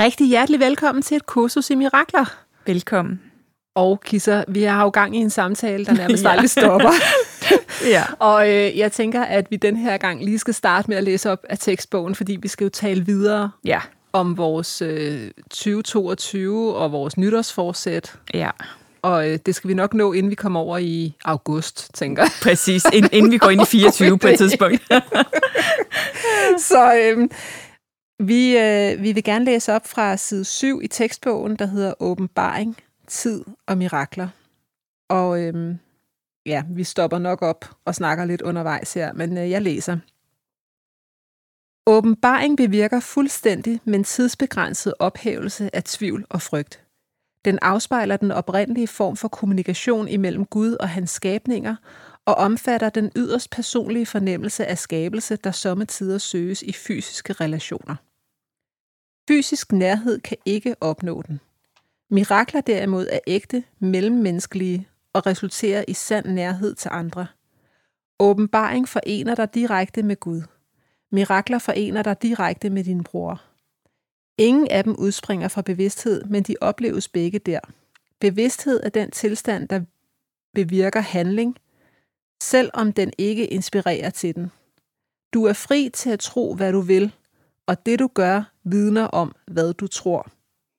Rigtig 0.00 0.28
hjertelig 0.28 0.60
velkommen 0.60 1.02
til 1.02 1.16
et 1.16 1.26
kursus 1.26 1.70
i 1.70 1.74
mirakler. 1.74 2.24
Velkommen. 2.66 3.20
Og 3.74 4.00
Kisser, 4.00 4.44
vi 4.48 4.62
har 4.62 4.82
jo 4.82 4.88
gang 4.88 5.16
i 5.16 5.18
en 5.18 5.30
samtale, 5.30 5.84
der 5.84 5.92
nærmest 5.92 6.24
ja. 6.24 6.28
aldrig 6.28 6.50
stopper. 6.50 6.90
ja. 7.94 8.04
Og 8.18 8.48
øh, 8.48 8.78
jeg 8.78 8.92
tænker, 8.92 9.22
at 9.22 9.50
vi 9.50 9.56
den 9.56 9.76
her 9.76 9.96
gang 9.96 10.24
lige 10.24 10.38
skal 10.38 10.54
starte 10.54 10.90
med 10.90 10.96
at 10.96 11.04
læse 11.04 11.30
op 11.30 11.44
af 11.48 11.58
tekstbogen, 11.58 12.14
fordi 12.14 12.38
vi 12.42 12.48
skal 12.48 12.64
jo 12.64 12.70
tale 12.70 13.06
videre 13.06 13.50
ja. 13.64 13.80
om 14.12 14.36
vores 14.36 14.82
øh, 14.82 15.30
2022 15.50 16.76
og 16.76 16.92
vores 16.92 17.16
nytårsforsæt. 17.16 18.14
Ja. 18.34 18.50
Og 19.02 19.30
øh, 19.30 19.38
det 19.46 19.54
skal 19.54 19.68
vi 19.68 19.74
nok 19.74 19.94
nå, 19.94 20.12
inden 20.12 20.30
vi 20.30 20.34
kommer 20.34 20.60
over 20.60 20.78
i 20.78 21.14
august, 21.24 21.90
tænker 21.94 22.22
jeg. 22.22 22.30
Præcis, 22.42 22.84
inden 23.12 23.30
vi 23.30 23.38
går 23.38 23.50
ind 23.50 23.62
i 23.62 23.64
24 23.78 24.18
på 24.18 24.28
et 24.28 24.38
tidspunkt. 24.38 24.82
så 26.58 26.94
øh, 26.94 27.28
vi, 28.18 28.58
øh, 28.58 29.02
vi 29.02 29.12
vil 29.12 29.24
gerne 29.24 29.44
læse 29.44 29.72
op 29.72 29.86
fra 29.86 30.16
side 30.16 30.44
7 30.44 30.80
i 30.82 30.88
tekstbogen, 30.88 31.56
der 31.56 31.66
hedder 31.66 31.94
Åbenbaring, 32.00 32.76
tid 33.06 33.44
og 33.66 33.78
mirakler. 33.78 34.28
Og 35.08 35.42
øh, 35.42 35.76
ja, 36.46 36.64
vi 36.70 36.84
stopper 36.84 37.18
nok 37.18 37.42
op 37.42 37.64
og 37.84 37.94
snakker 37.94 38.24
lidt 38.24 38.42
undervejs 38.42 38.94
her, 38.94 39.12
men 39.12 39.38
øh, 39.38 39.50
jeg 39.50 39.62
læser. 39.62 39.98
Åbenbaring 41.86 42.56
bevirker 42.56 43.00
fuldstændig, 43.00 43.80
men 43.84 44.04
tidsbegrænset 44.04 44.94
ophævelse 44.98 45.76
af 45.76 45.84
tvivl 45.84 46.24
og 46.30 46.42
frygt. 46.42 46.84
Den 47.44 47.58
afspejler 47.62 48.16
den 48.16 48.30
oprindelige 48.30 48.88
form 48.88 49.16
for 49.16 49.28
kommunikation 49.28 50.08
imellem 50.08 50.44
Gud 50.44 50.72
og 50.72 50.88
hans 50.88 51.10
skabninger, 51.10 51.76
og 52.24 52.34
omfatter 52.34 52.90
den 52.90 53.12
yderst 53.16 53.50
personlige 53.50 54.06
fornemmelse 54.06 54.66
af 54.66 54.78
skabelse, 54.78 55.36
der 55.36 55.50
sommetider 55.50 56.18
søges 56.18 56.62
i 56.62 56.72
fysiske 56.72 57.32
relationer. 57.32 57.96
Fysisk 59.28 59.72
nærhed 59.72 60.20
kan 60.20 60.36
ikke 60.44 60.76
opnå 60.80 61.22
den. 61.22 61.40
Mirakler 62.10 62.60
derimod 62.60 63.06
er 63.12 63.18
ægte, 63.26 63.64
mellemmenneskelige 63.78 64.88
og 65.12 65.26
resulterer 65.26 65.84
i 65.88 65.92
sand 65.92 66.26
nærhed 66.26 66.74
til 66.74 66.88
andre. 66.92 67.26
Åbenbaring 68.18 68.88
forener 68.88 69.34
dig 69.34 69.54
direkte 69.54 70.02
med 70.02 70.20
Gud. 70.20 70.42
Mirakler 71.12 71.58
forener 71.58 72.02
dig 72.02 72.22
direkte 72.22 72.70
med 72.70 72.84
din 72.84 73.04
bror. 73.04 73.42
Ingen 74.38 74.68
af 74.70 74.84
dem 74.84 74.96
udspringer 74.98 75.48
fra 75.48 75.62
bevidsthed, 75.62 76.24
men 76.24 76.42
de 76.42 76.56
opleves 76.60 77.08
begge 77.08 77.38
der. 77.38 77.60
Bevidsthed 78.20 78.80
er 78.82 78.88
den 78.88 79.10
tilstand, 79.10 79.68
der 79.68 79.80
bevirker 80.54 81.00
handling, 81.00 81.56
selvom 82.42 82.92
den 82.92 83.12
ikke 83.18 83.46
inspirerer 83.46 84.10
til 84.10 84.34
den. 84.34 84.50
Du 85.32 85.44
er 85.44 85.52
fri 85.52 85.90
til 85.94 86.10
at 86.10 86.20
tro, 86.20 86.54
hvad 86.54 86.72
du 86.72 86.80
vil, 86.80 87.12
og 87.68 87.86
det 87.86 87.98
du 87.98 88.10
gør, 88.14 88.42
vidner 88.64 89.04
om, 89.04 89.34
hvad 89.46 89.74
du 89.74 89.86
tror. 89.86 90.30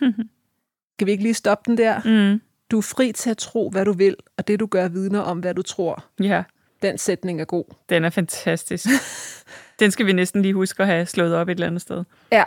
Mm-hmm. 0.02 0.30
Kan 1.00 1.06
vi 1.06 1.12
ikke 1.12 1.24
lige 1.24 1.34
stoppe 1.34 1.72
den 1.72 1.78
der? 1.78 2.02
Mm. 2.34 2.42
Du 2.72 2.78
er 2.78 2.82
fri 2.82 3.12
til 3.12 3.30
at 3.30 3.38
tro, 3.38 3.70
hvad 3.70 3.86
du 3.86 3.94
vil, 3.94 4.16
og 4.38 4.48
det 4.48 4.60
du 4.60 4.66
gør, 4.66 4.88
vidner 4.88 5.20
om, 5.20 5.40
hvad 5.40 5.54
du 5.54 5.62
tror. 5.62 6.06
Ja. 6.20 6.44
Den 6.82 6.98
sætning 6.98 7.42
er 7.42 7.46
god. 7.46 7.64
Den 7.90 8.06
er 8.06 8.10
fantastisk. 8.10 8.86
den 9.80 9.92
skal 9.92 10.06
vi 10.06 10.14
næsten 10.14 10.42
lige 10.42 10.54
huske 10.54 10.84
at 10.84 10.88
have 10.88 11.06
slået 11.06 11.36
op 11.36 11.48
et 11.48 11.52
eller 11.52 11.68
andet 11.68 11.82
sted. 11.82 12.04
Ja. 12.32 12.44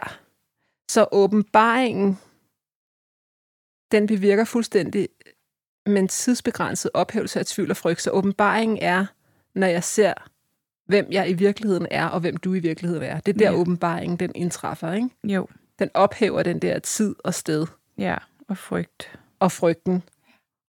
Så 0.91 1.07
åbenbaringen, 1.13 2.19
den 3.93 4.07
bevirker 4.07 4.45
fuldstændig, 4.45 5.09
men 5.87 6.09
tidsbegrænset 6.09 6.91
ophævelse 6.95 7.39
af 7.39 7.47
tvivl 7.47 7.71
og 7.71 7.77
frygt. 7.77 8.03
Så 8.03 8.11
åbenbaringen 8.11 8.79
er, 8.81 9.07
når 9.55 9.67
jeg 9.67 9.85
ser 9.85 10.15
hvem 10.93 11.07
jeg 11.11 11.31
i 11.31 11.33
virkeligheden 11.33 11.87
er, 11.91 12.07
og 12.07 12.21
hvem 12.21 12.37
du 12.37 12.55
i 12.55 12.59
virkeligheden 12.59 13.03
er. 13.05 13.21
Det 13.21 13.35
er 13.35 13.39
der 13.39 13.51
ja. 13.51 13.57
åbenbaringen, 13.57 14.17
den 14.17 14.33
indtræffer, 14.35 14.93
ikke? 14.93 15.09
Jo. 15.25 15.47
Den 15.79 15.91
ophæver 15.95 16.43
den 16.43 16.59
der 16.59 16.79
tid 16.79 17.15
og 17.25 17.35
sted. 17.35 17.67
Ja, 17.99 18.17
og 18.49 18.59
frygt. 18.59 19.19
Og 19.41 19.53
frygten. 19.53 20.03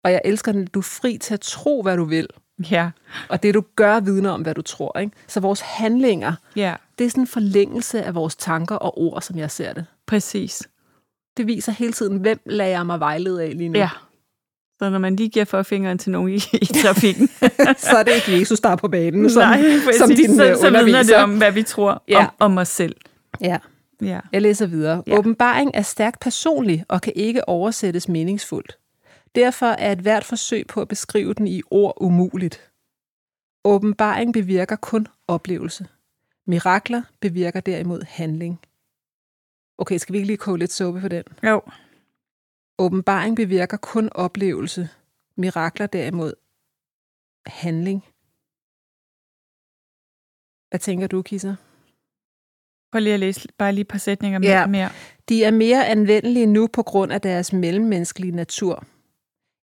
Og 0.04 0.12
jeg 0.12 0.22
elsker 0.26 0.52
den, 0.52 0.68
du 0.68 0.80
er 0.80 0.84
fri 0.84 1.18
til 1.18 1.34
at 1.34 1.40
tro, 1.42 1.82
hvad 1.82 1.98
du 1.98 2.04
vil. 2.04 2.28
Ja. 2.72 2.92
Og 3.30 3.44
det, 3.44 3.54
du 3.54 3.64
gør, 3.76 4.00
vidner 4.00 4.30
om, 4.30 4.42
hvad 4.42 4.56
du 4.56 4.62
tror. 4.62 5.00
Ikke? 5.00 5.12
Så 5.28 5.40
vores 5.40 5.62
handlinger, 5.62 6.34
ja. 6.56 6.76
det 6.98 7.06
er 7.06 7.10
sådan 7.10 7.24
en 7.24 7.28
forlængelse 7.28 8.04
af 8.04 8.16
vores 8.16 8.36
tanker 8.36 8.76
og 8.76 8.98
ord, 8.98 9.22
som 9.22 9.38
jeg 9.38 9.52
ser 9.52 9.74
det. 9.74 9.86
Præcis. 10.06 10.70
Det 11.38 11.48
viser 11.48 11.72
hele 11.72 11.94
tiden, 11.94 12.18
hvem 12.18 12.40
lader 12.46 12.70
jeg 12.70 12.86
mig 12.86 13.00
vejlede 13.00 13.44
af 13.44 13.58
lige 13.58 13.70
nu. 13.70 13.80
Ja. 13.80 13.90
Så 14.84 14.90
når 14.90 15.00
man 15.00 15.16
lige 15.16 15.30
giver 15.30 15.46
for 15.46 15.64
fingeren 15.64 15.98
til 15.98 16.12
nogen 16.12 16.30
i, 16.30 16.40
i 16.62 16.66
trafikken, 16.66 17.28
så 17.78 17.98
er 17.98 18.04
det 18.04 18.12
ikke 18.16 18.40
Jesus, 18.40 18.60
der 18.60 18.70
er 18.70 18.76
på 18.76 18.88
banen, 18.88 19.30
som, 19.30 19.42
Nej, 19.42 19.64
som 19.98 20.10
din 20.10 20.36
så, 20.36 20.50
øh, 20.50 20.58
så 20.58 20.70
vidner 20.70 21.04
det 21.04 21.16
om, 21.16 21.38
hvad 21.38 21.52
vi 21.52 21.64
tror 21.64 22.04
ja. 22.08 22.20
om, 22.20 22.30
om 22.40 22.58
os 22.58 22.68
selv. 22.68 22.96
Ja. 23.42 23.58
ja. 24.02 24.20
Jeg 24.32 24.42
læser 24.42 24.66
videre. 24.66 25.04
Ja. 25.08 25.18
Åbenbaring 25.18 25.72
er 25.74 25.82
stærkt 25.82 26.20
personlig 26.20 26.86
og 26.88 27.02
kan 27.02 27.14
ikke 27.16 27.50
oversættes 27.50 28.08
meningsfuldt. 28.08 28.78
Derfor 29.36 29.66
er 29.66 29.92
et 29.92 30.00
hvert 30.00 30.24
forsøg 30.24 30.68
på 30.68 30.82
at 30.82 30.88
beskrive 30.88 31.34
den 31.34 31.48
i 31.48 31.62
ord 31.72 31.94
umuligt. 32.02 32.62
Åbenbaring 33.64 34.34
bevirker 34.34 34.76
kun 34.76 35.08
oplevelse. 35.28 35.86
Mirakler 36.48 37.02
bevirker 37.20 37.60
derimod 37.60 38.02
handling. 38.08 38.60
Okay, 39.78 39.98
skal 39.98 40.14
vi 40.14 40.18
ikke 40.18 40.28
lige 40.28 40.38
koge 40.38 40.60
lidt 40.60 40.74
suppe 40.74 41.02
på 41.02 41.08
den? 41.08 41.24
Jo. 41.44 41.62
Åbenbaring 42.78 43.36
bevirker 43.36 43.78
kun 43.78 44.10
oplevelse. 44.12 44.90
Mirakler 45.38 45.88
derimod 45.88 46.34
handling. 47.46 48.06
Hvad 50.70 50.80
tænker 50.80 51.08
du, 51.08 51.22
Kisser? 51.22 51.56
Prøv 52.92 53.00
lige 53.00 53.14
at 53.14 53.20
læse 53.20 53.48
bare 53.58 53.74
lige 53.74 53.82
et 53.82 53.88
par 53.88 53.98
sætninger 53.98 54.40
ja. 54.44 54.68
mere. 54.68 54.90
De 55.30 55.44
er 55.44 55.52
mere 55.52 55.88
anvendelige 55.88 56.46
nu 56.46 56.68
på 56.68 56.84
grund 56.84 57.12
af 57.12 57.22
deres 57.22 57.54
mellemmenneskelige 57.54 58.36
natur. 58.36 58.84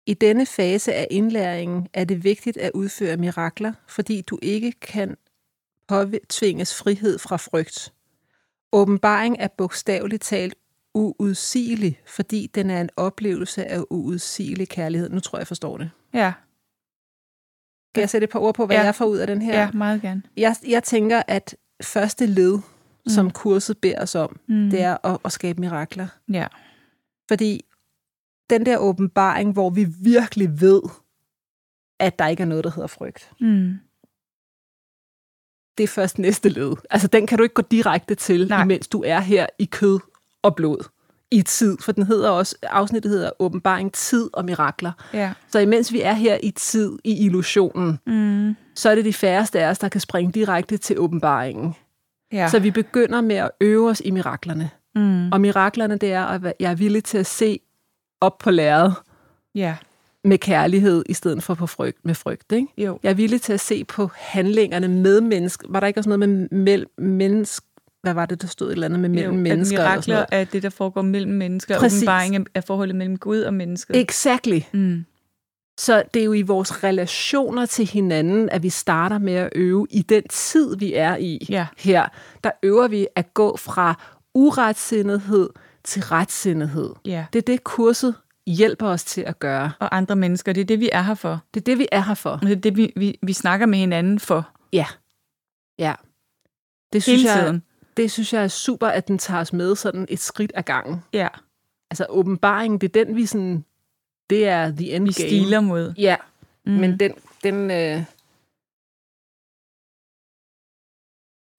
I 0.05 0.13
denne 0.13 0.45
fase 0.45 0.93
af 0.93 1.07
indlæringen 1.11 1.87
er 1.93 2.03
det 2.03 2.23
vigtigt 2.23 2.57
at 2.57 2.71
udføre 2.73 3.17
mirakler, 3.17 3.73
fordi 3.87 4.21
du 4.21 4.39
ikke 4.41 4.71
kan 4.71 5.17
påtvinges 5.87 6.75
frihed 6.75 7.19
fra 7.19 7.37
frygt. 7.37 7.93
Åbenbaring 8.71 9.35
er 9.39 9.47
bogstaveligt 9.47 10.23
talt 10.23 10.55
uudsigelig, 10.93 12.01
fordi 12.07 12.47
den 12.55 12.69
er 12.69 12.81
en 12.81 12.89
oplevelse 12.97 13.65
af 13.65 13.83
uudsigelig 13.89 14.69
kærlighed. 14.69 15.09
Nu 15.09 15.19
tror 15.19 15.37
jeg, 15.37 15.41
jeg 15.41 15.47
forstår 15.47 15.77
det. 15.77 15.91
Ja. 16.13 16.33
Kan 17.95 18.01
jeg 18.01 18.09
sætte 18.09 18.25
et 18.25 18.31
par 18.31 18.39
ord 18.39 18.55
på, 18.55 18.65
hvad 18.65 18.75
ja. 18.75 18.83
jeg 18.83 18.95
får 18.95 19.05
ud 19.05 19.17
af 19.17 19.27
den 19.27 19.41
her? 19.41 19.59
Ja, 19.59 19.71
meget 19.71 20.01
gerne. 20.01 20.21
Jeg, 20.37 20.55
jeg 20.67 20.83
tænker, 20.83 21.23
at 21.27 21.55
første 21.83 22.25
led, 22.25 22.53
mm. 22.55 23.09
som 23.09 23.31
kurset 23.31 23.77
beder 23.77 24.01
os 24.01 24.15
om, 24.15 24.39
mm. 24.47 24.69
det 24.69 24.81
er 24.81 25.05
at, 25.05 25.17
at 25.25 25.31
skabe 25.31 25.61
mirakler. 25.61 26.07
Ja. 26.33 26.47
Fordi 27.27 27.65
den 28.49 28.65
der 28.65 28.77
åbenbaring, 28.77 29.53
hvor 29.53 29.69
vi 29.69 29.87
virkelig 29.99 30.61
ved, 30.61 30.81
at 31.99 32.19
der 32.19 32.27
ikke 32.27 32.43
er 32.43 32.47
noget, 32.47 32.63
der 32.63 32.71
hedder 32.71 32.87
frygt. 32.87 33.31
Mm. 33.39 33.73
Det 35.77 35.83
er 35.83 35.87
først 35.87 36.19
næste 36.19 36.49
led. 36.49 36.73
Altså, 36.89 37.07
den 37.07 37.27
kan 37.27 37.37
du 37.37 37.43
ikke 37.43 37.53
gå 37.55 37.61
direkte 37.61 38.15
til, 38.15 38.47
Nej. 38.47 38.63
imens 38.63 38.87
du 38.87 39.03
er 39.03 39.19
her 39.19 39.47
i 39.59 39.65
kød 39.65 39.99
og 40.43 40.55
blod 40.55 40.89
i 41.31 41.41
tid, 41.41 41.77
for 41.81 41.91
den 41.91 42.03
hedder 42.03 42.29
også, 42.29 42.55
afsnittet 42.63 43.11
hedder 43.11 43.29
åbenbaring, 43.39 43.93
tid 43.93 44.29
og 44.33 44.45
mirakler. 44.45 44.91
Ja. 45.13 45.33
Så 45.51 45.59
imens 45.59 45.93
vi 45.93 46.01
er 46.01 46.13
her 46.13 46.37
i 46.43 46.51
tid, 46.51 46.97
i 47.03 47.25
illusionen, 47.25 47.99
mm. 48.05 48.55
så 48.75 48.89
er 48.89 48.95
det 48.95 49.05
de 49.05 49.13
færreste 49.13 49.59
af 49.59 49.69
os, 49.69 49.79
der 49.79 49.89
kan 49.89 50.01
springe 50.01 50.31
direkte 50.31 50.77
til 50.77 50.99
åbenbaringen. 50.99 51.75
Ja. 52.33 52.47
Så 52.47 52.59
vi 52.59 52.71
begynder 52.71 53.21
med 53.21 53.35
at 53.35 53.51
øve 53.61 53.89
os 53.89 54.01
i 54.05 54.11
miraklerne. 54.11 54.69
Mm. 54.95 55.31
Og 55.31 55.41
miraklerne, 55.41 55.97
det 55.97 56.13
er, 56.13 56.23
at 56.25 56.53
jeg 56.59 56.71
er 56.71 56.75
villig 56.75 57.03
til 57.03 57.17
at 57.17 57.25
se 57.25 57.59
op 58.21 58.37
på 58.37 58.51
lærredet. 58.51 58.93
Ja. 59.55 59.75
med 60.23 60.37
kærlighed, 60.37 61.03
i 61.09 61.13
stedet 61.13 61.43
for 61.43 61.53
på 61.53 61.67
frygt, 61.67 62.05
med 62.05 62.15
frygt. 62.15 62.51
Ikke? 62.51 62.67
Jo. 62.77 62.99
Jeg 63.03 63.09
er 63.09 63.13
villig 63.13 63.41
til 63.41 63.53
at 63.53 63.59
se 63.59 63.83
på 63.83 64.09
handlingerne 64.15 64.87
med 64.87 65.21
mennesker. 65.21 65.67
Var 65.69 65.79
der 65.79 65.87
ikke 65.87 65.99
også 65.99 66.09
noget 66.09 66.29
med 66.29 66.49
mellem 66.49 66.91
mennesker? 66.97 67.65
Hvad 68.01 68.13
var 68.13 68.25
det, 68.25 68.41
der 68.41 68.47
stod 68.47 68.67
et 68.67 68.71
eller 68.71 68.85
andet 68.85 68.99
med 68.99 69.09
mellem 69.09 69.33
jo, 69.35 69.41
mennesker? 69.41 69.79
At 69.83 69.91
mirakler 69.91 70.25
er 70.31 70.43
det, 70.43 70.63
der 70.63 70.69
foregår 70.69 71.01
mellem 71.01 71.31
mennesker. 71.33 71.79
Præcis. 71.79 71.83
Præcis. 71.83 72.03
Åbenbaring 72.03 72.47
af- 72.55 72.63
forholdet 72.63 72.95
mellem 72.95 73.17
Gud 73.17 73.39
og 73.41 73.53
mennesket. 73.53 73.95
Exactly. 73.95 74.59
Mm. 74.73 75.05
Så 75.79 76.03
det 76.13 76.19
er 76.19 76.23
jo 76.25 76.33
i 76.33 76.41
vores 76.41 76.83
relationer 76.83 77.65
til 77.65 77.85
hinanden, 77.85 78.49
at 78.49 78.63
vi 78.63 78.69
starter 78.69 79.17
med 79.17 79.33
at 79.33 79.49
øve 79.55 79.87
i 79.89 80.01
den 80.01 80.23
tid, 80.29 80.77
vi 80.77 80.93
er 80.93 81.15
i 81.17 81.45
Ja. 81.49 81.67
her. 81.77 82.07
Der 82.43 82.51
øver 82.63 82.87
vi 82.87 83.07
at 83.15 83.33
gå 83.33 83.57
fra 83.57 84.01
uretsindighed 84.35 85.49
til 85.83 86.01
retsindighed. 86.03 86.89
Ja. 87.05 87.25
Det 87.33 87.39
er 87.39 87.43
det, 87.43 87.63
kurset 87.63 88.15
hjælper 88.47 88.87
os 88.87 89.03
til 89.03 89.21
at 89.21 89.39
gøre. 89.39 89.71
Og 89.79 89.97
andre 89.97 90.15
mennesker, 90.15 90.53
det 90.53 90.61
er 90.61 90.65
det, 90.65 90.79
vi 90.79 90.89
er 90.93 91.01
her 91.01 91.13
for. 91.13 91.41
Det 91.53 91.59
er 91.59 91.63
det, 91.63 91.77
vi 91.79 91.87
er 91.91 92.01
her 92.01 92.13
for. 92.13 92.29
Og 92.29 92.41
det 92.41 92.51
er 92.51 92.55
det, 92.61 92.77
vi, 92.77 92.93
vi, 92.95 93.19
vi 93.23 93.33
snakker 93.33 93.65
med 93.65 93.77
hinanden 93.79 94.19
for 94.19 94.49
Ja. 94.73 94.85
Ja. 95.79 95.93
Det 96.93 97.03
synes, 97.03 97.21
hele 97.21 97.33
jeg, 97.33 97.43
tiden. 97.43 97.63
Det 97.99 98.11
synes 98.11 98.33
jeg 98.33 98.43
er 98.43 98.47
super, 98.47 98.87
at 98.87 99.07
den 99.07 99.17
tager 99.17 99.41
os 99.41 99.53
med 99.53 99.75
sådan 99.75 100.05
et 100.09 100.19
skridt 100.19 100.51
ad 100.55 100.63
gangen. 100.63 101.03
Ja, 101.13 101.27
Altså 101.91 102.05
åbenbaringen, 102.09 102.79
det 102.79 102.95
er 102.95 103.03
den, 103.05 103.15
vi 103.15 103.25
sådan... 103.25 103.65
Det 104.29 104.47
er 104.47 104.71
the 104.71 104.91
end 104.95 105.03
vi 105.05 105.11
game. 105.11 105.29
stiler 105.29 105.59
mod. 105.59 105.93
Ja, 105.97 106.15
Mm. 106.65 106.71
men 106.71 106.99
den... 106.99 107.13
den 107.43 107.71
øh... 107.71 108.03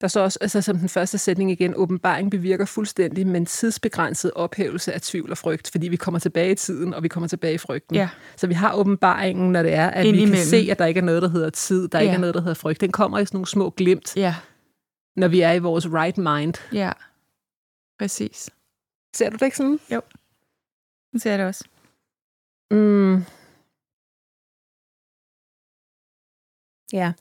Der 0.01 0.07
står 0.07 0.21
også, 0.23 0.37
altså 0.41 0.61
som 0.61 0.77
den 0.77 0.89
første 0.89 1.17
sætning 1.17 1.51
igen, 1.51 1.73
åbenbaring 1.75 2.31
bevirker 2.31 2.65
fuldstændig, 2.65 3.27
men 3.27 3.45
tidsbegrænset 3.45 4.31
ophævelse 4.35 4.93
af 4.93 5.01
tvivl 5.01 5.31
og 5.31 5.37
frygt, 5.37 5.71
fordi 5.71 5.87
vi 5.87 5.95
kommer 5.95 6.19
tilbage 6.19 6.51
i 6.51 6.55
tiden, 6.55 6.93
og 6.93 7.03
vi 7.03 7.07
kommer 7.07 7.27
tilbage 7.27 7.53
i 7.53 7.57
frygten. 7.57 7.95
Ja. 7.95 8.09
Så 8.37 8.47
vi 8.47 8.53
har 8.53 8.75
åbenbaringen, 8.75 9.51
når 9.51 9.63
det 9.63 9.73
er, 9.73 9.87
at 9.87 10.03
vi 10.03 10.07
Indimellem. 10.07 10.35
kan 10.35 10.45
se, 10.45 10.67
at 10.71 10.79
der 10.79 10.85
ikke 10.85 10.97
er 10.97 11.03
noget, 11.03 11.21
der 11.21 11.29
hedder 11.29 11.49
tid, 11.49 11.87
der 11.87 11.97
ja. 11.99 12.03
ikke 12.03 12.13
er 12.15 12.19
noget, 12.19 12.35
der 12.35 12.41
hedder 12.41 12.53
frygt. 12.53 12.81
Den 12.81 12.91
kommer 12.91 13.19
i 13.19 13.25
sådan 13.25 13.35
nogle 13.37 13.47
små 13.47 13.69
glimt, 13.69 14.17
Ja, 14.17 14.35
når 15.21 15.27
vi 15.27 15.41
er 15.41 15.51
i 15.51 15.59
vores 15.59 15.87
right 15.87 16.17
mind. 16.17 16.53
ja. 16.73 16.91
Præcis. 17.99 18.49
Ser 19.15 19.29
du 19.29 19.35
det 19.35 19.45
ikke 19.45 19.57
sådan? 19.57 19.79
Det 21.13 21.21
ser 21.21 21.29
jeg 21.29 21.39
det 21.39 21.47
også. 21.47 21.65
Mm. 22.71 23.23
Ja. 26.93 27.13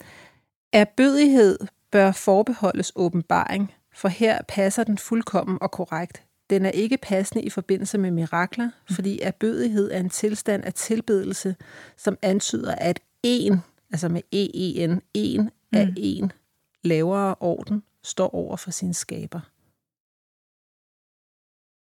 Erbødighed 0.73 1.59
bør 1.91 2.13
forbeholdes 2.13 2.93
åbenbaring, 2.97 3.75
for 3.93 4.09
her 4.09 4.43
passer 4.49 4.85
den 4.85 4.99
fuldkommen 4.99 5.59
og 5.61 5.71
korrekt. 5.71 6.23
Den 6.51 6.67
er 6.67 6.71
ikke 6.71 6.99
passende 7.03 7.45
i 7.45 7.51
forbindelse 7.51 7.99
med 7.99 8.11
mirakler, 8.11 8.71
fordi 8.91 9.21
erbødighed 9.23 9.91
er 9.91 10.01
en 10.01 10.11
tilstand 10.11 10.65
af 10.65 10.75
tilbedelse, 10.75 11.57
som 11.97 12.19
antyder, 12.23 12.75
at 12.75 13.01
en, 13.23 13.61
altså 13.93 14.09
med 14.09 14.23
E-E-N, 14.33 15.01
en 15.15 15.51
af 15.73 15.87
Mm. 15.87 15.95
en 15.97 16.33
lavere 16.85 17.35
orden, 17.41 17.83
står 18.05 18.35
over 18.35 18.57
for 18.57 18.71
sin 18.71 18.95
skaber. 18.95 19.41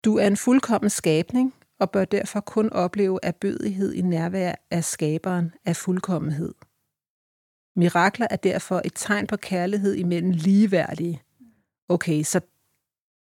Du 0.06 0.18
er 0.18 0.28
en 0.28 0.38
fuldkommen 0.38 0.90
skabning, 0.90 1.54
og 1.80 1.92
bør 1.92 2.06
derfor 2.06 2.40
kun 2.40 2.70
opleve 2.70 3.20
erbødighed 3.24 3.94
i 3.94 4.02
nærvær 4.02 4.56
af 4.72 4.84
skaberen 4.84 5.54
af 5.66 5.76
fuldkommenhed. 5.76 6.54
Mirakler 7.76 8.28
er 8.30 8.36
derfor 8.36 8.82
et 8.86 8.92
tegn 8.96 9.28
på 9.28 9.38
kærlighed 9.38 9.96
imellem 9.96 10.32
ligeværdige. 10.32 11.22
Okay, 11.90 12.24
så 12.24 12.42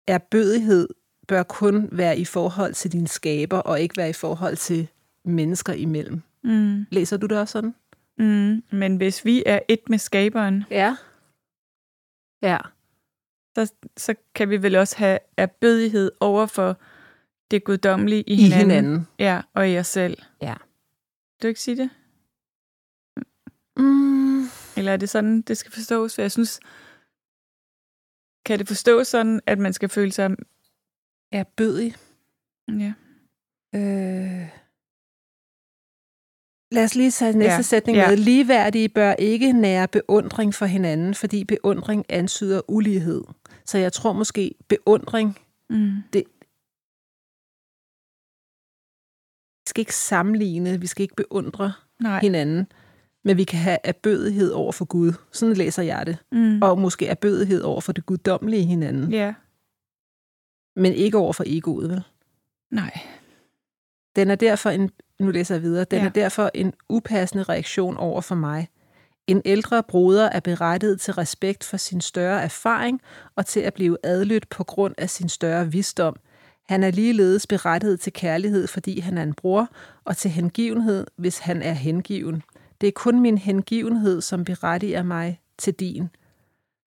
erbødighed 0.07 0.87
bør 1.27 1.43
kun 1.43 1.89
være 1.91 2.17
i 2.17 2.25
forhold 2.25 2.73
til 2.73 2.91
din 2.91 3.07
skaber, 3.07 3.57
og 3.57 3.81
ikke 3.81 3.97
være 3.97 4.09
i 4.09 4.13
forhold 4.13 4.55
til 4.55 4.87
mennesker 5.25 5.73
imellem. 5.73 6.21
Mm. 6.43 6.85
Læser 6.91 7.17
du 7.17 7.27
det 7.27 7.37
også 7.37 7.51
sådan? 7.51 7.75
Mm. 8.17 8.63
Men 8.77 8.97
hvis 8.97 9.25
vi 9.25 9.43
er 9.45 9.59
et 9.67 9.89
med 9.89 9.97
skaberen, 9.97 10.63
Ja. 10.71 10.95
Ja. 12.41 12.57
så, 13.55 13.73
så 13.97 14.15
kan 14.35 14.49
vi 14.49 14.61
vel 14.61 14.75
også 14.75 14.97
have 14.97 15.19
erbødighed 15.37 16.11
over 16.19 16.45
for 16.45 16.77
det 17.51 17.63
guddommelige 17.63 18.23
i 18.23 18.33
I 18.33 18.35
hinanden. 18.35 18.69
hinanden. 18.69 19.07
Ja, 19.19 19.41
og 19.53 19.69
i 19.69 19.77
os 19.79 19.87
selv. 19.87 20.17
Ja. 20.41 20.53
Vil 20.53 21.41
du 21.43 21.47
ikke 21.47 21.59
sige 21.61 21.77
det? 21.77 21.89
Mm. 23.77 24.43
Eller 24.77 24.91
er 24.93 24.97
det 24.97 25.09
sådan, 25.09 25.41
det 25.41 25.57
skal 25.57 25.71
forstås? 25.71 26.15
For 26.15 26.21
jeg 26.21 26.31
synes, 26.31 26.59
kan 28.45 28.59
det 28.59 28.67
forstås 28.67 29.07
sådan, 29.07 29.41
at 29.45 29.59
man 29.59 29.73
skal 29.73 29.89
føle 29.89 30.11
sig... 30.11 30.35
Erbødig. 31.31 31.95
Ja. 32.67 32.93
Øh. 33.75 34.49
Lad 36.71 36.83
os 36.83 36.95
lige 36.95 37.11
tage 37.11 37.37
næste 37.37 37.55
ja. 37.55 37.61
Sætning 37.61 37.97
ja. 37.97 38.09
med. 38.09 38.17
Ligeværdige 38.17 38.89
bør 38.89 39.13
ikke 39.13 39.53
nære 39.53 39.87
beundring 39.87 40.53
for 40.53 40.65
hinanden, 40.65 41.15
fordi 41.15 41.43
beundring 41.43 42.05
antyder 42.09 42.61
ulighed. 42.67 43.21
Så 43.65 43.77
jeg 43.77 43.93
tror 43.93 44.13
måske, 44.13 44.55
beundring, 44.67 45.37
Mm. 45.69 45.91
vi 46.13 46.23
skal 49.69 49.81
ikke 49.81 49.95
sammenligne, 49.95 50.79
vi 50.79 50.87
skal 50.87 51.01
ikke 51.03 51.15
beundre 51.15 51.73
Nej. 51.99 52.19
hinanden, 52.19 52.67
men 53.23 53.37
vi 53.37 53.43
kan 53.43 53.59
have 53.59 53.77
erbødighed 53.83 54.51
over 54.51 54.71
for 54.71 54.85
Gud. 54.85 55.13
Sådan 55.31 55.55
læser 55.55 55.83
jeg 55.83 56.05
det. 56.05 56.17
Mm. 56.31 56.61
Og 56.61 56.79
måske 56.79 57.07
erbødighed 57.07 57.61
over 57.61 57.81
for 57.81 57.91
det 57.91 58.05
guddommelige 58.05 58.61
i 58.61 58.65
hinanden, 58.65 59.11
Ja. 59.11 59.33
men 60.75 60.93
ikke 60.93 61.17
over 61.17 61.33
for 61.33 61.43
egoet, 61.47 61.89
vel? 61.89 62.03
Nej. 62.71 62.99
Den 64.17 64.31
er 64.31 64.35
derfor 64.35 64.69
en, 64.69 64.89
nu 65.19 65.31
læser 65.31 65.55
jeg 65.55 65.61
videre, 65.61 65.83
den 65.83 65.99
ja. 65.99 66.05
Er 66.05 66.09
derfor 66.09 66.51
en 66.53 66.73
upassende 66.89 67.43
reaktion 67.43 67.97
over 67.97 68.21
for 68.21 68.35
mig. 68.35 68.67
En 69.27 69.41
ældre 69.45 69.83
broder 69.83 70.29
er 70.29 70.39
berettiget 70.39 71.01
til 71.01 71.13
respekt 71.13 71.63
for 71.63 71.77
sin 71.77 72.01
større 72.01 72.41
erfaring 72.41 73.01
og 73.35 73.45
til 73.45 73.59
at 73.59 73.73
blive 73.73 73.97
adlydt 74.03 74.49
på 74.49 74.63
grund 74.63 74.93
af 74.97 75.09
sin 75.09 75.29
større 75.29 75.71
visdom. 75.71 76.15
Han 76.69 76.83
er 76.83 76.91
ligeledes 76.91 77.47
berettiget 77.47 77.99
til 77.99 78.13
kærlighed, 78.13 78.67
fordi 78.67 78.99
han 78.99 79.17
er 79.17 79.23
en 79.23 79.33
bror, 79.33 79.69
og 80.05 80.17
til 80.17 80.31
hengivenhed, 80.31 81.07
hvis 81.15 81.39
han 81.39 81.61
er 81.61 81.73
hengiven. 81.73 82.43
Det 82.81 82.87
er 82.87 82.91
kun 82.91 83.19
min 83.21 83.37
hengivenhed, 83.37 84.21
som 84.21 84.45
berettiger 84.45 85.03
mig 85.03 85.41
til 85.57 85.73
din. 85.73 86.09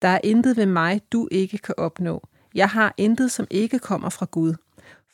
Der 0.02 0.08
er 0.08 0.20
intet 0.24 0.56
ved 0.56 0.66
mig, 0.66 1.00
du 1.12 1.28
ikke 1.30 1.58
kan 1.58 1.74
opnå. 1.78 2.22
Jeg 2.54 2.68
har 2.68 2.94
intet, 2.96 3.30
som 3.30 3.46
ikke 3.50 3.78
kommer 3.78 4.08
fra 4.08 4.26
Gud. 4.30 4.54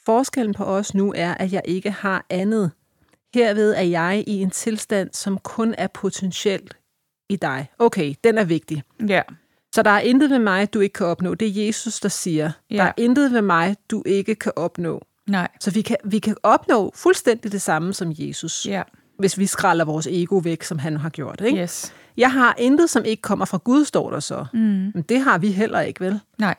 Forskellen 0.09 0.55
på 0.55 0.65
os 0.65 0.95
nu 0.95 1.13
er, 1.17 1.35
at 1.35 1.53
jeg 1.53 1.63
ikke 1.65 1.91
har 1.91 2.27
andet. 2.31 2.71
Herved 3.35 3.75
er 3.77 3.83
jeg 3.83 4.25
i 4.27 4.43
en 4.43 4.51
tilstand, 4.51 5.11
som 5.13 5.39
kun 5.39 5.75
er 5.79 5.87
potentielt 5.87 6.77
i 7.29 7.37
dig. 7.37 7.67
Okay, 7.79 8.15
den 8.25 8.39
er 8.39 8.45
vigtig. 8.45 8.83
Ja. 9.09 9.23
Så 9.75 9.83
der 9.83 9.91
er 9.91 10.01
intet 10.01 10.31
ved 10.31 10.39
mig, 10.39 10.75
du 10.75 10.81
ikke 10.81 10.93
kan 10.93 11.07
opnå. 11.07 11.35
Det 11.35 11.49
er 11.49 11.67
Jesus, 11.67 12.01
der 12.01 12.09
siger. 12.09 12.51
Ja. 12.71 12.77
Der 12.77 12.83
er 12.83 12.93
intet 12.97 13.33
ved 13.33 13.43
mig, 13.43 13.77
du 13.91 14.03
ikke 14.07 14.35
kan 14.35 14.53
opnå. 14.57 15.03
Nej. 15.27 15.49
Så 15.61 15.71
vi 15.71 15.83
kan, 15.83 15.97
vi 16.05 16.19
kan 16.19 16.37
opnå 16.43 16.93
fuldstændig 16.95 17.53
det 17.53 17.63
samme 17.63 17.93
som 17.95 18.13
Jesus, 18.15 18.67
Ja. 18.67 18.83
hvis 19.19 19.39
vi 19.39 19.47
skralder 19.47 19.85
vores 19.85 20.07
ego 20.07 20.37
væk, 20.37 20.63
som 20.63 20.79
han 20.79 20.97
har 20.97 21.09
gjort. 21.11 21.41
Ikke? 21.41 21.63
Yes. 21.63 21.95
Jeg 22.17 22.33
har 22.33 22.55
intet, 22.59 22.91
som 22.91 23.05
ikke 23.05 23.23
kommer 23.23 23.45
fra 23.45 23.59
Gud, 23.65 23.85
står 23.85 24.11
der 24.11 24.21
så. 24.21 24.47
Mm. 24.53 24.61
Men 24.95 25.03
det 25.09 25.21
har 25.21 25.39
vi 25.39 25.51
heller 25.53 25.81
ikke, 25.81 26.01
vel? 26.01 26.21
Nej. 26.39 26.55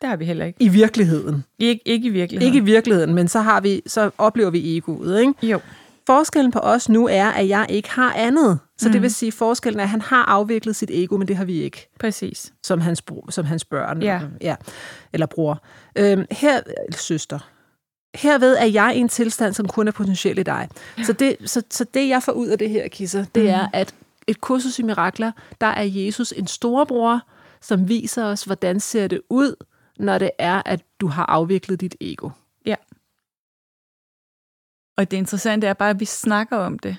Det 0.00 0.08
har 0.08 0.16
vi 0.16 0.24
heller 0.24 0.44
ikke. 0.46 0.62
I 0.62 0.68
virkeligheden. 0.68 1.44
Ikke, 1.58 1.82
ikke 1.88 2.06
i 2.06 2.10
virkeligheden. 2.10 2.54
Ikke 2.54 2.62
i 2.70 2.72
virkeligheden, 2.72 3.14
men 3.14 3.28
så, 3.28 3.40
har 3.40 3.60
vi, 3.60 3.82
så 3.86 4.10
oplever 4.18 4.50
vi 4.50 4.76
egoet. 4.76 5.20
Ikke? 5.20 5.34
Jo. 5.42 5.60
Forskellen 6.06 6.50
på 6.52 6.58
os 6.58 6.88
nu 6.88 7.08
er, 7.08 7.26
at 7.26 7.48
jeg 7.48 7.66
ikke 7.68 7.90
har 7.90 8.12
andet. 8.12 8.58
Så 8.78 8.88
mm. 8.88 8.92
det 8.92 8.98
Mhm. 8.98 9.02
vil 9.02 9.14
sige, 9.14 9.26
at 9.28 9.34
forskellen 9.34 9.80
er, 9.80 9.84
at 9.84 9.88
han 9.90 10.00
har 10.00 10.24
afviklet 10.24 10.76
sit 10.76 10.90
ego, 10.92 11.16
men 11.16 11.28
det 11.28 11.36
har 11.36 11.44
vi 11.44 11.62
ikke, 11.62 11.88
Præcis. 12.00 12.52
som 12.62 12.80
hans, 12.80 13.02
som 13.30 13.44
hans 13.44 13.64
børn 13.64 14.02
Ja. 14.02 14.20
ja, 14.40 14.54
eller 15.12 15.26
bror. 15.26 15.62
Øhm, 15.96 16.24
her, 16.30 16.56
eller 16.56 16.98
søster. 16.98 17.38
Herved 18.14 18.56
er 18.58 18.64
jeg 18.66 18.92
i 18.96 18.98
en 18.98 19.08
tilstand, 19.08 19.54
som 19.54 19.68
kun 19.68 19.88
er 19.88 19.92
potentiel 19.92 20.38
i 20.38 20.42
dig. 20.42 20.68
Ja. 20.98 21.02
Så, 21.04 21.12
det, 21.12 21.36
så, 21.44 21.62
så 21.70 21.84
det, 21.94 22.08
jeg 22.08 22.22
får 22.22 22.32
ud 22.32 22.46
af 22.48 22.58
det 22.58 22.70
her, 22.70 22.88
Kisser, 22.88 23.24
det 23.34 23.42
Mhm. 23.42 23.52
mm. 23.52 23.58
er, 23.60 23.68
at 23.72 23.94
et 24.26 24.40
kursus 24.40 24.78
i 24.78 24.82
mirakler, 24.82 25.32
der 25.60 25.66
er 25.66 25.82
Jesus 25.82 26.32
en 26.36 26.46
storebror, 26.46 27.20
som 27.62 27.88
viser 27.88 28.24
os, 28.24 28.42
hvordan 28.44 28.80
ser 28.80 29.06
det 29.06 29.20
ud, 29.30 29.54
når 29.98 30.18
det 30.18 30.30
er, 30.38 30.62
at 30.66 30.84
du 31.00 31.06
har 31.06 31.26
afviklet 31.26 31.80
dit 31.80 31.96
ego. 32.00 32.30
Og 34.96 35.10
det 35.10 35.16
interessante 35.16 35.66
er 35.66 35.74
bare, 35.74 35.90
at 35.90 36.00
vi 36.00 36.04
snakker 36.04 36.56
om 36.56 36.78
det. 36.78 36.96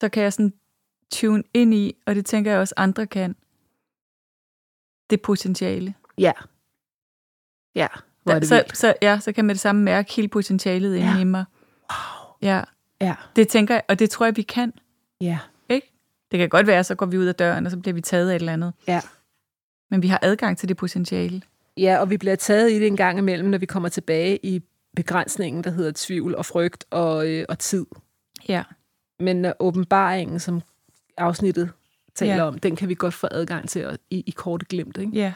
Så 0.00 0.08
kan 0.08 0.22
jeg 0.22 0.32
sådan 0.32 0.52
tune 1.12 1.42
ind 1.54 1.74
i, 1.74 1.96
og 2.06 2.14
det 2.14 2.26
tænker 2.26 2.50
jeg 2.50 2.60
også 2.60 2.74
andre 2.76 3.06
kan, 3.06 3.36
det 5.10 5.22
potentiale. 5.22 5.94
Ja. 6.18 6.32
Ja. 7.74 7.86
Hvor 8.22 8.32
er 8.32 8.38
det 8.38 8.48
så, 8.48 8.54
vildt. 8.54 8.76
så, 8.76 8.94
ja, 9.02 9.18
så 9.20 9.32
kan 9.32 9.44
man 9.44 9.54
det 9.54 9.60
samme 9.60 9.82
mærke 9.82 10.12
hele 10.12 10.28
potentialet 10.28 10.96
Ja. 10.96 11.10
inde 11.10 11.20
i 11.20 11.24
mig. 11.24 11.44
Wow. 11.90 12.36
Ja, 12.42 12.64
Ja. 13.00 13.16
det 13.36 13.48
tænker 13.48 13.74
jeg, 13.74 13.82
og 13.88 13.98
det 13.98 14.10
tror 14.10 14.26
jeg, 14.26 14.36
vi 14.36 14.42
kan. 14.42 14.72
Ja. 15.20 15.38
Ikke? 15.68 15.92
Det 16.30 16.38
kan 16.38 16.48
godt 16.48 16.66
være, 16.66 16.84
så 16.84 16.94
går 16.94 17.06
vi 17.06 17.18
ud 17.18 17.26
af 17.26 17.34
døren, 17.34 17.66
og 17.66 17.70
så 17.70 17.78
bliver 17.78 17.94
vi 17.94 18.00
taget 18.00 18.30
af 18.30 18.34
et 18.34 18.40
eller 18.40 18.52
andet. 18.52 18.72
Ja. 18.86 19.00
Men 19.90 20.02
vi 20.02 20.08
har 20.08 20.18
adgang 20.22 20.58
til 20.58 20.68
det 20.68 20.76
potentiale. 20.76 21.42
Ja, 21.76 21.98
og 21.98 22.10
vi 22.10 22.16
bliver 22.16 22.36
taget 22.36 22.70
i 22.70 22.74
det 22.74 22.86
en 22.86 22.96
gang 22.96 23.18
imellem, 23.18 23.48
når 23.48 23.58
vi 23.58 23.66
kommer 23.66 23.88
tilbage 23.88 24.38
i 24.46 24.62
begrænsningen, 24.96 25.64
der 25.64 25.70
hedder 25.70 25.92
tvivl 25.94 26.34
og 26.34 26.46
frygt 26.46 26.84
og, 26.90 27.28
øh, 27.28 27.44
og 27.48 27.58
tid. 27.58 27.86
Ja. 28.48 28.62
Men 29.20 29.44
uh, 29.44 29.50
åbenbaringen, 29.60 30.40
som 30.40 30.62
afsnittet 31.16 31.72
taler 32.14 32.34
Ja. 32.34 32.42
om, 32.42 32.58
den 32.58 32.76
kan 32.76 32.88
vi 32.88 32.94
godt 32.94 33.14
få 33.14 33.28
adgang 33.30 33.68
til 33.68 33.80
at, 33.80 33.98
i, 34.10 34.24
i 34.26 34.30
korte 34.30 34.66
glimt. 34.66 34.96
Ikke? 34.98 35.12
Ja. 35.12 35.34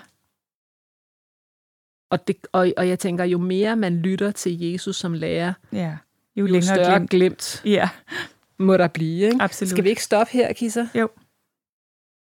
Og, 2.10 2.28
det, 2.28 2.36
og, 2.52 2.72
og 2.76 2.88
jeg 2.88 2.98
tænker, 2.98 3.24
jo 3.24 3.38
mere 3.38 3.76
man 3.76 3.96
lytter 3.96 4.30
til 4.30 4.60
Jesus 4.60 4.96
som 4.96 5.12
lærer, 5.12 5.52
Ja. 5.72 5.96
Jo, 6.36 6.46
jo 6.46 6.60
større 6.60 6.96
glimt. 6.96 7.10
glimt 7.10 7.62
Ja, 7.64 7.88
må 8.58 8.76
der 8.76 8.88
blive. 8.88 9.24
Ikke? 9.26 9.42
absolut. 9.42 9.70
Skal 9.70 9.84
vi 9.84 9.88
ikke 9.88 10.02
stoppe 10.02 10.32
her, 10.32 10.52
Kisser? 10.52 10.86
Jo. 10.94 11.08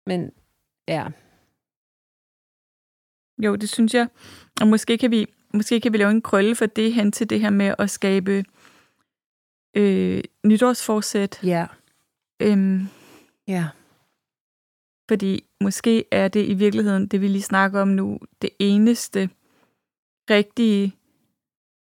Men 0.07 0.31
ja, 0.87 1.07
Jo, 3.37 3.55
det 3.55 3.69
synes 3.69 3.93
jeg. 3.93 4.07
Og 4.61 4.67
måske 4.67 4.97
kan 4.97 5.11
vi, 5.11 5.27
måske 5.53 5.79
kan 5.79 5.93
vi 5.93 5.97
lave 5.97 6.11
en 6.11 6.21
krølle 6.21 6.55
for 6.55 6.65
det 6.65 6.93
hen 6.93 7.11
til 7.11 7.29
det 7.29 7.41
her 7.41 7.49
med 7.49 7.75
at 7.79 7.89
skabe 7.89 8.45
øh, 9.77 10.23
nytårsforsæt. 10.45 11.39
ja, 11.43 11.65
Øhm, 12.41 12.87
ja, 13.47 13.67
fordi 15.07 15.43
måske 15.61 16.05
er 16.11 16.27
det 16.27 16.45
i 16.45 16.53
virkeligheden, 16.53 17.07
det 17.07 17.21
vi 17.21 17.27
lige 17.27 17.41
snakker 17.41 17.81
om 17.81 17.87
nu, 17.87 18.19
det 18.41 18.49
eneste 18.59 19.29
rigtige 20.29 20.95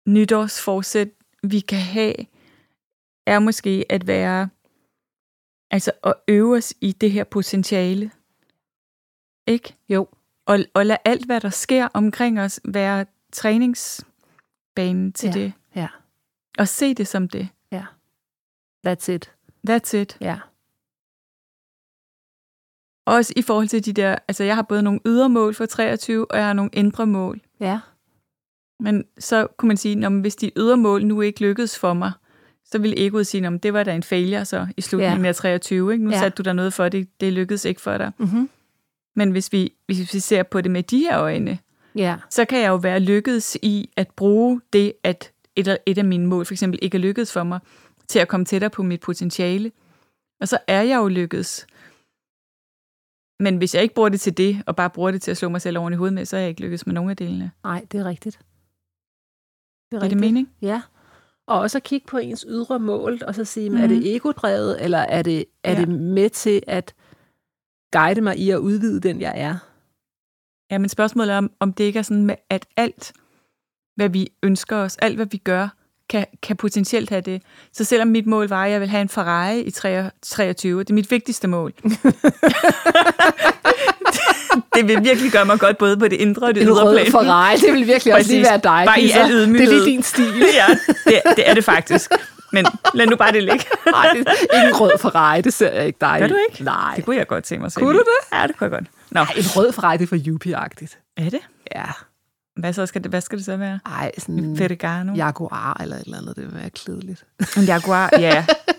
nytårsforsæt, 0.08 1.10
vi 1.44 1.60
kan 1.60 1.80
have, 1.80 2.16
er 3.28 3.40
måske 3.40 3.86
at 3.90 4.08
være, 4.08 4.50
altså 5.72 5.92
at 6.04 6.14
øve 6.28 6.58
os 6.58 6.74
i 6.82 6.92
det 6.92 7.12
her 7.12 7.24
potentiale. 7.24 8.12
Ikke? 9.48 9.76
jo, 9.90 10.08
Og, 10.50 10.60
og 10.74 10.86
lad 10.86 10.98
alt, 11.06 11.26
hvad 11.26 11.42
der 11.42 11.50
sker 11.50 11.88
omkring 11.94 12.40
os, 12.40 12.60
være 12.66 13.06
træningsbanen 13.34 15.14
til 15.14 15.28
Ja. 15.28 15.34
det. 15.34 15.54
ja, 15.76 15.88
Og 16.58 16.68
se 16.68 16.94
det 16.94 17.08
som 17.08 17.28
det. 17.28 17.48
that's 18.88 19.12
it. 19.12 19.32
That's 19.70 19.96
it. 19.98 20.18
Ja, 20.22 20.40
Også 23.06 23.34
i 23.36 23.42
forhold 23.42 23.68
til 23.68 23.86
de 23.86 23.94
der, 23.94 24.16
altså 24.28 24.44
jeg 24.44 24.56
har 24.56 24.62
både 24.62 24.82
nogle 24.84 25.00
ydre 25.06 25.30
mål 25.30 25.54
for 25.56 25.66
23, 25.66 26.32
og 26.32 26.38
jeg 26.38 26.46
har 26.46 26.54
nogle 26.54 26.70
indre 26.74 27.06
mål. 27.08 27.42
ja, 27.60 27.80
Men 28.80 29.06
så 29.20 29.48
kunne 29.58 29.68
man 29.68 29.78
sige, 29.78 30.06
at 30.06 30.12
hvis 30.12 30.36
de 30.36 30.52
ydre 30.58 30.78
mål 30.78 31.06
nu 31.06 31.22
ikke 31.22 31.42
lykkedes 31.42 31.80
for 31.80 31.94
mig, 31.94 32.12
så 32.66 32.78
ville 32.80 33.06
egoet 33.06 33.28
sige, 33.28 33.48
at 33.48 33.64
det 33.64 33.74
var 33.74 33.84
da 33.84 33.96
en 33.96 34.04
failure 34.04 34.46
så 34.46 34.68
i 34.78 34.82
slutningen 34.82 35.22
Ja. 35.26 35.28
af 35.30 35.36
23. 35.36 35.92
Ikke? 35.94 36.04
Nu 36.06 36.12
Ja. 36.12 36.20
satte 36.20 36.36
du 36.36 36.42
der 36.44 36.54
noget 36.54 36.74
for, 36.74 36.90
det, 36.90 37.20
det 37.22 37.34
lykkedes 37.34 37.66
ikke 37.66 37.82
for 37.82 37.98
dig. 37.98 38.12
mm-hmm. 38.18 38.50
Men 39.20 39.32
hvis 39.32 39.52
vi, 39.54 39.74
hvis 39.86 40.14
vi 40.14 40.20
ser 40.20 40.44
på 40.44 40.62
det 40.62 40.72
med 40.72 40.84
de 40.84 41.00
her 41.00 41.20
øjne, 41.20 41.60
ja, 41.96 42.18
så 42.30 42.46
kan 42.46 42.60
jeg 42.62 42.68
jo 42.70 42.76
være 42.76 43.00
lykkedes 43.00 43.58
i 43.62 43.90
at 43.98 44.08
bruge 44.16 44.62
det, 44.74 44.94
at 45.04 45.32
et 45.56 45.78
et 45.86 45.98
af 45.98 46.06
mine 46.06 46.28
mål 46.28 46.46
for 46.46 46.54
eksempel 46.54 46.80
ikke 46.82 46.96
er 46.98 47.00
lykkedes 47.02 47.34
for 47.34 47.44
mig, 47.44 47.60
til 48.08 48.20
at 48.20 48.28
komme 48.28 48.46
tættere 48.46 48.70
på 48.70 48.84
mit 48.84 49.00
potentiale. 49.02 49.72
Og 50.42 50.48
så 50.48 50.58
er 50.68 50.82
jeg 50.82 50.98
jo 50.98 51.08
lykkedes. 51.08 51.68
Men 53.44 53.58
hvis 53.58 53.76
jeg 53.76 53.84
ikke 53.84 53.96
bruger 53.96 54.10
det 54.10 54.22
til 54.22 54.38
det, 54.38 54.64
og 54.68 54.76
bare 54.76 54.90
bruger 54.90 55.12
det 55.12 55.22
til 55.22 55.32
at 55.32 55.38
slå 55.38 55.50
mig 55.50 55.62
selv 55.62 55.78
oven 55.78 55.94
i 55.94 55.96
hovedet 55.96 56.14
med, 56.14 56.26
så 56.26 56.36
er 56.38 56.40
jeg 56.40 56.50
ikke 56.50 56.62
lykkedes 56.62 56.86
med 56.86 56.94
nogen 56.94 57.10
af 57.10 57.18
delene. 57.18 57.52
nej, 57.64 57.86
det 57.92 58.00
er 58.00 58.06
rigtigt. 58.06 58.40
Det 59.92 60.04
Er 60.04 60.08
det 60.08 60.18
mening? 60.18 60.50
Ja. 60.62 60.82
Og 61.48 61.60
også 61.60 61.78
at 61.78 61.84
kigge 61.84 62.08
på 62.08 62.18
ens 62.18 62.46
ydre 62.50 62.80
mål, 62.80 63.20
og 63.28 63.36
så 63.36 63.46
sige, 63.46 63.70
mm. 63.70 63.78
er 63.78 63.88
det 63.88 64.16
egodrevet, 64.16 64.84
eller 64.84 64.98
er 64.98 65.22
det, 65.22 65.46
er 65.64 65.74
Ja. 65.74 65.80
det 65.80 65.90
med 65.90 66.30
til 66.30 66.64
at 66.68 66.94
guide 67.92 68.22
mig 68.22 68.38
i 68.38 68.50
at 68.50 68.58
udvide 68.58 69.00
den, 69.00 69.22
jeg 69.22 69.34
er? 69.36 69.56
Ja, 70.72 70.78
men 70.78 70.90
spørgsmålet 70.90 71.34
er, 71.34 71.38
om, 71.38 71.52
om 71.60 71.74
det 71.74 71.84
ikke 71.84 72.00
er 72.00 72.04
sådan, 72.04 72.26
med, 72.26 72.36
at 72.50 72.66
alt, 72.78 73.14
hvad 73.96 74.10
vi 74.10 74.28
ønsker 74.44 74.78
os, 74.78 74.98
alt, 74.98 75.16
hvad 75.16 75.26
vi 75.26 75.38
gør, 75.38 75.68
kan, 76.10 76.26
kan 76.44 76.56
potentielt 76.56 77.10
have 77.10 77.22
det. 77.22 77.42
Så 77.74 77.84
selvom 77.84 78.08
mit 78.08 78.28
mål 78.28 78.48
var, 78.48 78.66
at 78.66 78.72
jeg 78.72 78.82
vil 78.82 78.90
have 78.90 79.02
en 79.02 79.10
Ferrari 79.10 79.60
i 79.60 79.72
23, 79.72 80.80
det 80.80 80.90
er 80.90 80.94
mit 80.94 81.12
vigtigste 81.12 81.48
mål. 81.48 81.74
det 84.76 84.88
vil 84.88 85.04
virkelig 85.04 85.32
gøre 85.32 85.46
mig 85.46 85.60
godt, 85.60 85.78
både 85.78 85.98
på 85.98 86.08
det 86.08 86.16
indre 86.16 86.48
og 86.48 86.56
det 86.56 86.64
En 86.64 86.70
ydre 86.70 86.94
plan. 86.94 87.12
Ferrari, 87.12 87.58
det 87.58 87.74
vil 87.74 87.88
virkelig 87.88 88.16
også 88.16 88.32
lige 88.32 88.44
være 88.44 88.58
dig. 88.58 88.84
Bare 88.86 89.02
i 89.02 89.12
al 89.12 89.32
ydmyghed. 89.32 89.68
Det 89.68 89.76
er 89.76 89.84
lige 89.84 89.92
din 89.92 90.04
stil. 90.04 90.34
ja, 90.54 90.68
det, 91.06 91.22
det 91.36 91.50
er 91.50 91.54
det 91.54 91.64
faktisk. 91.64 92.12
Men 92.52 92.66
lad 92.94 93.08
nu 93.08 93.16
bare 93.16 93.32
det 93.32 93.44
ligge. 93.44 93.66
Nej, 93.92 94.10
det 94.14 94.28
er 94.28 94.56
ikke 94.64 94.68
en 94.68 94.76
rød 94.82 94.92
Ferrari, 95.00 95.42
det 95.42 95.54
ser 95.54 95.72
jeg 95.72 95.86
ikke 95.88 95.98
dig 96.02 96.18
Gør 96.20 96.28
du 96.28 96.36
ikke? 96.50 96.64
Nej. 96.64 96.94
Det 96.96 97.06
kunne 97.06 97.16
jeg 97.16 97.28
godt 97.28 97.44
tænke 97.44 97.62
mig. 97.62 97.72
Kunne 97.74 97.94
du 97.94 98.00
det? 98.00 98.38
Ja, 98.38 98.48
det 98.48 98.58
kunne 98.58 98.66
jeg 98.66 98.72
godt. 98.72 98.88
Nå, 99.12 99.20
Ej, 99.20 99.34
en 99.38 99.44
rød 99.56 99.72
Ferrari, 99.72 99.98
det 99.98 100.04
er 100.04 100.08
for 100.08 100.16
Yuppie-agtigt. 100.16 100.98
er 101.18 101.30
det? 101.30 101.40
Ja. 101.76 101.86
Hvad, 102.60 102.74
så 102.74 102.86
skal 102.86 103.04
det, 103.04 103.12
hvad 103.12 103.22
skal 103.22 103.38
det 103.38 103.46
så 103.46 103.58
være? 103.58 103.80
Ej, 103.86 104.12
sådan 104.18 104.40
En 104.40 104.58
Ferragamo? 104.58 105.14
Jaguar 105.16 105.78
eller 105.82 105.96
et 105.96 106.04
eller 106.06 106.18
andet, 106.18 106.36
det 106.36 106.44
vil 106.46 106.54
være 106.56 106.70
kedeligt. 106.70 107.26
En 107.58 107.64
Jaguar, 107.64 108.10
ja. 108.20 108.46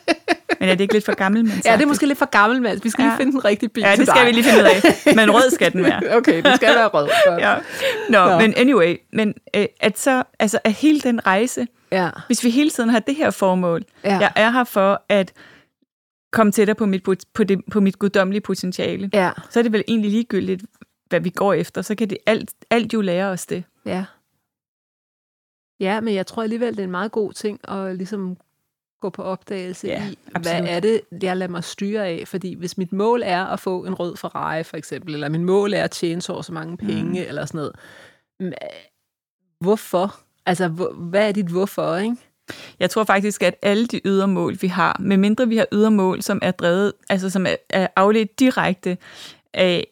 Men 0.61 0.69
er 0.69 0.75
det 0.75 0.81
ikke 0.81 0.95
lidt 0.95 1.05
for 1.05 1.15
gammel, 1.15 1.45
men 1.45 1.53
Ja, 1.65 1.73
det 1.77 1.83
er 1.83 1.87
måske 1.87 2.07
lidt 2.07 2.19
for 2.19 2.27
gammel, 2.31 2.63
mand. 2.63 2.81
Vi 2.83 2.91
skal 2.91 3.03
Ja. 3.03 3.09
lige 3.09 3.17
finde 3.17 3.33
den 3.33 3.45
rigtige 3.45 3.69
bil 3.69 3.83
Ja, 3.83 3.97
det 3.97 4.07
skal 4.07 4.21
dig. 4.21 4.27
vi 4.27 4.33
lige 4.33 4.45
finde 4.45 4.59
ud 4.63 4.65
af. 4.65 5.15
Men 5.17 5.31
rød 5.35 5.51
skal 5.51 5.73
den 5.73 5.85
være. 5.85 6.01
Okay, 6.19 6.43
det 6.43 6.57
skal 6.57 6.75
være 6.75 6.87
rød. 6.89 7.09
Ja. 7.39 7.57
Nå, 8.11 8.31
Nå. 8.31 8.39
men 8.39 8.55
anyway, 8.57 8.97
men 9.13 9.35
øh, 9.57 9.67
at 9.81 9.99
så, 9.99 10.23
altså 10.39 10.59
at 10.65 10.73
hele 10.73 11.01
den 11.01 11.27
rejse, 11.27 11.67
ja. 11.93 12.11
hvis 12.27 12.45
vi 12.45 12.51
hele 12.51 12.71
tiden 12.71 12.91
har 12.91 12.99
det 12.99 13.15
her 13.17 13.31
formål, 13.31 13.83
Ja. 14.05 14.19
jeg 14.19 14.33
er 14.37 14.51
her 14.51 14.65
for 14.65 15.03
at 15.09 15.33
komme 16.33 16.53
tættere 16.53 16.75
på 16.75 16.87
mit, 16.87 17.03
på, 17.35 17.45
det, 17.45 17.61
på 17.71 17.81
mit 17.81 17.99
guddommelige 17.99 18.41
potentiale, 18.41 19.11
Ja. 19.13 19.31
så 19.51 19.59
er 19.59 19.63
det 19.63 19.73
vel 19.73 19.85
egentlig 19.89 20.11
ligegyldigt, 20.11 20.63
hvad 21.09 21.21
vi 21.21 21.31
går 21.31 21.53
efter, 21.53 21.83
så 21.83 21.95
kan 21.95 22.11
det 22.11 22.19
alt, 22.27 22.51
alt 22.71 22.93
jo 22.95 23.01
lære 23.01 23.27
os 23.27 23.47
det. 23.47 23.65
Ja. 23.87 24.05
Ja, 25.81 26.01
men 26.01 26.15
jeg 26.15 26.27
tror 26.27 26.43
alligevel, 26.43 26.73
det 26.73 26.79
er 26.81 26.85
en 26.85 26.91
meget 26.91 27.13
god 27.13 27.33
ting 27.33 27.61
at 27.71 27.97
ligesom 27.97 28.37
gå 29.01 29.11
på 29.11 29.23
opdagelse 29.23 29.87
Ja, 29.87 30.09
i, 30.11 30.19
absolut. 30.35 30.61
hvad 30.63 30.75
er 30.77 30.81
det, 30.81 31.01
jeg 31.23 31.37
lader 31.37 31.51
mig 31.51 31.65
styre 31.65 32.07
af? 32.07 32.23
Fordi 32.29 32.55
hvis 32.55 32.79
mit 32.79 32.93
mål 32.93 33.23
er 33.25 33.45
at 33.45 33.61
få 33.61 33.85
en 33.85 33.95
rød 33.95 34.17
Ferrari, 34.17 34.63
for 34.63 34.77
eksempel, 34.77 35.15
eller 35.15 35.29
min 35.29 35.45
mål 35.45 35.73
er 35.75 35.85
at 35.85 35.91
tjene 35.91 36.23
så 36.23 36.43
så 36.43 36.53
mange 36.53 36.77
penge, 36.77 37.21
mm. 37.21 37.29
eller 37.29 37.47
sådan 37.47 37.59
noget. 37.59 37.73
øh, 38.41 38.53
Hvorfor? 39.61 40.21
Altså, 40.47 40.69
hvad 40.95 41.29
er 41.29 41.33
dit 41.33 41.47
hvorfor, 41.47 41.97
ikke? 41.97 42.17
Jeg 42.81 42.91
tror 42.91 43.05
faktisk, 43.05 43.43
at 43.43 43.55
alle 43.63 43.87
de 43.87 44.01
ydre 44.05 44.29
mål, 44.29 44.57
vi 44.61 44.67
har, 44.67 44.97
medmindre 45.01 45.49
vi 45.49 45.57
har 45.57 45.67
ydre 45.73 45.91
mål, 45.91 46.23
som 46.23 46.39
er 46.43 46.51
drevet, 46.51 46.93
altså 47.09 47.31
som 47.31 47.47
er, 47.69 47.87
afledt 47.97 48.41
direkte 48.41 48.99
af 49.55 49.87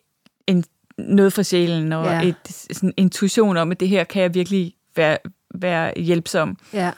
en, 0.46 0.64
noget 0.98 1.32
for 1.32 1.42
sjælen, 1.42 1.92
og 1.92 2.04
ja. 2.04 2.22
et, 2.28 2.66
sådan 2.72 2.94
intuition 2.96 3.56
om, 3.56 3.70
at 3.70 3.80
det 3.80 3.88
her 3.88 4.04
kan 4.04 4.22
jeg 4.22 4.34
virkelig 4.34 4.74
være, 4.96 5.18
være 5.54 5.92
hjælpsom, 5.96 6.56
Ja. 6.72 6.90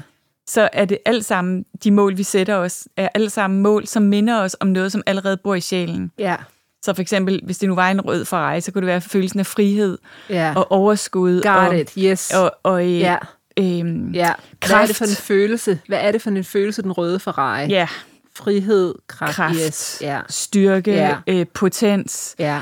Så 0.53 0.69
er 0.73 0.85
det 0.85 0.99
alt 1.07 1.25
sammen, 1.25 1.65
de 1.85 1.91
mål, 1.91 2.17
vi 2.17 2.23
sætter 2.23 2.55
os, 2.55 2.89
er 2.97 3.09
alle 3.15 3.31
sammen 3.31 3.63
mål, 3.63 3.87
som 3.87 4.03
minder 4.03 4.41
os 4.41 4.57
om 4.61 4.69
noget, 4.69 4.93
som 4.93 5.03
allerede 5.07 5.37
bor 5.37 5.55
i 5.55 5.61
sjælen. 5.61 6.13
Ja. 6.19 6.37
Så 6.83 6.95
for 6.95 7.03
eksempel, 7.03 7.41
hvis 7.45 7.59
det 7.59 7.69
nu 7.69 7.75
var 7.75 7.91
en 7.91 8.01
rød 8.01 8.25
Ferrari, 8.25 8.61
så 8.61 8.73
kunne 8.73 8.81
det 8.81 8.87
være 8.87 9.01
følelsen 9.01 9.41
af 9.41 9.47
frihed 9.47 9.99
Ja. 10.31 10.53
og 10.57 10.73
overskud. 10.73 11.43
Got 11.43 11.57
og, 11.69 11.79
it, 11.79 11.93
yes. 11.99 12.31
Og, 12.35 12.53
og, 12.63 12.85
øh, 12.87 12.99
ja. 13.01 13.17
øhm, 13.59 14.11
ja. 14.13 14.13
Hvad 14.13 14.23
er 14.23 14.33
det 14.33 14.61
kraft. 14.61 14.97
for 14.97 15.05
en 15.05 15.11
følelse? 15.17 15.79
Hvad 15.89 15.99
er 16.01 16.13
det 16.13 16.23
for 16.23 16.31
en 16.31 16.45
følelse, 16.45 16.83
den 16.83 16.93
røde 16.93 17.21
Ferrari? 17.21 17.67
ja, 17.69 17.89
Frihed, 18.37 18.95
kraft, 19.07 19.35
kraft, 19.35 19.57
yes. 19.67 19.99
Ja. 20.01 20.21
styrke, 20.29 20.93
Ja. 20.93 21.17
øh, 21.27 21.47
potens, 21.55 22.35
Ja. 22.39 22.61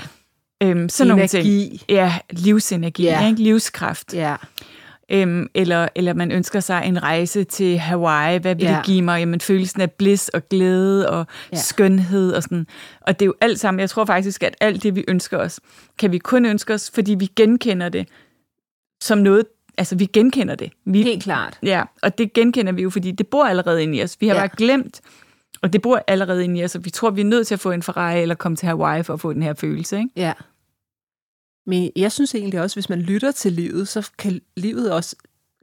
øhm, 0.63 0.89
sådan 0.89 1.09
nogle 1.09 1.27
ting. 1.29 1.47
Energi. 1.47 1.83
Ja, 1.89 2.15
livsenergi, 2.31 3.03
ja. 3.03 3.29
ikke? 3.29 3.43
livskraft. 3.43 4.15
Ja. 4.15 4.37
Øhm, 5.13 5.47
eller, 5.55 5.89
eller 5.95 6.15
man 6.15 6.31
ønsker 6.33 6.61
sig 6.61 6.83
en 6.87 7.03
rejse 7.03 7.45
til 7.45 7.79
Hawaii. 7.79 8.39
Hvad 8.39 8.55
vil 8.55 8.65
Ja. 8.65 8.77
det 8.77 8.85
give 8.87 9.03
mig? 9.03 9.19
Jamen, 9.21 9.41
følelsen 9.41 9.81
af 9.81 9.91
bliss 9.93 10.29
og 10.29 10.49
glæde 10.49 11.11
og 11.11 11.27
Ja. 11.53 11.57
skønhed 11.57 12.33
og 12.33 12.43
sådan. 12.43 12.67
Og 13.01 13.19
det 13.21 13.25
er 13.25 13.27
jo 13.27 13.35
alt 13.41 13.61
sammen, 13.61 13.81
jeg 13.81 13.91
tror 13.91 14.05
faktisk, 14.05 14.43
at 14.43 14.57
alt 14.61 14.83
det, 14.83 14.97
vi 14.97 15.05
ønsker 15.09 15.39
os, 15.39 15.61
kan 15.99 16.13
vi 16.13 16.19
kun 16.19 16.47
ønske 16.47 16.75
os, 16.75 16.91
fordi 16.95 17.15
vi 17.15 17.29
genkender 17.37 17.89
det 17.89 18.09
som 19.03 19.19
noget, 19.19 19.45
altså 19.79 19.97
vi 19.97 20.07
genkender 20.07 20.55
det. 20.55 20.73
Vi, 20.85 21.03
Helt 21.03 21.23
klart. 21.23 21.59
Ja, 21.63 21.83
og 22.03 22.19
det 22.19 22.33
genkender 22.33 22.73
vi 22.73 22.83
jo, 22.83 22.91
fordi 22.91 23.11
det 23.11 23.27
bor 23.27 23.45
allerede 23.45 23.83
inde 23.83 23.99
i 23.99 24.03
os. 24.03 24.17
Vi 24.21 24.29
har 24.29 24.35
ja. 24.35 24.41
bare 24.41 24.51
glemt, 24.57 25.01
og 25.63 25.73
det 25.73 25.83
bor 25.83 26.03
allerede 26.07 26.45
inde 26.45 26.61
i 26.61 26.65
os, 26.65 26.75
og 26.75 26.85
vi 26.85 26.91
tror, 26.91 27.11
vi 27.11 27.21
er 27.21 27.25
nødt 27.25 27.47
til 27.47 27.55
at 27.55 27.61
få 27.61 27.71
en 27.71 27.83
Ferrari 27.83 28.23
eller 28.23 28.35
komme 28.35 28.57
til 28.57 28.69
Hawaii 28.69 29.03
for 29.03 29.15
at 29.15 29.21
få 29.21 29.33
den 29.33 29.43
her 29.43 29.55
følelse. 29.55 29.97
Ikke? 29.99 30.11
Ja. 30.17 30.33
Men 31.69 31.91
jeg 31.97 32.13
synes 32.13 32.35
egentlig 32.35 32.61
også, 32.61 32.77
hvis 32.77 32.89
man 32.89 32.99
lytter 33.01 33.33
til 33.33 33.53
livet, 33.53 33.89
så 33.89 34.11
kan 34.19 34.41
livet 34.57 34.93
også 34.93 35.17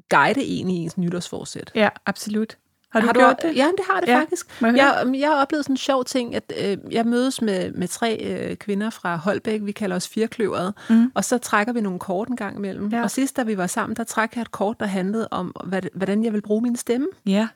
guide 0.10 0.44
en 0.44 0.70
i 0.70 0.74
ens 0.76 0.98
nytårsforsæt. 0.98 1.72
Ja, 1.76 1.90
absolut. 2.06 2.58
Har 2.92 3.00
du, 3.02 3.06
har 3.06 3.14
du 3.14 3.20
gjort 3.20 3.42
det? 3.42 3.56
Ja, 3.56 3.66
det 3.78 3.86
har 3.90 4.00
det 4.00 4.08
Ja. 4.08 4.20
faktisk. 4.20 4.62
Jeg? 4.62 4.74
Jeg, 4.78 5.20
jeg 5.20 5.30
har 5.30 5.36
oplevet 5.42 5.66
sådan 5.66 5.74
en 5.74 5.78
sjov 5.78 6.06
ting, 6.06 6.36
at 6.36 6.54
øh, 6.66 6.78
jeg 6.92 7.06
mødes 7.06 7.42
med, 7.42 7.72
med 7.72 7.88
tre 7.88 8.18
øh, 8.26 8.56
kvinder 8.58 8.90
fra 8.90 9.16
Holbæk, 9.16 9.60
vi 9.64 9.72
kalder 9.72 9.96
os 9.96 10.08
firkløveret, 10.08 10.74
Mm. 10.90 11.12
og 11.16 11.24
så 11.26 11.38
trækker 11.38 11.74
vi 11.74 11.82
nogle 11.82 12.00
kort 12.00 12.28
en 12.28 12.36
gang 12.36 12.58
imellem. 12.58 12.90
Ja. 12.90 13.04
Og 13.04 13.12
sidst, 13.12 13.38
da 13.38 13.44
vi 13.44 13.58
var 13.58 13.68
sammen, 13.68 13.96
der 13.96 14.04
trak 14.04 14.36
jeg 14.36 14.42
et 14.42 14.52
kort, 14.52 14.80
der 14.80 14.86
handlede 14.86 15.28
om, 15.32 15.56
hvad, 15.66 15.82
hvordan 15.94 16.24
jeg 16.24 16.34
vil 16.34 16.42
bruge 16.42 16.62
min 16.62 16.76
stemme. 16.76 17.08
Ja, 17.26 17.48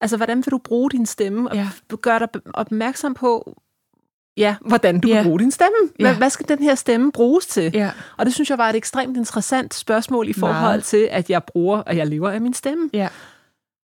Altså, 0.00 0.16
hvordan 0.16 0.36
vil 0.38 0.50
du 0.50 0.58
bruge 0.58 0.90
din 0.90 1.06
stemme? 1.06 1.50
Og 1.50 1.56
Ja. 1.56 1.68
gør 2.00 2.18
dig 2.18 2.28
opmærksom 2.54 3.14
på, 3.14 3.60
ja, 4.36 4.56
hvordan 4.60 5.00
du 5.00 5.08
Ja. 5.08 5.16
vil 5.22 5.28
bruge 5.28 5.38
din 5.38 5.50
stemme. 5.50 5.76
Hvad, 6.00 6.10
Ja. 6.10 6.16
hvad 6.16 6.30
skal 6.30 6.48
den 6.48 6.58
her 6.58 6.74
stemme 6.74 7.12
bruges 7.12 7.46
til? 7.46 7.70
ja. 7.74 7.90
Og 8.16 8.26
det 8.26 8.34
synes 8.34 8.50
jeg 8.50 8.58
var 8.58 8.70
et 8.70 8.76
ekstremt 8.76 9.16
interessant 9.16 9.74
spørgsmål 9.74 10.28
i 10.28 10.32
forhold 10.32 10.60
Meget. 10.60 10.84
til, 10.84 11.08
at 11.10 11.30
jeg 11.30 11.44
bruger, 11.44 11.78
og 11.78 11.96
jeg 11.96 12.06
lever 12.06 12.30
af 12.30 12.40
min 12.40 12.54
stemme. 12.54 12.90
Ja. 12.92 13.08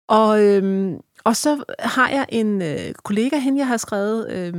Og, 0.09 0.43
øhm, 0.43 0.95
Og 1.23 1.35
så 1.35 1.63
har 1.79 2.09
jeg 2.09 2.25
en 2.29 2.61
øh, 2.61 2.93
kollega, 3.03 3.37
hende 3.37 3.59
jeg 3.59 3.67
har 3.67 3.77
skrevet, 3.77 4.31
øh, 4.31 4.53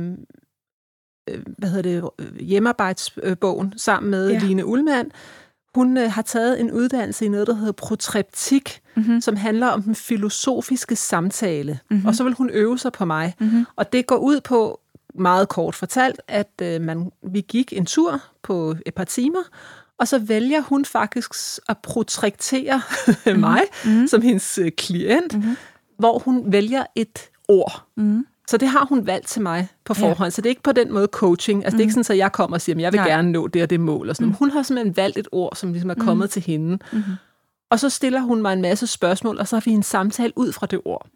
øh, 1.29 1.43
hvad 1.57 1.69
hedder 1.69 2.01
det, 2.01 2.09
øh, 2.19 2.35
hjemmearbejdsbogen 2.39 3.73
sammen 3.77 4.11
med 4.11 4.31
ja. 4.31 4.39
Line 4.39 4.65
Ullmann. 4.65 5.11
Hun 5.75 5.97
øh, 5.97 6.11
har 6.11 6.21
taget 6.21 6.59
en 6.59 6.71
uddannelse 6.71 7.25
i 7.25 7.27
noget, 7.27 7.47
der 7.47 7.53
hedder 7.53 7.71
protreptik, 7.71 8.81
Mm-hmm. 8.95 9.21
som 9.21 9.35
handler 9.35 9.67
om 9.67 9.83
den 9.83 9.95
filosofiske 9.95 10.95
samtale. 10.95 11.71
Mhm. 11.73 11.79
Mm-hmm. 11.95 12.07
Og 12.07 12.15
så 12.15 12.23
vil 12.23 12.33
hun 12.33 12.49
øve 12.49 12.77
sig 12.79 12.91
på 12.91 13.05
mig. 13.05 13.35
Mm-hmm. 13.39 13.65
Og 13.75 13.93
det 13.93 14.07
går 14.07 14.15
ud 14.17 14.41
på, 14.41 14.79
meget 15.17 15.49
kort 15.49 15.75
fortalt, 15.75 16.21
at 16.27 16.51
øh, 16.61 16.81
man, 16.81 17.11
vi 17.31 17.41
gik 17.41 17.73
en 17.73 17.85
tur 17.85 18.21
på 18.43 18.75
et 18.85 18.93
par 18.93 19.03
timer, 19.03 19.39
og 19.99 20.07
så 20.07 20.19
vælger 20.19 20.61
hun 20.61 20.85
faktisk 20.85 21.31
at 21.69 21.77
protrektere 21.77 22.81
mm-hmm. 23.07 23.39
mig 23.39 23.61
Mhm. 23.85 24.07
som 24.07 24.21
hendes 24.21 24.57
øh, 24.57 24.71
klient, 24.71 25.33
Mhm. 25.33 25.41
mm-hmm. 25.41 25.57
hvor 25.99 26.19
hun 26.19 26.51
vælger 26.51 26.83
et 26.95 27.19
ord. 27.47 27.83
Mm-hmm. 27.97 28.25
Så 28.49 28.57
det 28.57 28.67
har 28.67 28.85
hun 28.85 29.07
valgt 29.07 29.27
til 29.27 29.41
mig 29.41 29.67
på 29.85 29.93
forhånd. 29.93 30.25
Ja. 30.27 30.29
Så 30.29 30.41
det 30.41 30.45
er 30.45 30.51
ikke 30.51 30.63
på 30.63 30.71
den 30.71 30.93
måde 30.93 31.07
coaching. 31.11 31.63
Altså, 31.65 31.75
mm. 31.75 31.77
det 31.77 31.83
er 31.83 31.85
ikke 31.85 32.03
sådan, 32.03 32.13
at 32.15 32.17
jeg 32.17 32.31
kommer 32.31 32.57
og 32.57 32.61
siger, 32.61 32.75
at 32.75 32.81
jeg 32.81 32.91
vil 32.93 32.99
Nej. 32.99 33.07
Gerne 33.09 33.31
nå 33.31 33.47
det 33.47 33.61
og 33.63 33.69
det 33.69 33.79
mål. 33.79 34.09
Og 34.09 34.15
sådan. 34.15 34.27
Mm. 34.27 34.33
Hun 34.33 34.51
har 34.51 34.63
simpelthen 34.63 34.97
valgt 34.97 35.17
et 35.17 35.27
ord, 35.31 35.55
som 35.55 35.71
ligesom 35.71 35.89
er 35.89 35.93
kommet 35.95 36.25
mm. 36.25 36.29
til 36.29 36.41
hende. 36.41 36.79
Mm-hmm. 36.91 37.13
Og 37.69 37.79
så 37.79 37.89
stiller 37.89 38.19
hun 38.21 38.41
mig 38.41 38.53
en 38.53 38.61
masse 38.61 38.87
spørgsmål, 38.87 39.37
og 39.39 39.47
så 39.47 39.55
har 39.55 39.61
vi 39.65 39.71
en 39.71 39.83
samtale 39.83 40.33
ud 40.35 40.51
fra 40.51 40.65
det 40.65 40.79
ord. 40.85 41.07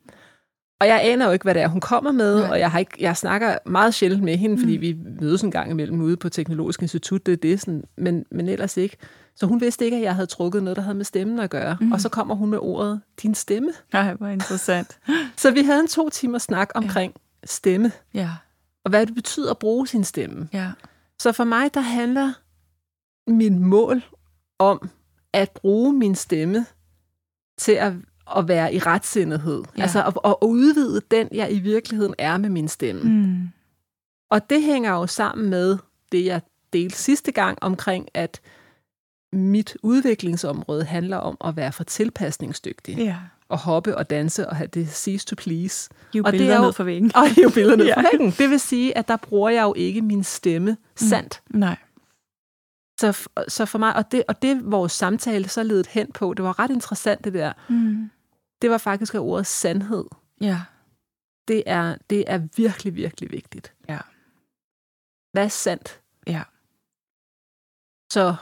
Og 0.81 0.87
jeg 0.87 1.01
aner 1.03 1.25
jo 1.25 1.31
ikke, 1.31 1.43
hvad 1.43 1.53
det 1.53 1.61
er, 1.61 1.67
hun 1.67 1.81
kommer 1.81 2.11
med, 2.11 2.39
Nej. 2.39 2.49
og 2.49 2.59
jeg, 2.59 2.71
har 2.71 2.79
ikke, 2.79 2.91
jeg 2.99 3.17
snakker 3.17 3.57
meget 3.65 3.93
sjældent 3.93 4.23
med 4.23 4.37
hende, 4.37 4.59
fordi 4.59 4.71
vi 4.71 4.97
mødes 5.21 5.41
en 5.41 5.51
gang 5.51 5.71
imellem 5.71 6.01
ude 6.01 6.17
på 6.17 6.29
Teknologisk 6.29 6.81
Institut, 6.81 7.25
det 7.25 7.31
er 7.31 7.37
det, 7.37 7.61
sådan, 7.61 7.83
men, 7.97 8.25
men 8.31 8.49
ellers 8.49 8.77
ikke. 8.77 8.97
Så 9.35 9.45
hun 9.45 9.61
vidste 9.61 9.85
ikke, 9.85 9.97
at 9.97 10.03
jeg 10.03 10.15
havde 10.15 10.27
trukket 10.27 10.63
noget, 10.63 10.77
der 10.77 10.83
havde 10.83 10.95
med 10.97 11.05
stemmen 11.05 11.39
at 11.39 11.49
gøre. 11.49 11.77
Mm. 11.81 11.91
Og 11.91 12.01
så 12.01 12.09
kommer 12.09 12.35
hun 12.35 12.49
med 12.49 12.57
ordet, 12.61 13.01
din 13.21 13.35
stemme. 13.35 13.71
Ej, 13.93 14.13
hvor 14.13 14.27
interessant. 14.27 14.99
Så 15.37 15.51
vi 15.51 15.61
havde 15.61 15.79
en 15.79 15.87
to 15.87 16.09
timer 16.09 16.37
snak 16.37 16.69
omkring 16.75 17.13
ja. 17.15 17.47
stemme, 17.47 17.91
Ja, 18.13 18.29
og 18.85 18.89
hvad 18.89 19.05
det 19.05 19.15
betyder 19.15 19.51
at 19.51 19.57
bruge 19.57 19.87
sin 19.87 20.03
stemme. 20.03 20.49
ja. 20.53 20.71
Så 21.19 21.31
for 21.31 21.43
mig, 21.43 21.73
der 21.73 21.81
handler 21.81 22.33
min 23.27 23.59
mål 23.59 24.03
om 24.59 24.89
at 25.33 25.51
bruge 25.51 25.93
min 25.93 26.15
stemme 26.15 26.65
til 27.57 27.71
at, 27.71 27.93
at 28.37 28.47
være 28.47 28.73
i 28.73 28.79
retsindighed. 28.79 29.63
Ja. 29.77 29.81
Altså 29.81 30.03
at, 30.03 30.13
at 30.25 30.35
udvide 30.41 31.01
den, 31.11 31.27
jeg 31.31 31.53
i 31.53 31.59
virkeligheden 31.59 32.15
er 32.17 32.37
med 32.37 32.49
min 32.49 32.67
stemme. 32.67 33.01
Mm. 33.01 33.09
Mm. 33.09 33.49
Og 34.31 34.49
det 34.49 34.63
hænger 34.63 34.91
jo 34.91 35.07
sammen 35.07 35.49
med 35.49 35.77
det, 36.11 36.25
jeg 36.25 36.41
delte 36.73 36.97
sidste 36.97 37.31
gang 37.31 37.57
omkring, 37.61 38.07
at 38.13 38.41
mit 39.33 39.77
udviklingsområde 39.83 40.83
handler 40.83 41.17
om 41.17 41.37
at 41.45 41.55
være 41.55 41.71
for 41.71 41.83
tilpasningsdygtig. 41.83 42.97
Ja. 42.97 43.15
Og 43.49 43.57
hoppe 43.59 43.97
og 43.97 44.09
danse 44.09 44.49
og 44.49 44.55
have 44.55 44.67
det 44.67 44.89
cease 44.89 45.25
to 45.25 45.35
please. 45.37 45.89
Hiv 46.13 46.23
Og 46.25 46.31
det 46.31 46.39
billeder 46.39 46.53
er 46.55 46.59
jo- 46.59 46.65
ned 46.65 46.73
fra 46.73 46.83
væggen. 46.83 47.11
Og 47.15 47.27
hive 47.35 47.51
billederne 47.51 47.83
Ja. 47.89 47.95
fra 47.95 48.01
væggen. 48.11 48.31
Det 48.31 48.49
vil 48.49 48.59
sige, 48.59 48.97
at 48.97 49.07
der 49.07 49.17
bruger 49.17 49.49
jeg 49.49 49.63
jo 49.63 49.73
ikke 49.77 50.01
min 50.01 50.23
stemme 50.23 50.77
sandt. 50.95 51.41
Nej. 51.49 51.77
Så, 52.99 53.27
så 53.47 53.65
for 53.65 53.77
mig, 53.79 53.95
og 53.95 54.11
det, 54.11 54.23
og 54.27 54.41
det 54.41 54.61
vores 54.71 54.91
samtale 54.91 55.49
så 55.49 55.63
ledet 55.63 55.87
hen 55.87 56.11
på, 56.11 56.33
det 56.33 56.43
var 56.45 56.59
ret 56.59 56.71
interessant 56.71 57.23
det 57.23 57.33
der, 57.33 57.53
Mm. 57.69 58.09
Det 58.61 58.69
var 58.69 58.77
faktisk, 58.77 59.13
at 59.15 59.19
ordet 59.19 59.47
sandhed, 59.47 60.05
Ja. 60.41 60.61
det 61.47 61.63
er, 61.65 61.95
det 62.09 62.23
er 62.27 62.41
virkelig, 62.57 62.95
virkelig 62.95 63.31
vigtigt. 63.31 63.73
Ja. 63.89 63.99
Hvad 65.31 65.43
er 65.43 65.47
sandt? 65.47 66.01
Ja. 66.27 66.43
Så, 68.11 68.35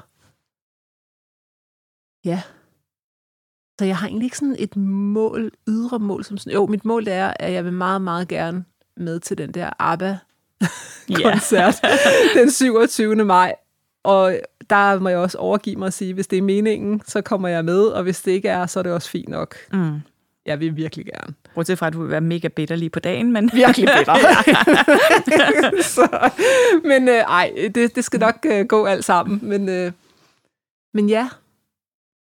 ja. 2.26 2.42
Så 3.80 3.86
jeg 3.86 3.98
har 3.98 4.08
egentlig 4.08 4.26
ikke 4.26 4.38
sådan 4.38 4.56
et 4.60 4.76
mål, 4.78 5.52
ydre 5.68 6.00
mål, 6.00 6.24
som 6.24 6.38
sådan, 6.38 6.54
jo, 6.54 6.66
mit 6.66 6.86
mål 6.86 7.08
er, 7.08 7.34
at 7.40 7.54
jeg 7.54 7.66
vil 7.66 7.74
meget, 7.74 8.02
meget 8.02 8.28
gerne 8.28 8.66
med 8.98 9.20
til 9.20 9.38
den 9.38 9.52
der 9.54 9.70
ABBA-koncert 9.80 11.76
den 12.38 12.52
27. 12.52 13.16
maj. 13.16 13.56
Og 14.04 14.40
der 14.70 15.00
må 15.00 15.10
jeg 15.10 15.18
også 15.18 15.38
overgive 15.38 15.76
mig 15.76 15.88
at 15.88 15.94
sige, 15.94 16.14
hvis 16.14 16.28
det 16.28 16.38
er 16.38 16.42
meningen, 16.42 17.02
så 17.06 17.22
kommer 17.22 17.48
jeg 17.48 17.66
med, 17.66 17.82
og 17.88 18.04
hvis 18.04 18.22
det 18.22 18.32
ikke 18.32 18.50
er, 18.50 18.66
så 18.66 18.80
er 18.80 18.84
det 18.84 18.92
også 18.94 19.10
fint 19.10 19.30
nok. 19.30 19.56
Mm. 19.74 20.00
Jeg 20.46 20.60
vil 20.60 20.76
virkelig 20.76 21.06
gerne. 21.06 21.36
Bortset 21.56 21.80
fra, 21.80 21.88
at 21.88 21.94
du 21.94 22.02
vil 22.02 22.10
være 22.10 22.22
mega 22.22 22.48
bitter 22.48 22.76
lige 22.76 22.90
på 22.90 23.00
dagen, 23.00 23.32
men... 23.32 23.50
Virkelig 23.54 23.90
bitter. 23.98 24.16
så, 25.96 26.30
men 26.84 27.08
øh, 27.08 27.16
ej, 27.16 27.54
det, 27.76 27.96
det 27.96 28.04
skal 28.04 28.20
nok 28.20 28.46
øh, 28.46 28.66
gå 28.66 28.86
alt 28.86 29.06
sammen. 29.06 29.40
Men, 29.44 29.70
øh, 29.70 29.92
men 30.94 31.10
ja, 31.10 31.30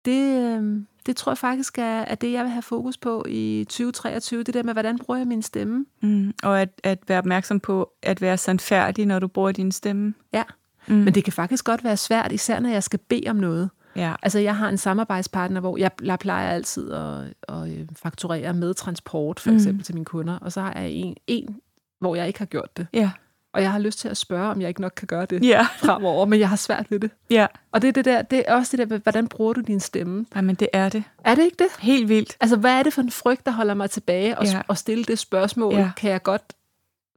det, 0.04 0.58
øh, 0.58 0.82
det 1.06 1.16
tror 1.16 1.32
jeg 1.32 1.38
faktisk 1.38 1.78
er, 1.78 2.00
er 2.00 2.14
det, 2.14 2.32
jeg 2.32 2.44
vil 2.44 2.50
have 2.50 2.62
fokus 2.62 2.96
på 2.96 3.24
i 3.28 3.64
2023. 3.68 4.42
Det 4.42 4.54
der 4.54 4.62
med, 4.62 4.72
hvordan 4.72 4.98
bruger 4.98 5.18
jeg 5.18 5.26
min 5.26 5.42
stemme? 5.42 5.86
Mm. 6.02 6.34
Og 6.42 6.60
at, 6.60 6.68
at 6.84 6.98
være 7.08 7.18
opmærksom 7.18 7.60
på 7.60 7.90
at 8.02 8.20
være 8.20 8.38
sandfærdig, 8.38 9.06
når 9.06 9.18
du 9.18 9.28
bruger 9.28 9.52
din 9.52 9.72
stemme. 9.72 10.14
Ja. 10.32 10.42
Mm. 10.86 10.94
Men 10.94 11.14
det 11.14 11.24
kan 11.24 11.32
faktisk 11.32 11.64
godt 11.64 11.84
være 11.84 11.96
svært, 11.96 12.32
især 12.32 12.60
når 12.60 12.68
jeg 12.68 12.82
skal 12.82 12.98
bede 13.08 13.30
om 13.30 13.36
noget. 13.36 13.70
Ja. 13.98 14.14
Altså, 14.22 14.38
jeg 14.38 14.56
har 14.56 14.68
en 14.68 14.78
samarbejdspartner, 14.78 15.60
hvor 15.60 15.76
jeg, 15.78 15.90
jeg 16.02 16.18
plejer 16.18 16.50
altid 16.50 16.92
at, 16.92 17.20
at 17.48 17.68
øh, 17.68 17.86
fakturere 17.96 18.52
med 18.54 18.74
transport, 18.74 19.40
for 19.40 19.50
Mm. 19.50 19.56
eksempel 19.56 19.84
til 19.84 19.94
mine 19.94 20.04
kunder, 20.04 20.38
og 20.38 20.52
så 20.52 20.60
har 20.60 20.72
jeg 20.76 20.90
en, 20.90 21.16
en, 21.26 21.60
hvor 22.00 22.14
jeg 22.14 22.26
ikke 22.26 22.38
har 22.38 22.46
gjort 22.46 22.76
det. 22.76 22.86
Ja. 22.92 23.10
Og 23.52 23.62
jeg 23.62 23.72
har 23.72 23.78
lyst 23.78 23.98
til 23.98 24.08
at 24.08 24.16
spørge, 24.16 24.48
om 24.50 24.60
jeg 24.60 24.68
ikke 24.68 24.80
nok 24.80 24.92
kan 24.96 25.06
gøre 25.06 25.26
det 25.26 25.44
Ja. 25.44 25.66
fremover, 25.84 26.26
men 26.26 26.40
jeg 26.40 26.48
har 26.48 26.56
svært 26.56 26.90
ved 26.90 27.00
det. 27.00 27.10
Ja. 27.30 27.46
Og 27.72 27.82
det 27.82 27.88
er, 27.88 27.92
det 27.92 28.04
der, 28.04 28.22
det 28.22 28.42
er 28.46 28.54
også 28.54 28.76
det 28.76 28.90
der, 28.90 28.98
hvordan 28.98 29.28
bruger 29.28 29.52
du 29.52 29.60
din 29.60 29.80
stemme? 29.80 30.26
Jamen, 30.36 30.54
det 30.54 30.68
er 30.72 30.88
det. 30.88 31.04
Er 31.24 31.34
det 31.34 31.44
ikke 31.44 31.56
det? 31.58 31.66
Helt 31.80 32.08
vildt. 32.08 32.36
Altså, 32.40 32.56
hvad 32.56 32.78
er 32.78 32.82
det 32.82 32.92
for 32.92 33.02
en 33.02 33.10
frygt, 33.10 33.46
der 33.46 33.52
holder 33.52 33.74
mig 33.74 33.90
tilbage 33.90 34.38
og, 34.38 34.46
Ja. 34.46 34.62
og 34.68 34.78
stille 34.78 35.04
det 35.04 35.18
spørgsmål? 35.18 35.74
Ja. 35.74 35.90
Kan 35.96 36.10
jeg 36.10 36.22
godt 36.22 36.42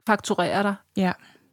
fakturere 0.06 0.62
dig, 0.62 0.74
Ja. 0.96 1.12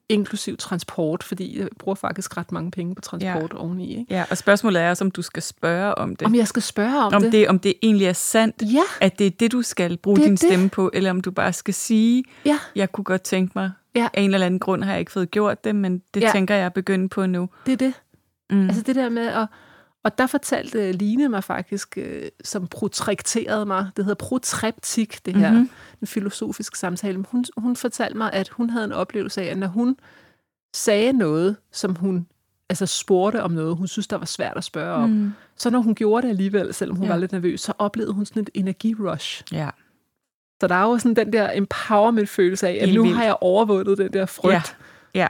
Inklusiv 0.09 0.57
transport? 0.57 1.23
Fordi 1.23 1.59
jeg 1.59 1.67
bruger 1.79 1.95
faktisk 1.95 2.37
ret 2.37 2.51
mange 2.51 2.71
penge 2.71 2.95
på 2.95 3.01
transport 3.01 3.51
ja. 3.53 3.57
oveni. 3.59 3.89
Ikke? 3.99 4.05
Ja, 4.13 4.25
og 4.29 4.37
spørgsmålet 4.37 4.81
er 4.81 4.89
også, 4.89 5.03
om 5.03 5.11
du 5.11 5.21
skal 5.21 5.43
spørge 5.43 5.95
om 5.95 6.15
det. 6.15 6.25
Om 6.25 6.35
jeg 6.35 6.47
skal 6.47 6.61
spørge 6.61 6.97
om, 7.03 7.13
om 7.13 7.21
det? 7.21 7.31
det, 7.31 7.47
om 7.47 7.59
det 7.59 7.73
egentlig 7.81 8.07
er 8.07 8.13
sandt, 8.13 8.55
Ja, 8.61 8.81
at 9.01 9.19
det 9.19 9.27
er 9.27 9.31
det, 9.31 9.51
du 9.51 9.61
skal 9.61 9.97
bruge 9.97 10.15
Det 10.17 10.23
din 10.25 10.31
det. 10.31 10.39
stemme 10.39 10.69
på, 10.69 10.89
eller 10.93 11.09
om 11.09 11.21
du 11.21 11.31
bare 11.31 11.53
skal 11.53 11.73
sige, 11.73 12.23
ja, 12.45 12.59
jeg 12.75 12.91
kunne 12.91 13.03
godt 13.03 13.21
tænke 13.21 13.51
mig, 13.55 13.71
Ja. 13.95 14.07
af 14.13 14.21
en 14.21 14.33
eller 14.33 14.45
anden 14.45 14.59
grund 14.59 14.83
har 14.83 14.91
jeg 14.91 14.99
ikke 14.99 15.11
fået 15.11 15.31
gjort 15.31 15.63
det, 15.63 15.75
men 15.75 16.01
det 16.13 16.21
Ja. 16.21 16.31
tænker 16.31 16.55
jeg 16.55 16.65
at 16.65 16.73
begynde 16.73 17.09
på 17.09 17.25
nu. 17.25 17.49
det 17.65 17.71
er 17.71 17.77
det. 17.77 17.93
Mm. 18.49 18.67
Altså 18.67 18.81
det 18.81 18.95
der 18.95 19.09
med 19.09 19.27
at... 19.27 19.47
Og 20.03 20.17
der 20.17 20.27
fortalte 20.27 20.91
Line 20.91 21.29
mig 21.29 21.43
faktisk, 21.43 21.97
øh, 21.97 22.27
som 22.43 22.67
protrekterede 22.67 23.65
mig, 23.65 23.89
det 23.97 24.05
hedder 24.05 24.15
protreptik, 24.15 25.25
det 25.25 25.35
her, 25.35 25.49
Mhm. 25.49 25.57
mm-hmm. 25.59 25.69
en 26.01 26.07
filosofisk 26.07 26.75
samtale. 26.75 27.25
Hun, 27.31 27.45
hun 27.57 27.75
fortalte 27.75 28.17
mig, 28.17 28.33
at 28.33 28.49
hun 28.49 28.69
havde 28.69 28.85
en 28.85 28.91
oplevelse 28.91 29.41
af, 29.41 29.45
at 29.45 29.57
når 29.57 29.67
hun 29.67 29.97
sagde 30.75 31.13
noget, 31.13 31.55
som 31.71 31.95
hun 31.95 32.27
altså 32.69 32.85
spurgte 32.85 33.43
om 33.43 33.51
noget, 33.51 33.75
hun 33.75 33.87
synes, 33.87 34.07
der 34.07 34.17
var 34.17 34.25
svært 34.25 34.57
at 34.57 34.63
spørge 34.63 34.93
om, 34.95 35.09
Mm. 35.09 35.31
så 35.55 35.69
når 35.69 35.79
hun 35.79 35.95
gjorde 35.95 36.21
det 36.23 36.29
alligevel, 36.29 36.73
selvom 36.73 36.97
hun 36.97 37.05
Ja. 37.05 37.09
ja. 37.09 37.13
var 37.15 37.19
lidt 37.19 37.31
nervøs, 37.31 37.61
så 37.61 37.73
oplevede 37.77 38.13
hun 38.13 38.25
sådan 38.25 38.41
et 38.41 38.49
energirush. 38.53 39.43
Ja. 39.51 39.69
Så 40.61 40.67
der 40.67 40.75
er 40.75 40.83
jo 40.83 40.97
sådan 40.97 41.15
den 41.15 41.33
der 41.33 41.51
empowerment-følelse 41.53 42.67
af, 42.67 42.73
at 42.73 42.79
Helt 42.85 42.93
nu 42.95 43.03
vildt. 43.03 43.17
har 43.17 43.23
jeg 43.23 43.35
overvundet 43.41 43.97
den 43.97 44.13
der 44.13 44.25
frygt. 44.25 44.77
Ja. 45.15 45.19
Ja. 45.21 45.27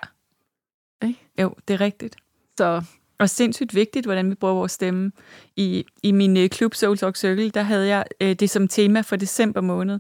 Ikke? 1.08 1.20
Jo, 1.42 1.54
det 1.68 1.74
er 1.74 1.82
rigtigt. 1.82 2.16
Så 2.58 2.84
Og 3.20 3.30
sindssygt 3.30 3.76
vigtigt, 3.76 4.06
hvordan 4.06 4.30
vi 4.30 4.36
bruger 4.36 4.54
vores 4.54 4.72
stemme. 4.72 5.12
I, 5.56 5.86
i 6.04 6.12
min 6.12 6.38
øh, 6.38 6.50
klub 6.50 6.76
Soul 6.76 6.98
Talk 6.98 7.16
Circle, 7.16 7.50
der 7.50 7.62
havde 7.62 7.88
jeg 7.88 8.06
øh, 8.22 8.34
det 8.36 8.50
som 8.50 8.68
tema 8.68 9.02
for 9.02 9.16
december 9.16 9.62
måned. 9.62 10.00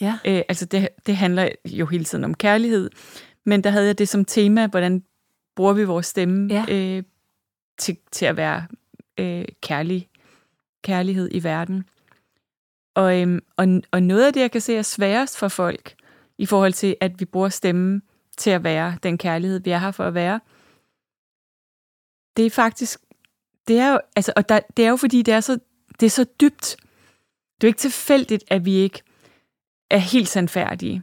ja, 0.00 0.18
Øh, 0.26 0.42
altså 0.48 0.64
det, 0.64 0.88
det 1.06 1.16
handler 1.16 1.48
jo 1.66 1.86
hele 1.86 2.04
tiden 2.04 2.24
om 2.24 2.34
kærlighed, 2.34 2.90
men 3.46 3.64
der 3.64 3.70
havde 3.70 3.86
jeg 3.86 3.98
det 3.98 4.08
som 4.08 4.24
tema, 4.24 4.66
hvordan 4.66 5.02
bruger 5.56 5.72
vi 5.72 5.84
vores 5.84 6.06
stemme 6.06 6.48
Ja. 6.54 6.64
øh, 6.68 7.02
til, 7.78 7.96
til 8.12 8.26
at 8.26 8.36
være 8.36 8.66
øh, 9.18 9.44
kærlig, 9.62 10.08
kærlighed 10.82 11.28
i 11.32 11.44
verden. 11.44 11.84
Og, 12.94 13.20
øhm, 13.20 13.40
og, 13.56 13.66
og 13.90 14.02
noget 14.02 14.26
af 14.26 14.32
det, 14.32 14.40
jeg 14.40 14.50
kan 14.50 14.60
se 14.60 14.76
er 14.76 14.82
sværest 14.82 15.38
for 15.38 15.48
folk, 15.48 15.94
i 16.38 16.46
forhold 16.46 16.72
til, 16.72 16.96
at 17.00 17.20
vi 17.20 17.24
bruger 17.24 17.48
stemmen 17.48 18.02
til 18.36 18.50
at 18.50 18.64
være 18.64 18.96
den 19.02 19.18
kærlighed, 19.18 19.60
vi 19.60 19.70
er 19.70 19.78
her 19.78 19.90
for 19.90 20.04
at 20.04 20.14
være, 20.14 20.40
det 22.36 22.46
er 22.46 22.50
faktisk, 22.50 23.00
det 23.68 23.78
er 23.78 23.92
jo, 23.92 24.00
altså, 24.16 24.32
og 24.36 24.48
der, 24.48 24.60
det 24.76 24.84
er 24.84 24.90
jo 24.90 24.96
fordi, 24.96 25.22
det 25.22 25.34
er, 25.34 25.40
så, 25.40 25.58
det 26.00 26.06
er 26.06 26.10
så 26.10 26.24
dybt. 26.40 26.76
Det 27.60 27.66
er 27.66 27.68
jo 27.68 27.70
ikke 27.70 27.78
tilfældigt, 27.78 28.44
at 28.48 28.64
vi 28.64 28.74
ikke 28.74 29.02
er 29.90 29.98
helt 29.98 30.28
sandfærdige, 30.28 31.02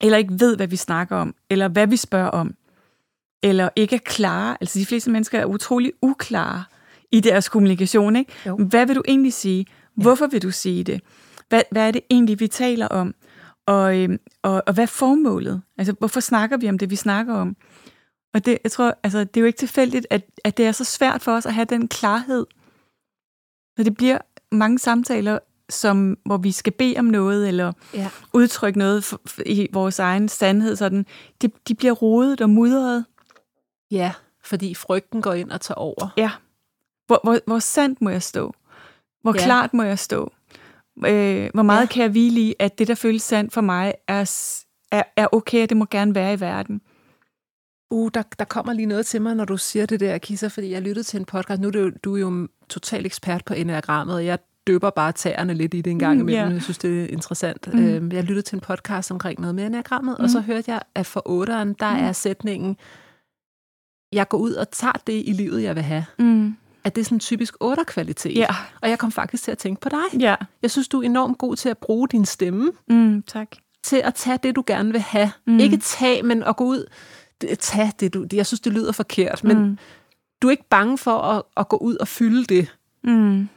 eller 0.00 0.18
ikke 0.18 0.40
ved, 0.40 0.56
hvad 0.56 0.66
vi 0.66 0.76
snakker 0.76 1.16
om, 1.16 1.34
eller 1.50 1.68
hvad 1.68 1.86
vi 1.86 1.96
spørger 1.96 2.30
om, 2.30 2.54
eller 3.42 3.68
ikke 3.76 3.96
er 3.96 4.00
klare. 4.04 4.56
Altså 4.60 4.78
de 4.78 4.86
fleste 4.86 5.10
mennesker 5.10 5.40
er 5.40 5.44
utrolig 5.44 5.92
uklare 6.02 6.64
i 7.12 7.20
deres 7.20 7.48
kommunikation. 7.48 8.16
Ikke? 8.16 8.32
Jo. 8.46 8.56
Hvad 8.56 8.86
vil 8.86 8.96
du 8.96 9.02
egentlig 9.08 9.32
sige? 9.32 9.66
Hvorfor 9.94 10.26
vil 10.26 10.42
du 10.42 10.50
sige 10.50 10.84
det? 10.84 11.00
Hvad, 11.48 11.62
hvad 11.70 11.86
er 11.86 11.90
det 11.90 12.02
egentlig, 12.10 12.40
vi 12.40 12.48
taler 12.48 12.88
om? 12.88 13.14
Og, 13.66 13.98
øhm, 13.98 14.18
og, 14.42 14.62
og 14.66 14.74
hvad 14.74 14.84
er 14.84 14.86
formålet? 14.86 15.62
Altså, 15.78 15.94
hvorfor 15.98 16.20
snakker 16.20 16.56
vi 16.56 16.68
om 16.68 16.78
det, 16.78 16.90
vi 16.90 16.96
snakker 16.96 17.34
om? 17.34 17.56
Og 18.38 18.44
det, 18.46 18.58
jeg 18.64 18.72
tror, 18.72 18.94
altså, 19.02 19.18
det 19.18 19.36
er 19.36 19.40
jo 19.40 19.46
ikke 19.46 19.56
tilfældigt, 19.58 20.06
at, 20.10 20.22
at 20.44 20.56
det 20.56 20.66
er 20.66 20.72
så 20.72 20.84
svært 20.84 21.22
for 21.22 21.32
os 21.32 21.46
at 21.46 21.54
have 21.54 21.64
den 21.64 21.88
klarhed. 21.88 22.46
Når 23.76 23.84
det 23.84 23.94
bliver 23.94 24.18
mange 24.52 24.78
samtaler 24.78 25.38
som, 25.70 26.18
hvor 26.24 26.36
vi 26.36 26.52
skal 26.52 26.72
bede 26.72 26.98
om 26.98 27.04
noget, 27.04 27.48
eller 27.48 27.72
Ja. 27.94 28.08
udtrykke 28.32 28.78
noget 28.78 29.04
for, 29.04 29.20
for, 29.26 29.42
i 29.46 29.68
vores 29.72 29.98
egen 29.98 30.28
sandhed, 30.28 30.76
sådan, 30.76 31.06
de, 31.42 31.50
de 31.68 31.74
bliver 31.74 31.92
rodet 31.92 32.40
og 32.40 32.50
mudret. 32.50 33.04
Ja, 33.90 34.12
fordi 34.44 34.74
frygten 34.74 35.22
går 35.22 35.32
ind 35.32 35.50
og 35.50 35.60
tager 35.60 35.78
over. 35.78 36.08
Ja. 36.16 36.30
Hvor, 37.06 37.20
hvor, 37.24 37.38
hvor 37.46 37.58
sandt 37.58 38.02
må 38.02 38.10
jeg 38.10 38.22
stå? 38.22 38.54
Hvor 39.22 39.34
Ja. 39.34 39.44
klart 39.44 39.74
må 39.74 39.82
jeg 39.82 39.98
stå? 39.98 40.32
Øh, 41.06 41.50
hvor 41.54 41.62
meget 41.62 41.80
Ja. 41.80 41.86
kan 41.86 42.02
jeg 42.02 42.10
hvile 42.10 42.40
i, 42.40 42.54
at 42.58 42.78
det, 42.78 42.88
der 42.88 42.94
føles 42.94 43.22
sandt 43.22 43.52
for 43.52 43.60
mig, 43.60 43.94
er, 44.08 44.20
er, 44.92 45.02
er 45.16 45.28
okay, 45.32 45.62
og 45.62 45.68
det 45.68 45.76
må 45.76 45.86
gerne 45.90 46.14
være 46.14 46.32
i 46.34 46.40
verden? 46.40 46.80
Uh, 47.90 48.10
der, 48.14 48.22
der 48.38 48.44
kommer 48.44 48.72
lige 48.72 48.86
noget 48.86 49.06
til 49.06 49.22
mig, 49.22 49.34
når 49.36 49.44
du 49.44 49.56
siger 49.56 49.86
det 49.86 50.00
der, 50.00 50.18
Kisser, 50.18 50.48
fordi 50.48 50.70
jeg 50.70 50.82
lyttede 50.82 51.02
til 51.06 51.18
en 51.20 51.24
podcast. 51.24 51.60
Nu 51.60 51.68
er 51.68 51.78
jo, 51.80 51.90
du 52.04 52.16
er 52.16 52.20
jo 52.20 52.48
total 52.68 53.06
ekspert 53.06 53.44
på 53.44 53.54
enagrammet, 53.54 54.16
og 54.16 54.24
jeg 54.26 54.38
døber 54.66 54.90
bare 54.90 55.12
tæerne 55.12 55.54
lidt 55.54 55.74
i 55.74 55.80
det 55.80 55.90
en 55.90 55.98
gang 55.98 56.14
Mm, 56.14 56.20
imellem. 56.20 56.48
ja. 56.48 56.52
Jeg 56.52 56.62
synes, 56.62 56.78
det 56.78 57.02
er 57.04 57.06
interessant. 57.08 57.74
Mm. 57.74 57.86
Øhm, 57.86 58.12
Jeg 58.12 58.22
lyttede 58.24 58.42
til 58.42 58.56
en 58.56 58.60
podcast 58.60 59.10
omkring 59.10 59.40
noget 59.40 59.54
med 59.54 59.66
enagrammet, 59.66 60.16
og 60.16 60.30
så 60.30 60.40
hørte 60.40 60.70
jeg, 60.72 60.80
at 60.94 61.06
for 61.06 61.22
otteren, 61.26 61.72
der 61.80 61.90
Mm. 61.96 62.04
er 62.04 62.12
sætningen, 62.12 62.76
jeg 64.12 64.28
går 64.28 64.38
ud 64.38 64.52
og 64.52 64.70
tager 64.70 65.02
det 65.06 65.22
i 65.26 65.32
livet, 65.32 65.62
jeg 65.62 65.74
vil 65.74 65.82
have. 65.82 66.04
Mm. 66.18 66.56
At 66.84 66.94
det 66.96 67.00
er 67.00 67.04
sådan 67.04 67.16
en 67.16 67.20
typisk 67.20 67.54
otterkvalitet. 67.60 68.36
Ja. 68.36 68.46
Og 68.82 68.88
jeg 68.90 68.98
kom 68.98 69.12
faktisk 69.12 69.42
til 69.44 69.50
at 69.50 69.58
tænke 69.58 69.80
på 69.80 69.88
dig. 69.88 70.20
Ja. 70.20 70.34
Jeg 70.62 70.70
synes, 70.70 70.88
du 70.88 70.98
er 71.00 71.04
enormt 71.04 71.38
god 71.38 71.56
til 71.56 71.68
at 71.68 71.78
bruge 71.78 72.08
din 72.08 72.24
stemme 72.24 72.70
Mm, 72.88 73.22
tak. 73.22 73.48
til 73.84 73.96
at 73.96 74.14
tage 74.14 74.38
det, 74.42 74.56
du 74.56 74.64
gerne 74.66 74.92
vil 74.92 75.00
have. 75.00 75.30
Mm. 75.46 75.52
Mm. 75.52 75.58
Ikke 75.60 75.76
tage, 75.76 76.22
men 76.22 76.42
at 76.42 76.56
gå 76.56 76.64
ud. 76.64 76.84
Tag 77.58 77.90
det, 78.00 78.14
du... 78.14 78.26
Jeg 78.32 78.46
synes, 78.46 78.60
det 78.60 78.72
lyder 78.72 78.92
forkert, 78.92 79.44
men 79.44 79.58
Mm. 79.58 79.78
du 80.42 80.46
er 80.46 80.50
ikke 80.50 80.68
bange 80.70 80.98
for 80.98 81.18
at, 81.18 81.42
at 81.56 81.68
gå 81.68 81.76
ud 81.76 81.96
og 81.96 82.08
fylde 82.08 82.44
det, 82.44 82.74
Mm. 83.04 83.48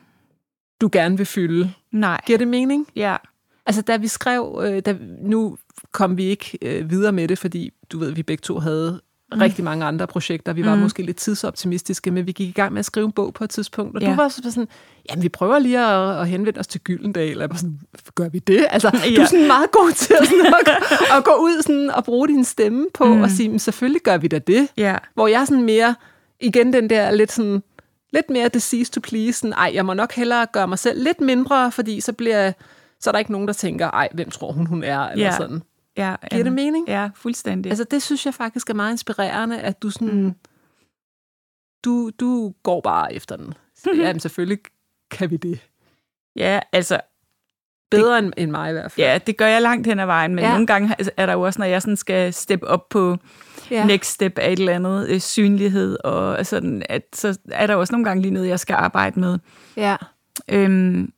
du 0.82 0.90
gerne 0.92 1.18
vil 1.18 1.26
fylde. 1.26 1.74
Nej. 1.92 2.22
Giver 2.26 2.38
det 2.38 2.48
mening? 2.48 2.88
Ja. 2.96 3.18
Altså, 3.66 3.82
da 3.82 3.98
vi 3.98 4.08
skrev... 4.08 4.62
Øh, 4.66 4.80
da, 4.82 4.96
nu 5.22 5.58
kom 5.92 6.18
vi 6.18 6.24
ikke 6.24 6.58
øh, 6.62 6.90
videre 6.90 7.12
med 7.12 7.28
det, 7.28 7.38
fordi 7.40 7.72
du 7.92 8.00
ved, 8.00 8.12
vi 8.12 8.24
begge 8.24 8.42
to 8.42 8.60
havde 8.60 9.02
mm. 9.34 9.42
rigtig 9.42 9.64
mange 9.64 9.86
andre 9.86 10.08
projekter. 10.08 10.54
Vi 10.54 10.66
var 10.66 10.76
mm. 10.76 10.82
Måske 10.82 11.04
lidt 11.04 11.18
tidsoptimistiske, 11.18 12.12
men 12.12 12.28
vi 12.28 12.32
gik 12.32 12.48
i 12.50 12.52
gang 12.52 12.74
med 12.74 12.80
at 12.80 12.86
skrive 12.86 13.06
en 13.06 13.12
bog 13.12 13.34
på 13.34 13.44
et 13.44 13.50
tidspunkt, 13.50 13.96
og 13.96 14.02
ja. 14.02 14.10
Du 14.10 14.16
var 14.16 14.30
så 14.30 14.42
sådan, 14.44 14.68
jamen 15.10 15.24
vi 15.24 15.30
prøver 15.30 15.60
lige 15.60 15.80
at, 15.86 16.20
at 16.22 16.28
henvende 16.28 16.60
os 16.60 16.68
til 16.68 16.82
Gyldendal, 16.82 17.42
og 17.42 17.50
var 17.50 17.56
sådan, 17.56 17.80
gør 18.16 18.30
vi 18.30 18.40
det? 18.40 18.68
Altså, 18.70 18.92
ja. 19.12 19.16
du 19.16 19.22
er 19.22 19.26
sådan 19.26 19.48
meget 19.48 19.72
god 19.72 19.92
til 19.92 20.14
at, 20.22 20.28
sådan, 20.28 20.46
at, 20.46 20.54
gå- 20.66 21.06
at 21.18 21.24
gå 21.24 21.32
ud 21.32 21.62
sådan, 21.62 21.92
og 21.92 22.04
bruge 22.04 22.28
din 22.28 22.44
stemme 22.44 22.88
på, 22.94 23.06
mm. 23.06 23.22
Og 23.22 23.30
sige, 23.30 23.50
"Men 23.50 23.60
selvfølgelig 23.60 24.02
gør 24.02 24.18
vi 24.18 24.28
da 24.28 24.40
det. 24.40 24.68
Ja. 24.78 24.96
Hvor 25.14 25.28
jeg 25.28 25.48
sådan 25.48 25.64
mere, 25.64 25.96
igen 26.40 26.74
den 26.74 26.90
der 26.90 27.12
lidt 27.12 27.32
sådan, 27.32 27.64
lidt 28.14 28.30
mere 28.30 28.48
disease 28.50 28.92
to 28.92 29.00
please, 29.04 29.34
sådan, 29.40 29.54
ej, 29.54 29.72
jeg 29.74 29.86
må 29.86 29.94
nok 29.94 30.14
hellere 30.14 30.46
gøre 30.54 30.68
mig 30.68 30.80
selv 30.80 31.04
lidt 31.04 31.22
mindre, 31.22 31.72
fordi 31.72 32.02
så 32.02 32.14
bliver 32.14 32.52
så 33.00 33.10
er 33.10 33.12
der 33.12 33.20
ikke 33.20 33.32
nogen, 33.32 33.48
der 33.48 33.54
tænker, 33.54 33.88
ej, 33.92 34.10
hvem 34.14 34.30
tror 34.30 34.52
hun, 34.52 34.66
hun 34.68 34.84
er, 34.84 35.00
eller 35.10 35.26
Ja. 35.26 35.32
sådan. 35.38 35.62
Ja. 35.98 36.16
Giver 36.32 36.44
det 36.44 36.54
mening? 36.54 36.88
Ja, 36.88 37.10
fuldstændig. 37.16 37.70
Altså, 37.70 37.84
det 37.84 38.02
synes 38.04 38.26
jeg 38.26 38.34
faktisk 38.34 38.70
er 38.70 38.74
meget 38.74 38.92
inspirerende, 38.92 39.60
at 39.62 39.82
du 39.84 39.90
sådan, 39.90 40.22
Mm. 40.24 40.34
du, 41.86 42.12
du 42.20 42.54
går 42.64 42.82
bare 42.82 43.14
efter 43.14 43.36
den. 43.36 43.54
Jamen, 43.98 44.20
selvfølgelig 44.20 44.60
kan 45.12 45.32
vi 45.32 45.38
det. 45.38 45.60
ja, 46.36 46.60
altså, 46.72 47.00
Bedre 47.92 48.20
end, 48.20 48.34
end 48.38 48.52
mig 48.52 48.70
i 48.70 48.74
hvert 48.74 48.92
fald. 48.92 49.08
ja, 49.08 49.18
det 49.28 49.38
gør 49.38 49.48
jeg 49.48 49.62
langt 49.62 49.88
hen 49.88 50.00
ad 50.00 50.06
vejen, 50.06 50.36
men 50.36 50.44
ja. 50.46 50.52
nogle 50.52 50.68
gange 50.68 50.96
er 51.18 51.26
der 51.26 51.34
jo 51.34 51.42
også, 51.42 51.60
når 51.62 51.66
jeg 51.66 51.82
sådan 51.82 51.98
skal 51.98 52.34
steppe 52.34 52.68
op 52.68 52.90
på 52.90 53.18
ja. 53.72 53.86
next 53.86 54.12
step 54.12 54.38
af 54.38 54.52
et 54.52 54.60
eller 54.60 54.74
andet 54.76 55.10
øh, 55.10 55.20
synlighed, 55.20 55.98
og 56.04 56.46
sådan, 56.46 56.84
at, 56.90 57.04
så 57.14 57.40
er 57.52 57.68
der 57.68 57.76
også 57.76 57.94
nogle 57.94 58.06
gange 58.06 58.22
lige 58.22 58.32
noget, 58.34 58.48
jeg 58.48 58.60
skal 58.60 58.74
arbejde 58.74 59.20
med. 59.20 59.40
ja. 59.78 59.96
Øhm, 60.48 61.14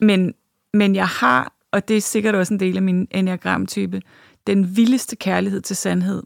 men, 0.00 0.34
men 0.72 0.94
jeg 0.94 1.06
har, 1.08 1.53
og 1.74 1.88
det 1.88 1.96
er 1.96 2.00
sikkert 2.00 2.34
også 2.34 2.54
en 2.54 2.60
del 2.60 2.76
af 2.76 2.82
min 2.82 3.08
enneagram-type, 3.10 4.02
den 4.46 4.76
vildeste 4.76 5.16
kærlighed 5.16 5.60
til 5.60 5.76
sandhed. 5.76 6.22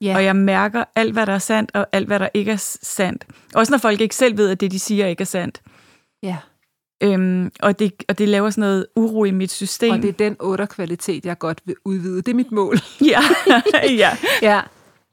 Ja. 0.00 0.16
Og 0.16 0.24
jeg 0.24 0.36
mærker 0.36 0.84
alt, 0.94 1.12
hvad 1.12 1.26
der 1.26 1.32
er 1.32 1.38
sandt, 1.38 1.70
og 1.74 1.86
alt, 1.92 2.06
hvad 2.06 2.18
der 2.18 2.28
ikke 2.34 2.52
er 2.52 2.76
sandt. 2.82 3.24
Også 3.54 3.70
når 3.72 3.78
folk 3.78 4.00
ikke 4.00 4.14
selv 4.14 4.36
ved, 4.36 4.50
at 4.50 4.60
det, 4.60 4.70
de 4.70 4.78
siger, 4.78 5.06
ikke 5.06 5.20
er 5.20 5.24
sandt. 5.24 5.60
ja. 6.22 6.36
Øhm, 7.02 7.50
og, 7.60 7.78
det, 7.78 7.92
og 8.08 8.18
det 8.18 8.28
laver 8.28 8.50
sådan 8.50 8.60
noget 8.62 8.86
uro 8.96 9.24
i 9.24 9.30
mit 9.30 9.50
system. 9.52 9.90
Og 9.92 10.02
det 10.02 10.08
er 10.08 10.12
den 10.12 10.36
otterkvalitet, 10.40 11.26
jeg 11.26 11.38
godt 11.38 11.60
vil 11.64 11.74
udvide. 11.84 12.16
Det 12.16 12.28
er 12.28 12.34
mit 12.34 12.52
mål. 12.52 12.78
ja, 13.12 13.20
ja, 14.02 14.10
Ja. 14.42 14.60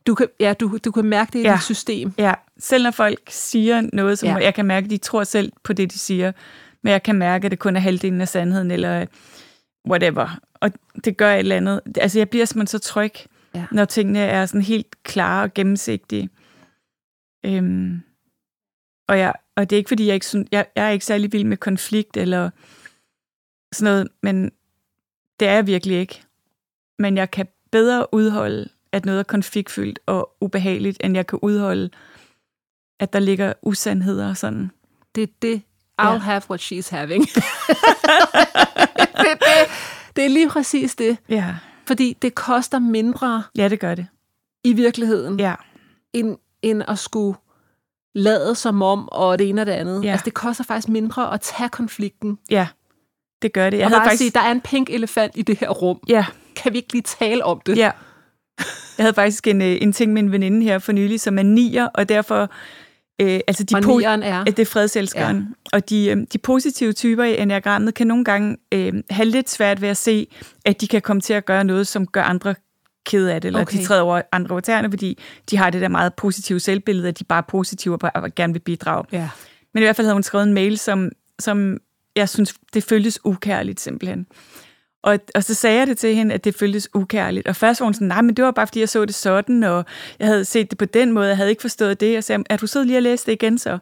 Du 0.07 0.15
kan, 0.15 0.27
ja, 0.39 0.53
du, 0.53 0.77
du 0.85 0.91
kan 0.91 1.05
mærke 1.05 1.29
det 1.33 1.39
i 1.39 1.41
Ja. 1.41 1.53
dit 1.53 1.63
system. 1.63 2.13
ja. 2.17 2.33
Selv 2.59 2.83
når 2.83 2.91
folk 2.91 3.19
siger 3.29 3.81
noget, 3.93 4.19
som 4.19 4.29
ja. 4.29 4.35
jeg 4.35 4.53
kan 4.53 4.65
mærke, 4.65 4.89
de 4.89 4.97
tror 4.97 5.23
selv 5.23 5.51
på 5.63 5.73
det, 5.73 5.93
de 5.93 5.99
siger, 5.99 6.31
men 6.83 6.91
jeg 6.91 7.03
kan 7.03 7.15
mærke, 7.15 7.45
at 7.45 7.51
det 7.51 7.59
kun 7.59 7.75
er 7.75 7.79
halvdelen 7.79 8.21
af 8.21 8.27
sandheden, 8.27 8.71
eller 8.71 9.05
whatever. 9.89 10.39
Og 10.53 10.71
det 11.05 11.17
gør 11.17 11.33
et 11.33 11.39
eller 11.39 11.57
andet. 11.57 11.81
Altså, 12.01 12.19
jeg 12.19 12.29
bliver 12.29 12.45
simpelthen 12.45 12.79
så 12.79 12.87
tryg, 12.87 13.11
Ja. 13.55 13.65
når 13.71 13.85
tingene 13.85 14.19
er 14.19 14.45
sådan 14.45 14.61
helt 14.61 15.03
klare 15.03 15.43
og 15.43 15.53
gennemsigtige. 15.53 16.29
Øhm, 17.45 18.01
og, 19.07 19.19
jeg, 19.19 19.33
og 19.55 19.69
det 19.69 19.75
er 19.75 19.77
ikke, 19.77 19.87
fordi 19.87 20.05
jeg 20.07 20.13
ikke 20.13 20.25
synes, 20.25 20.47
jeg, 20.51 20.65
jeg 20.75 20.85
er 20.85 20.89
ikke 20.89 21.05
særlig 21.05 21.31
vild 21.33 21.43
med 21.43 21.57
konflikt 21.57 22.17
eller 22.17 22.49
sådan 23.73 23.91
noget, 23.93 24.07
men 24.23 24.51
det 25.39 25.47
er 25.47 25.53
jeg 25.53 25.67
virkelig 25.67 25.97
ikke. 25.97 26.21
Men 26.99 27.17
jeg 27.17 27.31
kan 27.31 27.47
bedre 27.71 28.13
udholde, 28.13 28.69
at 28.91 29.05
noget 29.05 29.19
er 29.19 29.23
konfliktfyldt 29.23 29.99
og 30.05 30.35
ubehageligt, 30.41 30.97
end 31.03 31.15
jeg 31.15 31.27
kan 31.27 31.39
udholde, 31.41 31.89
at 32.99 33.13
der 33.13 33.19
ligger 33.19 33.53
usandheder 33.61 34.29
og 34.29 34.37
sådan. 34.37 34.71
Det 35.15 35.23
er 35.23 35.27
det. 35.41 35.61
I'll 36.01 36.05
Ja. 36.07 36.17
have 36.17 36.41
what 36.49 36.61
she's 36.61 36.95
having. 36.95 37.25
det, 39.17 39.27
det, 39.39 39.69
det 40.15 40.25
er 40.25 40.29
lige 40.29 40.49
præcis 40.49 40.95
det. 40.95 41.17
Ja, 41.29 41.55
Fordi 41.87 42.17
det 42.21 42.35
koster 42.35 42.79
mindre 42.79 43.43
ja 43.57 43.67
det 43.69 43.79
gør 43.79 43.95
det. 43.95 44.07
i 44.63 44.73
virkeligheden, 44.73 45.39
Ja, 45.39 45.55
end, 46.13 46.37
end 46.61 46.83
at 46.87 46.99
skulle 46.99 47.37
lade 48.15 48.55
som 48.55 48.81
om, 48.81 49.09
og 49.09 49.39
det 49.39 49.49
ene 49.49 49.61
og 49.61 49.65
det 49.65 49.71
andet. 49.71 50.03
Ja. 50.03 50.11
Altså, 50.11 50.23
det 50.25 50.33
koster 50.33 50.63
faktisk 50.63 50.89
mindre 50.89 51.33
at 51.33 51.41
tage 51.41 51.69
konflikten. 51.69 52.37
ja, 52.49 52.67
det 53.41 53.53
gør 53.53 53.69
det. 53.69 53.77
Jeg 53.77 53.85
og 53.85 53.89
havde 53.91 53.99
bare 53.99 54.05
faktisk... 54.05 54.17
sige, 54.19 54.31
der 54.31 54.39
er 54.39 54.51
en 54.51 54.61
pink 54.61 54.89
elefant 54.89 55.31
i 55.35 55.41
det 55.41 55.59
her 55.59 55.69
rum. 55.69 55.99
Ja, 56.07 56.25
Kan 56.55 56.73
vi 56.73 56.77
ikke 56.77 56.93
lige 56.93 57.01
tale 57.03 57.45
om 57.45 57.61
det? 57.65 57.77
Ja. 57.77 57.91
Jeg 58.97 59.03
havde 59.03 59.13
faktisk 59.13 59.47
en, 59.47 59.61
øh, 59.61 59.77
en 59.81 59.93
ting 59.93 60.13
med 60.13 60.21
en 60.23 60.31
veninde 60.31 60.63
her 60.63 60.79
for 60.79 60.91
nylig, 60.91 61.19
som 61.21 61.39
er 61.39 61.43
nier, 61.43 61.85
og 61.87 62.09
derfor... 62.09 62.49
Øh, 63.21 63.39
altså 63.47 63.63
de 63.63 63.75
Og 63.75 63.81
po- 63.83 64.03
er? 64.05 64.39
Øh, 64.39 64.45
Det 64.45 64.59
er 64.59 64.65
fredselskeren. 64.65 65.37
Ja. 65.37 65.77
Og 65.77 65.89
de, 65.89 66.07
øh, 66.09 66.17
de 66.33 66.37
positive 66.37 66.93
typer 66.93 67.23
i 67.23 67.37
enagrammet 67.37 67.93
kan 67.93 68.07
nogle 68.07 68.23
gange 68.23 68.57
øh, 68.71 68.93
have 69.09 69.25
lidt 69.29 69.49
svært 69.49 69.81
ved 69.81 69.89
at 69.89 69.97
se, 69.97 70.27
at 70.65 70.81
de 70.81 70.87
kan 70.87 71.01
komme 71.01 71.21
til 71.21 71.33
at 71.33 71.45
gøre 71.45 71.63
noget, 71.63 71.87
som 71.87 72.07
gør 72.07 72.23
andre 72.23 72.55
ked 73.05 73.27
af 73.27 73.41
det, 73.41 73.47
eller 73.47 73.61
Okay. 73.61 73.77
de 73.79 73.83
træder 73.85 74.01
over 74.01 74.21
andre 74.31 74.51
over 74.51 74.61
tæerne, 74.61 74.89
fordi 74.89 75.19
de 75.49 75.57
har 75.57 75.69
det 75.69 75.81
der 75.81 75.87
meget 75.87 76.13
positive 76.13 76.59
selvbillede, 76.59 77.07
at 77.07 77.19
de 77.19 77.23
bare 77.23 77.37
er 77.37 77.41
positive 77.47 77.97
og 78.15 78.35
gerne 78.35 78.53
vil 78.53 78.59
bidrage. 78.59 79.03
Ja. 79.11 79.29
Men 79.73 79.83
i 79.83 79.85
hvert 79.85 79.95
fald 79.95 80.05
havde 80.07 80.15
hun 80.15 80.23
skrevet 80.23 80.47
en 80.47 80.53
mail, 80.53 80.77
som, 80.77 81.09
som 81.39 81.77
jeg 82.15 82.29
synes, 82.29 82.53
det 82.73 82.83
føltes 82.83 83.19
ukærligt 83.25 83.79
simpelthen. 83.79 84.27
Og, 85.05 85.19
og 85.35 85.43
så 85.43 85.53
sagde 85.53 85.79
jeg 85.79 85.87
det 85.87 85.97
til 85.97 86.15
hende, 86.15 86.33
at 86.33 86.43
det 86.43 86.55
føltes 86.55 86.89
ukærligt. 86.93 87.47
Og 87.47 87.55
først 87.55 87.79
var 87.79 87.85
hun 87.85 87.93
sådan, 87.93 88.07
nej, 88.07 88.21
men 88.21 88.35
det 88.35 88.45
var 88.45 88.51
bare, 88.51 88.67
fordi 88.67 88.79
jeg 88.79 88.89
så 88.89 89.05
det 89.05 89.15
sådan, 89.15 89.63
og 89.63 89.85
jeg 90.19 90.27
havde 90.27 90.45
set 90.45 90.69
det 90.69 90.77
på 90.77 90.85
den 90.85 91.11
måde, 91.11 91.27
jeg 91.27 91.37
havde 91.37 91.49
ikke 91.49 91.61
forstået 91.61 91.99
det. 91.99 92.13
Jeg 92.13 92.23
sagde, 92.23 92.43
er 92.49 92.57
du 92.57 92.67
sød 92.67 92.83
lige 92.83 92.97
at 92.97 93.03
læse 93.03 93.25
det 93.25 93.31
igen 93.31 93.57
så? 93.57 93.77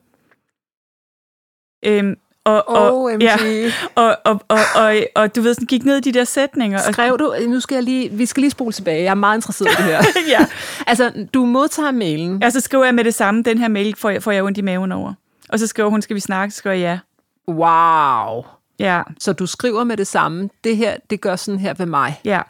Øhm, 1.85 2.15
og, 2.45 2.69
og, 2.69 3.03
OMG. 3.03 3.21
ja, 3.21 3.35
og, 3.95 4.17
og, 4.25 4.41
og, 4.47 4.59
og, 4.75 4.95
og, 5.15 5.35
du 5.35 5.41
ved, 5.41 5.53
sådan 5.53 5.67
gik 5.67 5.85
ned 5.85 5.97
i 5.97 6.01
de 6.01 6.11
der 6.11 6.23
sætninger. 6.23 6.77
Og, 6.87 6.93
Skrev 6.93 7.17
du, 7.19 7.35
nu 7.47 7.59
skal 7.59 7.75
jeg 7.75 7.83
lige, 7.83 8.09
vi 8.11 8.25
skal 8.25 8.41
lige 8.41 8.51
spole 8.51 8.71
tilbage, 8.71 9.03
jeg 9.03 9.11
er 9.11 9.15
meget 9.15 9.37
interesseret 9.37 9.71
i 9.71 9.75
det 9.75 9.85
her. 9.85 10.01
ja, 10.39 10.45
altså, 10.87 11.27
du 11.33 11.45
modtager 11.45 11.91
mailen. 11.91 12.41
ja, 12.41 12.49
så 12.49 12.59
skriver 12.59 12.85
jeg 12.85 12.95
med 12.95 13.03
det 13.03 13.13
samme, 13.13 13.43
den 13.43 13.57
her 13.57 13.67
mail 13.67 13.95
får 13.97 14.09
jeg, 14.09 14.23
får 14.23 14.31
jeg 14.31 14.43
ondt 14.43 14.57
i 14.57 14.61
maven 14.61 14.91
over. 14.91 15.13
Og 15.49 15.59
så 15.59 15.67
skriver 15.67 15.89
hun, 15.89 16.01
skal 16.01 16.15
vi 16.15 16.19
snakke? 16.19 16.53
Så 16.53 16.57
skriver 16.57 16.75
jeg 16.75 16.99
ja. 17.47 17.53
Wow. 17.53 18.43
Ja, 18.83 19.01
Så 19.19 19.33
du 19.33 19.45
skriver 19.45 19.83
med 19.83 19.97
det 19.97 20.07
samme, 20.07 20.49
det 20.63 20.77
her, 20.77 20.97
det 21.09 21.21
gør 21.21 21.35
sådan 21.35 21.59
her 21.59 21.73
ved 21.73 21.85
mig. 21.85 22.21
Ja, 22.25 22.41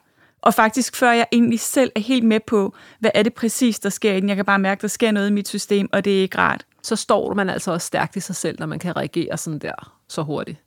og 0.41 0.54
faktisk 0.54 0.96
før 0.96 1.12
jeg 1.12 1.26
egentlig 1.32 1.60
selv 1.60 1.91
er 1.96 2.00
helt 2.00 2.24
med 2.26 2.39
på, 2.48 2.74
hvad 3.00 3.12
er 3.13 3.24
det 3.24 3.34
præcis, 3.34 3.80
der 3.80 3.89
sker 3.89 4.13
i 4.13 4.19
den. 4.19 4.30
Jeg 4.30 4.36
kan 4.36 4.46
bare 4.46 4.60
mærke, 4.60 4.82
der 4.82 4.88
sker 4.88 5.12
noget 5.12 5.30
i 5.30 5.32
mit 5.34 5.48
system, 5.48 5.89
og 5.93 6.06
det 6.06 6.17
er 6.17 6.22
ikke 6.22 6.38
rart. 6.38 6.65
Så 6.84 6.96
står 6.96 7.34
man 7.34 7.50
altså 7.50 7.72
også 7.72 7.88
stærkt 7.88 8.15
i 8.15 8.19
sig 8.19 8.36
selv, 8.36 8.60
når 8.60 8.65
man 8.65 8.80
kan 8.80 8.98
reagere 8.98 9.38
sådan 9.38 9.60
der, 9.60 9.91
så 10.10 10.22
hurtigt. 10.22 10.58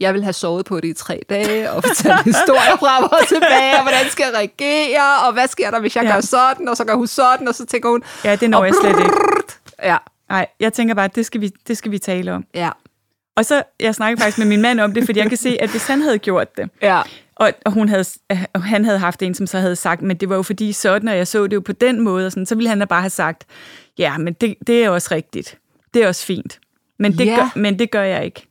Jeg 0.00 0.14
vil 0.14 0.22
have 0.22 0.32
sovet 0.32 0.66
på 0.66 0.80
det 0.80 0.88
i 0.88 0.92
tre 0.92 1.20
dage, 1.30 1.70
og 1.70 1.84
fortælle 1.84 2.22
historier 2.32 2.76
frem 2.78 3.04
og 3.04 3.18
tilbage, 3.28 3.76
og 3.76 3.82
hvordan 3.82 4.04
skal 4.10 4.24
jeg 4.24 4.34
reagere, 4.34 5.26
og 5.26 5.32
hvad 5.32 5.48
sker 5.48 5.70
der, 5.70 5.80
hvis 5.80 5.96
jeg 5.96 6.04
Ja. 6.04 6.12
gør 6.14 6.20
sådan, 6.20 6.68
og 6.68 6.76
så 6.76 6.84
gør 6.84 6.94
hun 6.94 7.06
sådan, 7.06 7.48
og 7.48 7.54
så 7.54 7.66
tænker 7.66 7.88
hun, 7.88 8.02
Ja, 8.24 8.36
det 8.36 8.50
når 8.50 8.64
jeg 8.64 8.74
slet 8.82 8.98
ikke. 8.98 9.14
ja, 9.82 9.96
Nej, 10.28 10.46
jeg 10.60 10.72
tænker 10.72 10.94
bare, 10.94 11.04
at 11.04 11.14
det 11.14 11.26
skal 11.26 11.40
vi, 11.40 11.52
det 11.68 11.76
skal 11.78 11.90
vi 11.90 11.98
tale 11.98 12.32
om. 12.32 12.44
ja, 12.54 12.70
Og 13.36 13.44
så, 13.44 13.62
jeg 13.80 13.94
snakkede 13.94 14.20
faktisk 14.20 14.38
med 14.38 14.46
min 14.46 14.62
mand 14.62 14.80
om 14.80 14.94
det, 14.94 15.04
fordi 15.04 15.18
jeg 15.18 15.28
kan 15.28 15.38
se, 15.38 15.56
at 15.62 15.70
hvis 15.70 15.86
han 15.86 16.00
havde 16.00 16.18
gjort 16.18 16.56
det, 16.56 16.70
ja, 16.82 17.02
og, 17.36 17.52
og, 17.64 17.72
hun 17.72 17.88
havde, 17.88 18.04
og 18.52 18.62
han 18.62 18.84
havde 18.84 18.98
haft 18.98 19.22
en, 19.22 19.34
som 19.34 19.46
så 19.46 19.58
havde 19.58 19.76
sagt, 19.76 20.02
men 20.02 20.16
det 20.16 20.28
var 20.28 20.36
jo 20.36 20.42
fordi 20.42 20.72
sådan, 20.72 21.08
og 21.08 21.16
jeg 21.16 21.26
så 21.26 21.46
det 21.46 21.54
jo 21.56 21.60
på 21.60 21.72
den 21.72 22.00
måde, 22.00 22.26
og 22.26 22.32
sådan, 22.32 22.46
så 22.46 22.54
ville 22.54 22.68
han 22.68 22.78
da 22.78 22.84
bare 22.84 23.00
have 23.00 23.10
sagt, 23.10 23.44
ja, 23.98 24.18
men 24.18 24.32
det, 24.34 24.54
det 24.66 24.84
er 24.84 24.90
også 24.90 25.08
rigtigt. 25.14 25.58
Det 25.94 26.02
er 26.02 26.08
også 26.08 26.26
fint. 26.26 26.60
Men 26.98 27.12
det, 27.18 27.26
Ja. 27.26 27.36
gør, 27.36 27.52
men 27.56 27.78
det 27.78 27.90
gør 27.90 28.02
jeg 28.02 28.24
ikke. 28.24 28.46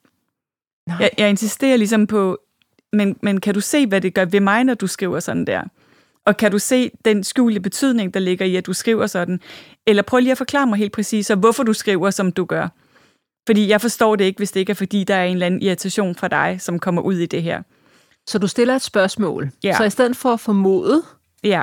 Nej. 0.88 0.98
Jeg, 1.00 1.10
jeg 1.18 1.30
insisterer 1.30 1.78
ligesom 1.78 2.08
på, 2.08 2.38
men, 2.94 3.18
men 3.22 3.42
kan 3.42 3.54
du 3.54 3.60
se, 3.62 3.88
hvad 3.88 4.02
det 4.02 4.14
gør 4.14 4.26
ved 4.26 4.40
mig, 4.40 4.64
når 4.64 4.74
du 4.74 4.88
skriver 4.88 5.20
sådan 5.20 5.46
der? 5.46 5.64
Og 6.26 6.38
kan 6.38 6.52
du 6.52 6.60
se 6.60 6.92
den 7.06 7.24
skjulte 7.24 7.60
betydning, 7.60 8.14
der 8.14 8.20
ligger 8.20 8.46
i, 8.46 8.56
at 8.56 8.66
du 8.66 8.74
skriver 8.74 9.08
sådan? 9.08 9.40
Eller 9.88 10.04
prøv 10.04 10.20
lige 10.20 10.32
at 10.32 10.38
forklare 10.38 10.68
mig 10.68 10.78
helt 10.78 10.92
præcis, 10.92 11.26
så 11.28 11.36
hvorfor 11.36 11.64
du 11.64 11.74
skriver, 11.74 12.10
som 12.10 12.32
du 12.32 12.46
gør. 12.46 12.68
Fordi 13.46 13.68
jeg 13.70 13.82
forstår 13.82 14.16
det 14.16 14.24
ikke, 14.26 14.38
hvis 14.38 14.52
det 14.52 14.60
ikke 14.60 14.70
er, 14.70 14.76
fordi 14.76 15.04
der 15.04 15.16
er 15.16 15.24
en 15.26 15.34
eller 15.34 15.46
anden 15.46 15.62
irritation 15.62 16.16
fra 16.16 16.28
dig, 16.28 16.58
som 16.60 16.80
kommer 16.80 17.02
ud 17.02 17.14
i 17.18 17.26
det 17.26 17.44
her. 17.44 17.62
Så 18.28 18.40
du 18.40 18.48
stiller 18.48 18.76
et 18.76 18.82
spørgsmål. 18.82 19.50
Ja. 19.64 19.78
Så 19.78 19.84
i 19.84 19.90
stedet 19.90 20.16
for 20.18 20.34
at 20.34 20.40
formode, 20.40 21.04
Ja, 21.44 21.62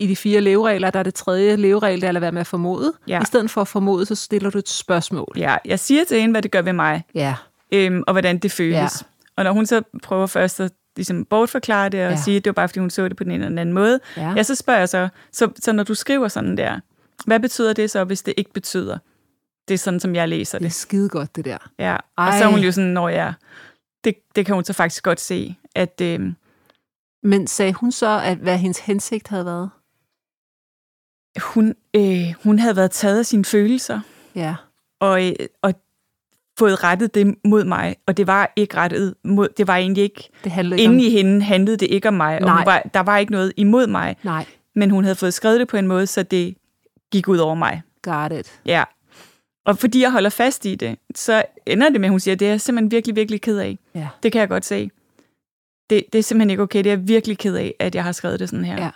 i 0.00 0.06
de 0.06 0.16
fire 0.16 0.40
leveregler, 0.40 0.90
der 0.90 0.98
er 0.98 1.02
det 1.02 1.14
tredje 1.14 1.56
leveregel, 1.56 2.00
der 2.00 2.08
er 2.08 2.12
at 2.16 2.20
være 2.20 2.32
med 2.32 2.40
at 2.40 2.46
formode. 2.46 2.92
Ja. 3.08 3.22
I 3.22 3.24
stedet 3.24 3.50
for 3.50 3.60
at 3.60 3.68
formode, 3.68 4.06
så 4.06 4.14
stiller 4.14 4.50
du 4.50 4.58
et 4.58 4.68
spørgsmål. 4.68 5.32
ja. 5.36 5.56
Jeg 5.64 5.78
siger 5.78 6.04
til 6.04 6.20
hende, 6.20 6.32
hvad 6.32 6.42
det 6.42 6.50
gør 6.50 6.62
ved 6.62 6.72
mig, 6.72 7.04
Ja. 7.14 7.34
øhm, 7.72 8.02
og 8.06 8.12
hvordan 8.14 8.38
det 8.38 8.52
føles. 8.52 8.74
Ja. 8.74 8.88
Og 9.36 9.44
når 9.44 9.52
hun 9.52 9.66
så 9.66 9.82
prøver 10.02 10.26
først 10.26 10.60
at 10.60 10.72
ligesom 10.96 11.24
bortforklare 11.24 11.88
det, 11.88 12.00
og 12.00 12.04
Ja. 12.06 12.10
ja. 12.10 12.16
sige, 12.16 12.36
at 12.36 12.44
det 12.44 12.50
var 12.50 12.54
bare, 12.54 12.68
fordi 12.68 12.80
hun 12.80 12.90
så 12.90 13.08
det 13.08 13.16
på 13.16 13.24
den 13.24 13.32
ene 13.32 13.38
eller 13.44 13.48
den 13.48 13.58
anden 13.58 13.72
måde, 13.74 14.00
Ja. 14.16 14.32
ja, 14.36 14.42
så 14.42 14.54
spørger 14.54 14.78
jeg 14.80 14.88
så, 14.88 15.08
så, 15.32 15.48
så 15.60 15.72
når 15.72 15.82
du 15.82 15.94
skriver 15.94 16.28
sådan 16.28 16.56
der, 16.56 16.80
hvad 17.26 17.40
betyder 17.40 17.72
det 17.72 17.90
så, 17.90 18.04
hvis 18.04 18.22
det 18.22 18.34
ikke 18.36 18.52
betyder? 18.52 18.98
Det 19.70 19.74
er 19.74 19.78
sådan, 19.78 20.00
som 20.00 20.14
jeg 20.14 20.28
læser 20.28 20.58
Det 20.58 20.64
er 20.64 20.68
det. 20.68 20.74
skide 20.76 21.08
godt, 21.08 21.36
det 21.36 21.44
der. 21.44 21.58
Ja. 21.78 21.96
Ej. 22.18 22.26
Og 22.26 22.32
så 22.38 22.44
er 22.44 22.48
hun 22.48 22.60
jo 22.60 22.72
sådan, 22.72 22.90
når 22.90 23.08
jeg... 23.08 23.34
Det, 24.04 24.14
det 24.36 24.46
kan 24.46 24.54
hun 24.54 24.64
så 24.64 24.72
faktisk 24.72 25.04
godt 25.04 25.20
se, 25.20 25.56
at 25.74 26.00
øh, 26.02 26.20
Men 27.22 27.46
sagde 27.46 27.72
hun 27.72 27.92
så, 27.92 28.20
at 28.24 28.36
hvad 28.38 28.58
hendes 28.58 28.78
hensigt 28.78 29.28
havde 29.28 29.44
været? 29.44 29.70
hun, 31.42 31.74
øh, 31.96 32.34
hun 32.44 32.58
havde 32.58 32.76
været 32.76 32.90
taget 32.90 33.18
af 33.18 33.26
sine 33.26 33.44
følelser, 33.44 34.00
Ja. 34.34 34.54
og, 35.00 35.26
øh, 35.28 35.32
og 35.62 35.74
fået 36.58 36.84
rettet 36.84 37.14
det 37.14 37.34
mod 37.44 37.64
mig, 37.64 37.96
og 38.06 38.16
det 38.16 38.26
var 38.26 38.52
ikke 38.56 38.76
rettet 38.76 39.14
mod, 39.24 39.48
det 39.56 39.66
var 39.66 39.76
egentlig 39.76 40.02
ikke, 40.04 40.28
Det 40.44 40.52
ikke 40.56 40.76
inde 40.82 40.94
om... 40.94 40.98
i 40.98 41.10
hende 41.10 41.42
handlede 41.42 41.76
det 41.76 41.86
ikke 41.86 42.08
om 42.08 42.14
mig, 42.14 42.34
og 42.36 42.42
Nej. 42.42 42.56
hun 42.56 42.66
var, 42.66 42.82
der 42.94 43.00
var 43.00 43.18
ikke 43.18 43.32
noget 43.32 43.52
imod 43.56 43.86
mig, 43.86 44.16
Nej, 44.22 44.46
men 44.74 44.90
hun 44.90 45.04
havde 45.04 45.16
fået 45.16 45.34
skrevet 45.34 45.60
det 45.60 45.68
på 45.68 45.76
en 45.76 45.86
måde, 45.86 46.06
så 46.06 46.22
det 46.22 46.56
gik 47.12 47.28
ud 47.28 47.38
over 47.38 47.54
mig. 47.54 47.82
got 48.02 48.32
it. 48.32 48.60
Ja. 48.66 48.84
Og 49.64 49.78
fordi 49.78 50.00
jeg 50.02 50.12
holder 50.12 50.30
fast 50.30 50.66
i 50.66 50.74
det, 50.74 50.98
så 51.14 51.42
ender 51.66 51.88
det 51.88 52.00
med, 52.00 52.08
at 52.08 52.10
hun 52.10 52.20
siger, 52.20 52.34
det 52.34 52.46
er 52.46 52.50
jeg 52.50 52.60
simpelthen 52.60 52.90
virkelig, 52.90 53.16
virkelig 53.16 53.40
ked 53.40 53.58
af. 53.58 53.78
Ja. 53.94 54.08
Det 54.22 54.32
kan 54.32 54.40
jeg 54.40 54.48
godt 54.48 54.64
se. 54.64 54.90
Det, 55.90 56.04
det 56.12 56.18
er 56.18 56.22
simpelthen 56.22 56.50
ikke 56.50 56.62
okay. 56.62 56.78
Det 56.78 56.86
er 56.86 56.90
jeg 56.96 57.08
virkelig 57.08 57.38
ked 57.38 57.54
af, 57.54 57.74
at 57.78 57.94
jeg 57.94 58.04
har 58.04 58.12
skrevet 58.12 58.40
det 58.40 58.48
sådan 58.48 58.64
her. 58.64 58.82
ja. 58.82 58.90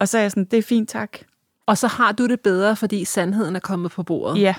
Og 0.00 0.08
så 0.08 0.18
er 0.18 0.22
jeg 0.22 0.30
sådan, 0.30 0.44
det 0.44 0.58
er 0.58 0.62
fint, 0.62 0.88
tak. 0.88 1.18
Og 1.66 1.78
så 1.78 1.86
har 1.86 2.12
du 2.12 2.26
det 2.26 2.40
bedre, 2.40 2.76
fordi 2.76 3.04
sandheden 3.04 3.56
er 3.56 3.60
kommet 3.60 3.90
på 3.90 4.02
bordet. 4.02 4.40
Ja, 4.40 4.54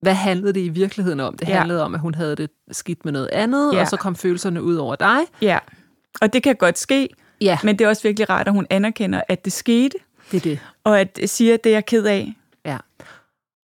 Hvad 0.00 0.14
handlede 0.14 0.52
det 0.52 0.60
i 0.60 0.68
virkeligheden 0.68 1.20
om? 1.20 1.36
Det 1.36 1.48
Ja. 1.48 1.58
handlede 1.58 1.82
om, 1.84 1.94
at 1.94 2.00
hun 2.00 2.14
havde 2.14 2.36
det 2.36 2.50
skidt 2.72 3.04
med 3.04 3.12
noget 3.12 3.28
andet, 3.32 3.74
Ja. 3.74 3.80
og 3.80 3.88
så 3.88 3.96
kom 3.96 4.16
følelserne 4.16 4.62
ud 4.62 4.74
over 4.74 4.96
dig. 4.96 5.18
ja. 5.42 5.58
Og 6.20 6.32
det 6.32 6.42
kan 6.42 6.56
godt 6.56 6.78
ske, 6.78 7.08
Ja, 7.40 7.58
men 7.64 7.78
det 7.78 7.84
er 7.84 7.88
også 7.88 8.02
virkelig 8.02 8.30
rart, 8.30 8.46
at 8.48 8.52
hun 8.54 8.66
anerkender, 8.70 9.22
at 9.28 9.44
det 9.44 9.52
skete, 9.52 9.96
det 10.30 10.36
er 10.36 10.40
det. 10.40 10.58
og 10.84 11.00
at 11.00 11.18
siger, 11.26 11.54
at 11.54 11.64
det 11.64 11.70
er 11.70 11.76
jeg 11.76 11.86
ked 11.86 12.04
af. 12.04 12.34
Ja. 12.64 12.76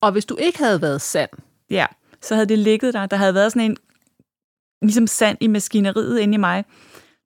Og 0.01 0.11
hvis 0.11 0.25
du 0.25 0.35
ikke 0.35 0.57
havde 0.59 0.81
været 0.81 1.01
sand, 1.01 1.29
Ja, 1.69 1.85
så 2.21 2.33
havde 2.35 2.45
det 2.49 2.59
ligget 2.59 2.93
der. 2.93 3.05
Der 3.05 3.17
havde 3.17 3.33
været 3.33 3.51
sådan 3.51 3.71
en, 3.71 3.77
ligesom 4.81 5.07
sand 5.07 5.37
i 5.41 5.47
maskineriet 5.47 6.19
inde 6.19 6.33
i 6.33 6.37
mig. 6.37 6.65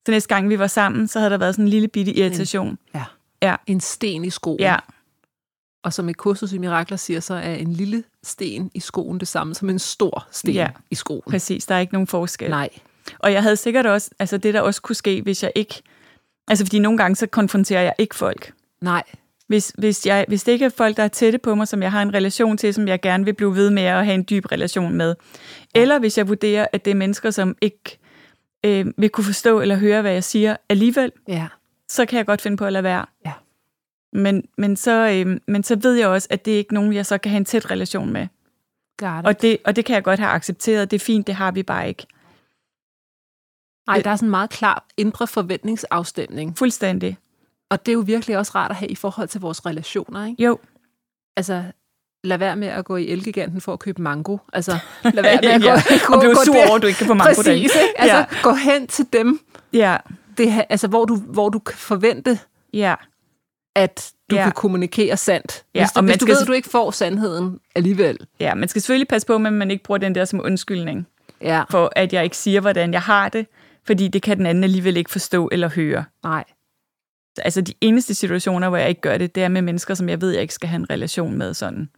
Så 0.06 0.12
næste 0.12 0.36
gang 0.36 0.50
vi 0.50 0.60
var 0.60 0.68
sammen, 0.68 1.08
så 1.08 1.20
havde 1.20 1.32
der 1.32 1.38
været 1.38 1.56
sådan 1.56 1.66
en 1.66 1.70
lille 1.70 1.88
bitte 1.88 2.14
irritation. 2.14 2.78
ja. 2.96 3.04
Ja. 3.42 3.56
en 3.68 3.80
sten 3.82 4.26
i 4.26 4.30
skoen. 4.30 4.60
Ja, 4.60 4.76
Og 5.84 5.94
som 5.94 6.10
et 6.10 6.18
kursus 6.18 6.54
i 6.54 6.58
mirakler 6.58 6.98
siger, 6.98 7.20
så 7.20 7.34
er 7.34 7.54
en 7.56 7.74
lille 7.74 8.04
sten 8.24 8.72
i 8.74 8.80
skoen 8.80 9.20
det 9.20 9.28
samme 9.28 9.56
som 9.56 9.70
en 9.70 9.80
stor 9.80 10.28
sten 10.32 10.54
Ja. 10.54 10.70
i 10.92 10.96
skoen. 10.96 11.22
præcis. 11.30 11.66
Der 11.66 11.76
er 11.76 11.80
ikke 11.80 11.94
nogen 11.94 12.08
forskel. 12.08 12.50
Nej. 12.50 12.70
Og 13.20 13.34
jeg 13.34 13.42
havde 13.42 13.56
sikkert 13.56 13.86
også, 13.86 14.10
altså 14.20 14.38
det 14.38 14.54
der 14.54 14.62
også 14.62 14.82
kunne 14.82 14.96
ske, 14.96 15.22
hvis 15.22 15.44
jeg 15.44 15.52
ikke, 15.56 15.82
altså 16.48 16.66
fordi 16.66 16.80
nogle 16.80 16.98
gange 16.98 17.16
så 17.16 17.28
konfronterer 17.28 17.82
jeg 17.82 17.94
ikke 17.98 18.16
folk. 18.16 18.54
Nej. 18.82 19.04
Hvis, 19.48 19.74
hvis, 19.78 20.06
jeg, 20.06 20.26
hvis 20.28 20.44
det 20.44 20.52
ikke 20.52 20.66
er 20.66 20.70
folk, 20.70 20.98
der 20.98 21.04
er 21.04 21.08
tætte 21.08 21.38
på 21.40 21.56
mig, 21.56 21.68
som 21.68 21.82
jeg 21.82 21.92
har 21.92 22.02
en 22.02 22.14
relation 22.14 22.58
til, 22.58 22.74
som 22.74 22.88
jeg 22.88 23.02
gerne 23.02 23.26
vil 23.26 23.34
blive 23.34 23.56
ved 23.56 23.70
med 23.70 23.84
at 23.84 24.06
have 24.06 24.16
en 24.16 24.26
dyb 24.30 24.46
relation 24.52 24.94
med. 24.94 25.16
Eller 25.76 26.00
hvis 26.00 26.18
jeg 26.18 26.28
vurderer, 26.28 26.68
at 26.74 26.86
det 26.86 26.92
er 26.92 26.96
mennesker, 26.96 27.32
som 27.32 27.56
ikke 27.62 28.00
øh, 28.66 28.86
vil 28.98 29.10
kunne 29.10 29.24
forstå 29.24 29.62
eller 29.62 29.76
høre, 29.76 30.02
hvad 30.02 30.12
jeg 30.12 30.24
siger 30.24 30.56
alligevel, 30.70 31.12
Ja. 31.28 31.48
så 31.90 32.06
kan 32.06 32.18
jeg 32.18 32.26
godt 32.26 32.42
finde 32.42 32.58
på 32.58 32.66
at 32.66 32.74
lade 32.74 32.84
være. 32.84 33.06
Ja. 33.26 33.32
Men, 34.14 34.44
men, 34.58 34.76
så, 34.76 35.10
øh, 35.26 35.40
men 35.48 35.64
så 35.64 35.76
ved 35.76 35.94
jeg 35.94 36.08
også, 36.08 36.28
at 36.32 36.46
det 36.46 36.54
er 36.54 36.58
ikke 36.58 36.74
nogen, 36.74 36.94
jeg 36.94 37.06
så 37.06 37.18
kan 37.18 37.30
have 37.30 37.38
en 37.38 37.46
tæt 37.46 37.72
relation 37.72 38.14
med. 38.14 38.28
Og 39.26 39.42
det, 39.42 39.58
og 39.66 39.76
det 39.76 39.86
kan 39.86 39.96
jeg 39.96 40.04
godt 40.04 40.20
have 40.20 40.32
accepteret. 40.32 40.92
Det 40.92 41.02
er 41.02 41.06
fint, 41.06 41.28
det 41.28 41.36
har 41.36 41.52
vi 41.52 41.64
bare 41.64 41.88
ikke. 41.88 42.06
Nej, 43.88 44.02
der 44.02 44.10
er 44.10 44.16
sådan 44.16 44.28
en 44.28 44.32
meget 44.32 44.50
klar 44.50 44.86
indre 44.98 45.28
forventningsafstemning. 45.28 46.58
Fuldstændig. 46.58 47.18
Og 47.74 47.86
det 47.86 47.92
er 47.92 47.94
jo 47.94 48.00
virkelig 48.06 48.38
også 48.38 48.52
rart 48.56 48.72
at 48.72 48.78
have 48.78 48.90
i 48.90 48.96
forhold 48.96 49.28
til 49.28 49.42
vores 49.42 49.66
relationer, 49.66 50.26
ikke? 50.26 50.44
Jo, 50.44 50.58
Altså, 51.38 51.64
lad 52.24 52.38
være 52.38 52.56
med 52.56 52.68
at 52.68 52.86
gå 52.86 52.96
i 52.96 53.08
Elgiganten 53.08 53.62
for 53.62 53.74
at 53.74 53.80
købe 53.80 54.02
mango. 54.02 54.38
Altså, 54.54 54.72
lad 55.04 55.24
være 55.24 55.40
med 55.42 55.50
at 55.50 55.62
gå, 55.62 55.68
ja. 55.68 55.82
gå, 56.08 56.14
og 56.14 56.20
blive 56.20 56.36
sur 56.46 56.56
over, 56.68 56.76
at 56.76 56.82
du 56.82 56.88
ikke 56.88 56.98
kan 56.98 57.08
få 57.08 57.14
mango 57.14 57.34
Præcis, 57.36 57.56
ikke? 57.76 58.02
Altså, 58.02 58.18
Ja. 58.18 58.26
gå 58.44 58.54
hen 58.54 58.88
til 58.88 59.06
dem, 59.14 59.40
Ja, 59.74 59.98
det, 60.38 60.66
altså, 60.70 60.88
hvor, 60.88 61.06
du, 61.06 61.16
hvor 61.16 61.50
du 61.50 61.60
kan 61.60 61.78
forvente, 61.78 62.40
ja. 62.74 62.96
at 63.76 64.12
du 64.30 64.36
Ja. 64.36 64.44
kan 64.44 64.52
kommunikere 64.52 65.18
sandt. 65.18 65.64
Ja, 65.76 65.80
Hvis, 65.82 65.92
du, 65.92 65.98
og 66.00 66.04
man 66.04 66.10
hvis 66.12 66.18
du 66.20 66.26
skal 66.26 66.32
ved, 66.32 66.38
så- 66.38 66.44
at 66.44 66.48
du 66.48 66.54
ikke 66.54 66.70
får 66.70 66.92
sandheden 66.92 67.60
alligevel. 67.76 68.18
Ja, 68.40 68.56
man 68.56 68.70
skal 68.70 68.82
selvfølgelig 68.82 69.08
passe 69.08 69.28
på 69.28 69.38
med, 69.38 69.48
at 69.48 69.54
man 69.54 69.72
ikke 69.72 69.84
bruger 69.84 69.98
den 69.98 70.16
der 70.16 70.26
som 70.26 70.42
undskyldning, 70.44 71.08
Ja, 71.42 71.64
for 71.70 71.92
at 71.96 72.14
jeg 72.14 72.24
ikke 72.24 72.38
siger, 72.38 72.62
hvordan 72.62 72.94
jeg 72.94 73.02
har 73.02 73.30
det, 73.30 73.48
fordi 73.86 74.08
det 74.08 74.22
kan 74.22 74.38
den 74.38 74.46
anden 74.46 74.64
alligevel 74.64 74.98
ikke 74.98 75.12
forstå 75.12 75.50
eller 75.52 75.70
høre. 75.70 76.04
nej. 76.24 76.44
Altså 77.38 77.62
de 77.62 77.74
eneste 77.82 78.16
situationer, 78.16 78.70
hvor 78.70 78.78
jeg 78.78 78.90
ikke 78.90 79.02
gør 79.02 79.18
det, 79.18 79.36
det 79.36 79.44
er 79.44 79.48
med 79.48 79.62
mennesker, 79.62 79.94
som 79.94 80.10
jeg 80.10 80.22
ved, 80.22 80.32
jeg 80.32 80.42
ikke 80.42 80.54
skal 80.54 80.70
have 80.70 80.80
en 80.80 80.90
relation 80.90 81.38
med 81.38 81.54
sådan. 81.54 81.90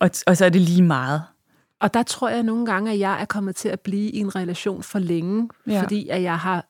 Og, 0.00 0.10
og 0.26 0.36
så 0.36 0.44
er 0.44 0.48
det 0.48 0.60
lige 0.60 0.82
meget. 0.82 1.22
Og 1.80 1.94
der 1.94 2.02
tror 2.02 2.28
jeg 2.28 2.42
nogle 2.42 2.66
gange, 2.66 2.92
at 2.92 2.98
jeg 2.98 3.20
er 3.20 3.24
kommet 3.24 3.56
til 3.56 3.68
at 3.68 3.80
blive 3.80 4.10
i 4.10 4.18
en 4.18 4.36
relation 4.36 4.82
for 4.82 4.98
længe, 4.98 5.48
ja. 5.66 5.82
Fordi 5.82 6.08
at 6.08 6.22
jeg 6.22 6.38
har 6.38 6.66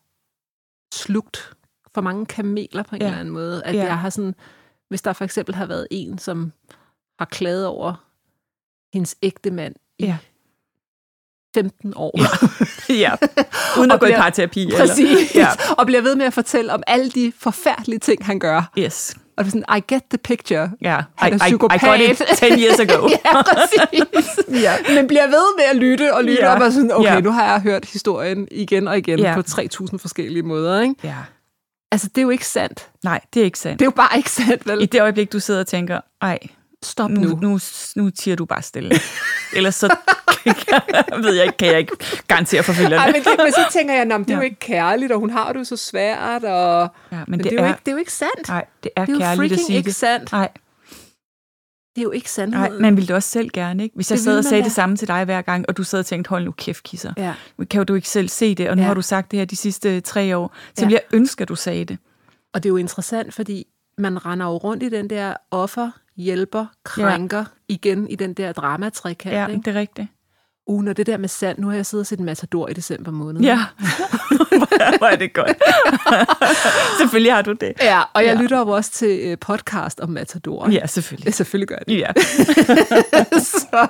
slugt 0.95 1.53
for 1.95 2.01
mange 2.01 2.27
kameler 2.27 2.83
på 2.83 2.95
en 2.97 3.01
Ja. 3.03 3.07
eller 3.07 3.19
anden 3.21 3.35
måde. 3.35 3.65
At 3.65 3.75
Ja. 3.75 3.85
jeg 3.85 3.99
har 3.99 4.11
sådan, 4.11 4.35
hvis 4.89 5.03
der 5.03 5.13
for 5.13 5.25
eksempel 5.25 5.55
har 5.55 5.67
været 5.67 5.87
en, 5.91 6.19
som 6.19 6.53
har 7.19 7.27
klaget 7.27 7.67
over 7.67 8.07
hendes 8.95 9.17
ægte 9.23 9.51
mand 9.51 9.75
i 9.99 10.05
Ja. 10.05 10.19
15 11.55 11.93
år. 11.97 12.19
ja, 12.93 13.13
uden 13.79 13.91
Og 13.91 13.95
at 13.95 14.01
gå 14.01 14.07
i 14.07 14.09
bliver- 14.09 14.21
parterapi. 14.21 14.71
Præcis. 14.77 15.35
Ja. 15.35 15.41
Ja. 15.41 15.49
Og 15.79 15.87
bliver 15.87 16.03
ved 16.03 16.15
med 16.17 16.27
at 16.27 16.33
fortælle 16.35 16.73
om 16.73 16.83
alle 16.87 17.11
de 17.11 17.33
forfærdelige 17.41 17.99
ting, 17.99 18.27
han 18.27 18.39
gør. 18.39 18.71
Eller, 18.77 18.87
yes. 18.87 19.15
Og 19.37 19.45
det 19.45 19.55
er 19.55 19.61
sådan, 19.61 19.79
I 19.79 19.95
get 19.95 20.03
the 20.11 20.19
picture. 20.19 20.71
Ja, 20.83 21.01
Han 21.17 21.33
er 21.33 21.47
I, 21.47 21.51
I, 21.51 21.55
I 21.55 21.57
got 21.59 22.21
it 22.21 22.39
10 22.39 22.65
years 22.65 22.81
ago. 22.81 23.09
ja, 23.25 23.43
præcis. 23.43 24.39
ja. 24.65 24.73
Men 24.95 25.07
bliver 25.07 25.27
ved 25.27 25.57
med 25.59 25.65
at 25.71 25.77
lytte 25.77 26.15
og 26.15 26.25
lytte, 26.25 26.43
Ja. 26.43 26.53
og 26.53 26.59
bare 26.59 26.73
sådan, 26.73 26.93
okay, 26.93 27.15
Ja. 27.15 27.21
nu 27.21 27.31
har 27.31 27.53
jeg 27.53 27.61
hørt 27.61 27.85
historien 27.85 28.49
igen 28.51 28.89
og 28.89 28.99
igen 28.99 29.19
Ja. 29.19 29.35
på 29.35 29.41
3.000 29.41 29.99
forskellige 29.99 30.43
måder. 30.43 30.81
Ikke? 30.81 30.95
ja. 31.05 31.15
Altså, 31.93 32.09
det 32.09 32.19
er 32.19 32.23
jo 32.23 32.31
ikke 32.31 32.47
sandt. 32.47 32.89
Nej, 33.05 33.21
det 33.35 33.41
er 33.41 33.45
ikke 33.45 33.59
sandt. 33.59 33.79
Det 33.79 33.85
er 33.85 33.87
jo 33.87 33.91
bare 33.97 34.17
ikke 34.17 34.31
sandt, 34.31 34.67
vel? 34.67 34.83
I 34.83 34.87
det 34.87 35.01
øjeblik, 35.03 35.33
du 35.33 35.41
sidder 35.41 35.61
og 35.61 35.67
tænker, 35.67 36.01
ej, 36.23 36.39
Stop 36.85 37.11
nu, 37.11 37.21
nu. 37.21 37.37
nu, 37.43 37.59
nu 37.97 38.11
tiger 38.11 38.37
du 38.37 38.45
bare 38.45 38.63
stille. 38.63 38.91
Ellers 39.57 39.75
så 39.75 39.97
ved 41.23 41.35
jeg 41.35 41.45
ikke, 41.45 41.57
kan 41.57 41.69
jeg 41.69 41.79
ikke 41.79 41.97
garantere 42.29 42.63
for 42.63 42.73
følgerne. 42.73 42.97
Ej, 42.97 43.07
men, 43.13 43.23
det, 43.23 43.33
men 43.39 43.53
så 43.53 43.61
tænker 43.73 43.95
jeg, 43.95 44.07
det 44.07 44.31
er 44.31 44.35
jo 44.37 44.41
ikke 44.41 44.59
kærligt, 44.61 45.13
og 45.13 45.21
hun 45.21 45.31
har 45.31 45.53
det 45.53 45.59
jo 45.59 45.65
så 45.65 45.77
svært, 45.77 46.45
og... 46.45 46.89
Ja, 47.13 47.17
men, 47.17 47.25
Men 47.29 47.39
det, 47.39 47.45
det, 47.45 47.53
er 47.53 47.57
jo 47.63 47.65
er, 47.65 47.69
ikke, 47.69 47.81
det 47.81 47.89
er 47.89 47.93
jo 47.93 47.99
ikke 47.99 48.13
sandt. 48.13 48.49
nej, 48.49 48.65
det 48.83 48.91
er, 48.97 49.05
det 49.05 49.15
er 49.15 49.19
kærligt 49.19 49.53
at 49.53 49.59
sige 49.67 49.77
ikke 49.77 49.87
det. 49.87 49.95
sandt. 49.95 50.33
Nej, 50.33 50.49
Det 51.95 52.01
er 52.01 52.03
jo 52.03 52.11
ikke 52.11 52.25
nej, 52.25 52.29
sandheden. 52.29 52.83
man 52.83 52.97
ville 52.97 53.09
det 53.09 53.17
også 53.17 53.29
selv 53.29 53.51
gerne, 53.53 53.83
ikke? 53.83 53.95
Hvis 53.95 54.11
jeg 54.11 54.17
Det 54.17 54.25
sad 54.25 54.33
ville 54.33 54.41
og 54.41 54.45
sagde 54.45 54.61
da. 54.63 54.65
det 54.65 54.73
samme 54.73 54.97
til 54.97 55.09
dig 55.09 55.25
hver 55.25 55.43
gang, 55.43 55.65
og 55.69 55.77
du 55.77 55.85
sad 55.85 55.99
og 55.99 56.07
tænkte, 56.07 56.29
hold 56.29 56.45
nu 56.45 56.51
kæft, 56.53 56.83
kisser. 56.83 57.13
Ja. 57.17 57.35
Kan 57.71 57.87
du 57.87 57.95
ikke 57.95 58.09
selv 58.09 58.29
se 58.29 58.55
det, 58.55 58.71
og 58.71 58.77
nu 58.77 58.83
Ja. 58.83 58.87
har 58.87 58.95
du 58.95 59.03
sagt 59.03 59.31
det 59.31 59.39
her 59.39 59.47
de 59.47 59.57
sidste 59.57 60.01
tre 60.01 60.37
år. 60.37 60.55
Så 60.79 60.85
Ja. 60.85 60.91
jeg 60.91 61.01
ønske, 61.13 61.43
at 61.43 61.49
du 61.49 61.57
sagde 61.57 61.85
det. 61.85 61.99
Og 62.55 62.63
det 62.63 62.69
er 62.69 62.71
jo 62.71 62.77
interessant, 62.77 63.35
fordi 63.35 63.65
man 63.99 64.27
render 64.27 64.47
jo 64.47 64.57
rundt 64.57 64.83
i 64.83 64.89
den 64.89 65.11
der 65.11 65.35
offer, 65.51 65.91
hjælper, 66.21 66.67
krænker, 66.85 67.39
ja. 67.39 67.45
igen 67.69 68.09
i 68.09 68.15
den 68.15 68.35
der 68.35 68.53
dramatrikant. 68.53 69.35
Ja, 69.35 69.41
Ja. 69.41 69.47
Ikke? 69.47 69.63
det 69.65 69.77
er 69.77 69.81
rigtigt. 69.81 70.09
Uh, 70.67 70.83
når 70.85 70.93
det 70.93 71.07
der 71.07 71.17
med 71.17 71.29
sand, 71.29 71.59
nu 71.59 71.69
har 71.69 71.75
jeg 71.75 71.87
siddet 71.87 72.03
og 72.03 72.07
set 72.07 72.21
Matador 72.21 72.69
i 72.69 72.73
december 72.73 73.11
måned. 73.11 73.41
Ja, 73.41 73.59
hvor 74.99 75.07
er 75.07 75.17
det 75.17 75.33
godt. 75.33 75.57
Selvfølgelig 77.01 77.33
har 77.33 77.43
du 77.43 77.53
det. 77.53 77.73
ja 77.81 78.01
og 78.15 78.25
jeg 78.25 78.35
Ja. 78.37 78.43
lytter 78.43 78.59
jo 78.59 78.69
også 78.69 78.91
til 78.93 79.21
øh, 79.23 79.39
podcast 79.39 80.01
om 80.01 80.09
Matador. 80.11 80.71
Ja, 80.71 80.87
selvfølgelig. 80.87 81.35
Selvfølgelig 81.35 81.69
gør 81.69 81.77
jeg 81.77 81.87
det. 81.89 81.99
Ja. 81.99 82.13
så, 83.41 83.87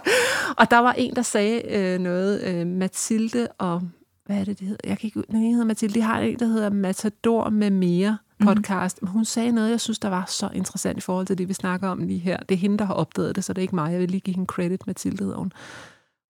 og 0.57 0.71
der 0.71 0.79
var 0.79 0.93
en, 0.93 1.16
der 1.16 1.23
sagde 1.23 1.62
øh, 1.77 1.99
noget, 1.99 2.43
øh, 2.45 2.66
Mathilde 2.66 3.49
og, 3.59 3.83
hvad 4.27 4.37
er 4.37 4.45
det, 4.45 4.59
det 4.59 4.69
hedder? 4.69 4.88
Jeg 4.88 4.99
kan 4.99 5.07
ikke, 5.07 5.23
den 5.31 5.37
ene 5.37 5.51
hedder 5.53 5.64
Mathilde, 5.66 5.95
de 5.95 6.03
har 6.03 6.21
en, 6.21 6.38
der 6.38 6.47
hedder 6.47 6.71
Matador 6.71 7.49
med 7.51 7.71
mere 7.71 8.19
podcast. 8.46 9.03
Mm. 9.03 9.09
Hun 9.09 9.24
sagde 9.24 9.53
noget, 9.53 9.70
jeg 9.70 9.81
synes, 9.81 9.98
der 9.98 10.09
var 10.09 10.24
så 10.29 10.50
interessant 10.55 10.98
i 10.98 11.00
forhold 11.00 11.26
til 11.26 11.38
det, 11.38 11.48
vi 11.48 11.55
snakker 11.55 11.88
om 11.88 11.98
lige 11.98 12.18
her. 12.18 12.37
Det 12.37 12.55
er 12.55 12.59
hende, 12.59 12.79
der 12.79 12.85
har 12.85 12.94
opdaget 12.94 13.37
det, 13.37 13.44
så 13.44 13.53
det 13.53 13.59
er 13.59 13.62
ikke 13.62 13.74
mig. 13.74 13.92
Jeg 13.92 14.00
vil 14.00 14.11
lige 14.11 14.20
give 14.20 14.35
hende 14.35 14.46
credit, 14.46 14.87
Mathilde 14.87 15.24
hedder 15.24 15.38
hun. 15.38 15.53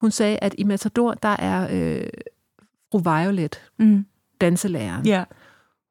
Hun 0.01 0.11
sagde, 0.11 0.38
at 0.38 0.55
i 0.59 0.64
Matador, 0.64 1.14
der 1.14 1.29
er 1.29 1.68
øh, 1.73 2.09
Fru 2.92 2.99
Violet, 2.99 3.61
Mm. 3.79 4.07
danselæreren, 4.40 5.07
Ja. 5.07 5.25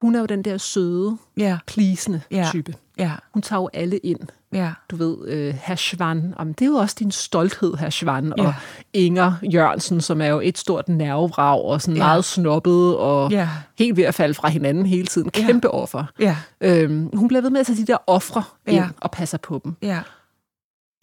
hun 0.02 0.16
er 0.16 0.20
jo 0.20 0.26
den 0.26 0.44
der 0.44 0.58
søde, 0.58 1.18
Ja. 1.38 1.58
pleasende 1.68 2.22
Ja. 2.32 2.48
type. 2.52 2.74
Ja. 2.98 3.12
Hun 3.34 3.42
tager 3.42 3.62
jo 3.62 3.70
alle 3.74 3.98
ind. 3.98 4.20
Ja. 4.54 4.74
Du 4.92 4.96
ved, 4.96 5.28
øh, 5.28 5.54
herr 5.62 5.76
Schwan, 5.76 6.34
om 6.38 6.54
det 6.54 6.66
er 6.66 6.70
jo 6.70 6.76
også 6.76 6.96
din 7.00 7.12
stolthed, 7.12 7.74
herr 7.78 7.90
Schwan, 7.90 8.34
Ja. 8.38 8.48
og 8.48 8.54
Inger 8.94 9.34
Jørgensen, 9.54 10.02
som 10.02 10.22
er 10.22 10.26
jo 10.28 10.40
et 10.44 10.58
stort 10.58 10.90
nervevrag, 10.90 11.62
og 11.62 11.82
sådan 11.82 11.96
Ja. 11.98 12.04
meget 12.04 12.26
snobbet, 12.26 12.98
og 12.98 13.32
Ja. 13.32 13.50
helt 13.80 13.98
ved 13.98 14.04
at 14.04 14.16
falde 14.16 14.34
fra 14.34 14.48
hinanden 14.50 14.86
hele 14.86 15.08
tiden. 15.08 15.30
Ja. 15.36 15.46
Kæmpe 15.46 15.72
offer. 15.72 16.06
Ja. 16.20 16.38
Øhm, 16.62 17.10
hun 17.18 17.28
bliver 17.28 17.42
ved 17.42 17.50
med 17.50 17.60
at 17.60 17.66
tage 17.66 17.78
de 17.78 17.86
der 17.88 17.98
ofre 18.08 18.44
ind 18.68 18.76
Ja. 18.76 18.90
og 19.02 19.12
passer 19.12 19.38
på 19.38 19.62
dem. 19.64 19.76
Ja. 19.82 20.02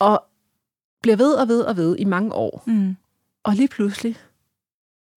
Og 0.01 0.25
bliver 1.03 1.17
ved 1.17 1.33
og 1.35 1.49
ved 1.49 1.61
og 1.61 1.77
ved 1.77 1.97
i 1.99 2.05
mange 2.05 2.33
år. 2.33 2.63
Mm. 2.67 2.97
Og 3.45 3.55
lige 3.55 3.69
pludselig, 3.69 4.17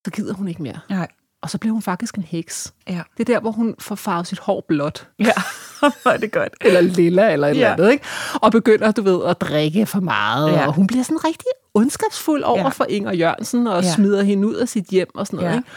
så 0.06 0.10
gider 0.12 0.34
hun 0.34 0.48
ikke 0.48 0.62
mere. 0.62 0.78
Nej. 0.88 1.08
Og 1.42 1.50
så 1.50 1.58
bliver 1.58 1.72
hun 1.72 1.82
faktisk 1.82 2.14
en 2.14 2.22
heks. 2.22 2.74
Ja. 2.88 3.02
Det 3.18 3.28
er 3.28 3.34
der, 3.34 3.40
hvor 3.40 3.50
hun 3.50 3.74
får 3.78 3.94
farvet 3.94 4.26
sit 4.26 4.38
hår 4.38 4.64
blåt. 4.68 5.08
Ja. 5.18 5.32
Hvor 6.02 6.08
er 6.10 6.16
det 6.16 6.32
godt. 6.32 6.54
Eller 6.60 6.80
lilla, 6.80 7.32
eller 7.32 7.48
et 7.48 7.56
Ja. 7.56 7.60
eller 7.60 7.72
andet, 7.72 7.92
ikke? 7.92 8.04
Og 8.42 8.52
begynder, 8.52 8.92
du 8.92 9.02
ved, 9.02 9.24
at 9.26 9.40
drikke 9.40 9.86
for 9.86 10.00
meget. 10.00 10.52
Ja. 10.52 10.66
Og 10.66 10.72
hun 10.74 10.86
bliver 10.86 11.02
sådan 11.02 11.24
rigtig 11.24 11.46
ondskabsfuld 11.74 12.42
over 12.42 12.58
Ja. 12.60 12.68
for 12.68 12.84
Inger 12.88 13.12
Jørgensen, 13.12 13.66
og 13.66 13.82
Ja. 13.82 13.92
smider 13.94 14.22
hende 14.22 14.48
ud 14.48 14.54
af 14.54 14.68
sit 14.68 14.84
hjem 14.84 15.08
og 15.14 15.26
sådan 15.26 15.36
noget, 15.36 15.52
Ja. 15.52 15.56
ikke? 15.58 15.68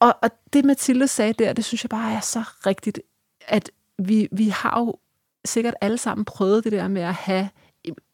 Og, 0.00 0.14
og 0.22 0.30
det 0.52 0.64
Mathilde 0.64 1.08
sagde 1.08 1.32
der, 1.32 1.52
det 1.52 1.64
synes 1.64 1.84
jeg 1.84 1.90
bare 1.90 2.12
er 2.12 2.20
så 2.20 2.42
rigtigt, 2.66 3.00
at 3.48 3.70
vi, 3.98 4.28
vi 4.32 4.48
har 4.48 4.78
jo 4.80 4.94
sikkert 5.44 5.74
alle 5.80 5.98
sammen 5.98 6.24
prøvet 6.24 6.64
det 6.64 6.72
der 6.72 6.88
med 6.88 7.02
at 7.02 7.14
have 7.14 7.48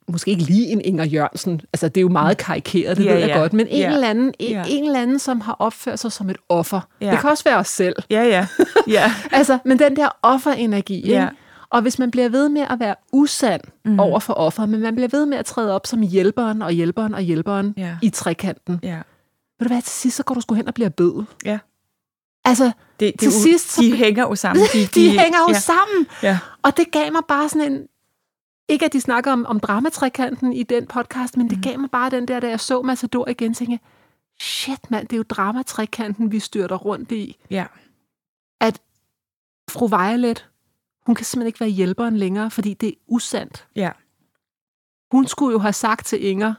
måske 0.09 0.31
ikke 0.31 0.43
lige 0.43 0.67
en 0.67 0.81
Inger 0.81 1.05
Jørgensen, 1.05 1.61
altså 1.73 1.89
det 1.89 1.97
er 1.97 2.03
jo 2.03 2.09
meget 2.09 2.37
karikeret, 2.39 2.97
det 2.97 3.05
Ja, 3.05 3.13
ved 3.13 3.19
jeg 3.21 3.29
ja. 3.29 3.39
godt, 3.39 3.53
men 3.53 3.67
en, 3.67 3.79
Ja. 3.79 3.93
eller 3.95 4.09
anden, 4.09 4.35
en, 4.39 4.51
Ja. 4.51 4.65
en 4.69 4.85
eller 4.85 5.01
anden, 5.01 5.19
som 5.19 5.41
har 5.41 5.57
opført 5.59 5.99
sig 5.99 6.13
som 6.13 6.31
et 6.31 6.37
offer. 6.49 6.81
Ja. 7.01 7.11
Det 7.11 7.19
kan 7.21 7.31
også 7.31 7.45
være 7.45 7.57
os 7.57 7.69
selv. 7.69 7.97
Ja, 8.11 8.23
ja. 8.23 8.47
Ja. 8.89 9.13
Altså, 9.33 9.59
men 9.65 9.79
den 9.79 9.97
der 9.97 10.09
offerenergi, 10.23 11.07
Ja. 11.09 11.23
ikke? 11.25 11.37
Og 11.71 11.83
hvis 11.83 11.99
man 11.99 12.11
bliver 12.11 12.29
ved 12.29 12.49
med 12.49 12.63
at 12.71 12.81
være 12.81 12.95
usand 13.13 13.61
mm. 13.85 14.01
over 14.01 14.21
for 14.21 14.33
offeret, 14.35 14.69
men 14.69 14.81
man 14.81 14.95
bliver 14.95 15.09
ved 15.09 15.27
med 15.27 15.39
at 15.39 15.45
træde 15.47 15.75
op 15.75 15.87
som 15.87 16.03
hjælperen 16.03 16.63
og 16.63 16.71
hjælperen 16.73 17.15
og 17.15 17.21
hjælperen 17.21 17.75
Ja. 17.77 17.97
i 18.03 18.11
trekanten, 18.11 18.81
Ja. 18.83 18.97
ved 19.59 19.69
du 19.69 19.69
hvad, 19.75 19.83
til 19.83 19.93
sidst 19.93 20.17
så 20.17 20.23
går 20.23 20.35
du 20.35 20.41
sgu 20.41 20.55
hen 20.55 20.69
og 20.69 20.75
bliver 20.75 20.89
bødel. 20.91 21.27
Ja. 21.45 21.59
Altså, 22.45 22.65
Det, 22.65 23.13
det, 23.13 23.21
Til 23.21 23.33
sidst, 23.33 23.71
så- 23.73 23.83
de 23.83 23.97
hænger 23.97 24.23
jo 24.23 24.35
sammen. 24.35 24.65
de, 24.75 24.87
de 24.95 25.09
hænger 25.11 25.39
jo 25.49 25.53
ja. 25.53 25.59
sammen. 25.59 26.07
Ja. 26.23 26.39
Og 26.63 26.77
det 26.77 26.91
gav 26.93 27.13
mig 27.13 27.23
bare 27.29 27.49
sådan 27.49 27.73
en... 27.73 27.79
Ikke 28.69 28.85
at 28.85 28.93
de 28.93 29.01
snakker 29.01 29.33
om, 29.33 29.47
om 29.47 29.61
dramatrekanten 29.61 30.53
i 30.53 30.63
den 30.63 30.87
podcast, 30.87 31.37
men 31.37 31.51
det 31.51 31.63
gav 31.63 31.79
mig 31.79 31.91
bare 31.91 32.11
den 32.11 32.29
der, 32.29 32.41
da 32.41 32.49
jeg 32.49 32.61
så 32.61 32.83
Matador 32.83 33.29
igen, 33.29 33.55
tænkte 33.55 33.79
shit 34.41 34.91
mand, 34.91 35.09
det 35.09 35.13
er 35.13 35.19
jo 35.19 35.23
dramatrekanten, 35.23 36.33
vi 36.33 36.39
styrter 36.39 36.77
rundt 36.77 37.13
i. 37.13 37.37
Ja. 37.51 37.67
At 38.61 38.81
fru 39.71 39.87
Violet, 39.87 40.49
hun 41.07 41.15
kan 41.15 41.25
simpelthen 41.25 41.47
ikke 41.47 41.61
være 41.61 41.69
hjælperen 41.69 42.17
længere, 42.17 42.51
fordi 42.51 42.75
det 42.75 42.89
er 42.89 42.93
usandt. 43.07 43.69
Ja. 43.77 43.91
Hun 45.11 45.27
skulle 45.27 45.53
jo 45.53 45.59
have 45.59 45.73
sagt 45.73 46.07
til 46.07 46.25
Inger, 46.25 46.55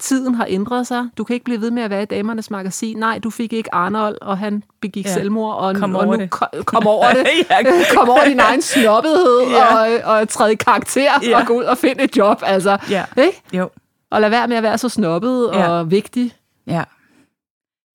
tiden 0.00 0.34
har 0.34 0.46
ændret 0.48 0.86
sig. 0.86 1.08
Du 1.18 1.24
kan 1.24 1.34
ikke 1.34 1.44
blive 1.44 1.60
ved 1.60 1.70
med 1.70 1.82
at 1.82 1.90
være 1.90 2.02
i 2.02 2.06
damernes 2.06 2.50
magasin. 2.50 2.96
Nej, 2.96 3.18
du 3.18 3.30
fik 3.30 3.52
ikke 3.52 3.74
Arnold, 3.74 4.18
og 4.22 4.38
han 4.38 4.62
begik 4.80 5.04
Ja. 5.06 5.12
selvmord. 5.14 5.56
Og, 5.56 5.74
Kom 5.76 5.94
og 5.94 6.00
over 6.04 6.16
nu 6.16 6.22
det. 6.22 6.30
Ko- 6.30 6.46
kom 6.64 6.86
over 6.86 7.12
det. 7.14 7.26
ja. 7.50 7.56
kom 7.96 8.08
over 8.08 8.24
din 8.24 8.40
egen 8.40 8.62
snobbethed 8.62 9.40
Ja. 9.56 9.76
og, 9.76 10.16
og 10.20 10.28
træde 10.28 10.52
i 10.52 10.56
karakter 10.56 11.10
Ja. 11.22 11.40
og 11.40 11.46
gå 11.46 11.58
ud 11.58 11.64
og 11.64 11.78
finde 11.78 12.02
et 12.04 12.16
job. 12.16 12.42
Altså, 12.46 12.78
Ja. 12.90 13.04
ikke? 13.18 13.42
Jo. 13.52 13.70
Og 14.10 14.20
lad 14.20 14.30
være 14.30 14.48
med 14.48 14.56
at 14.56 14.62
være 14.62 14.78
så 14.78 14.88
snobbet 14.88 15.50
Ja. 15.52 15.68
og 15.68 15.90
vigtig. 15.90 16.32
Ja. 16.66 16.82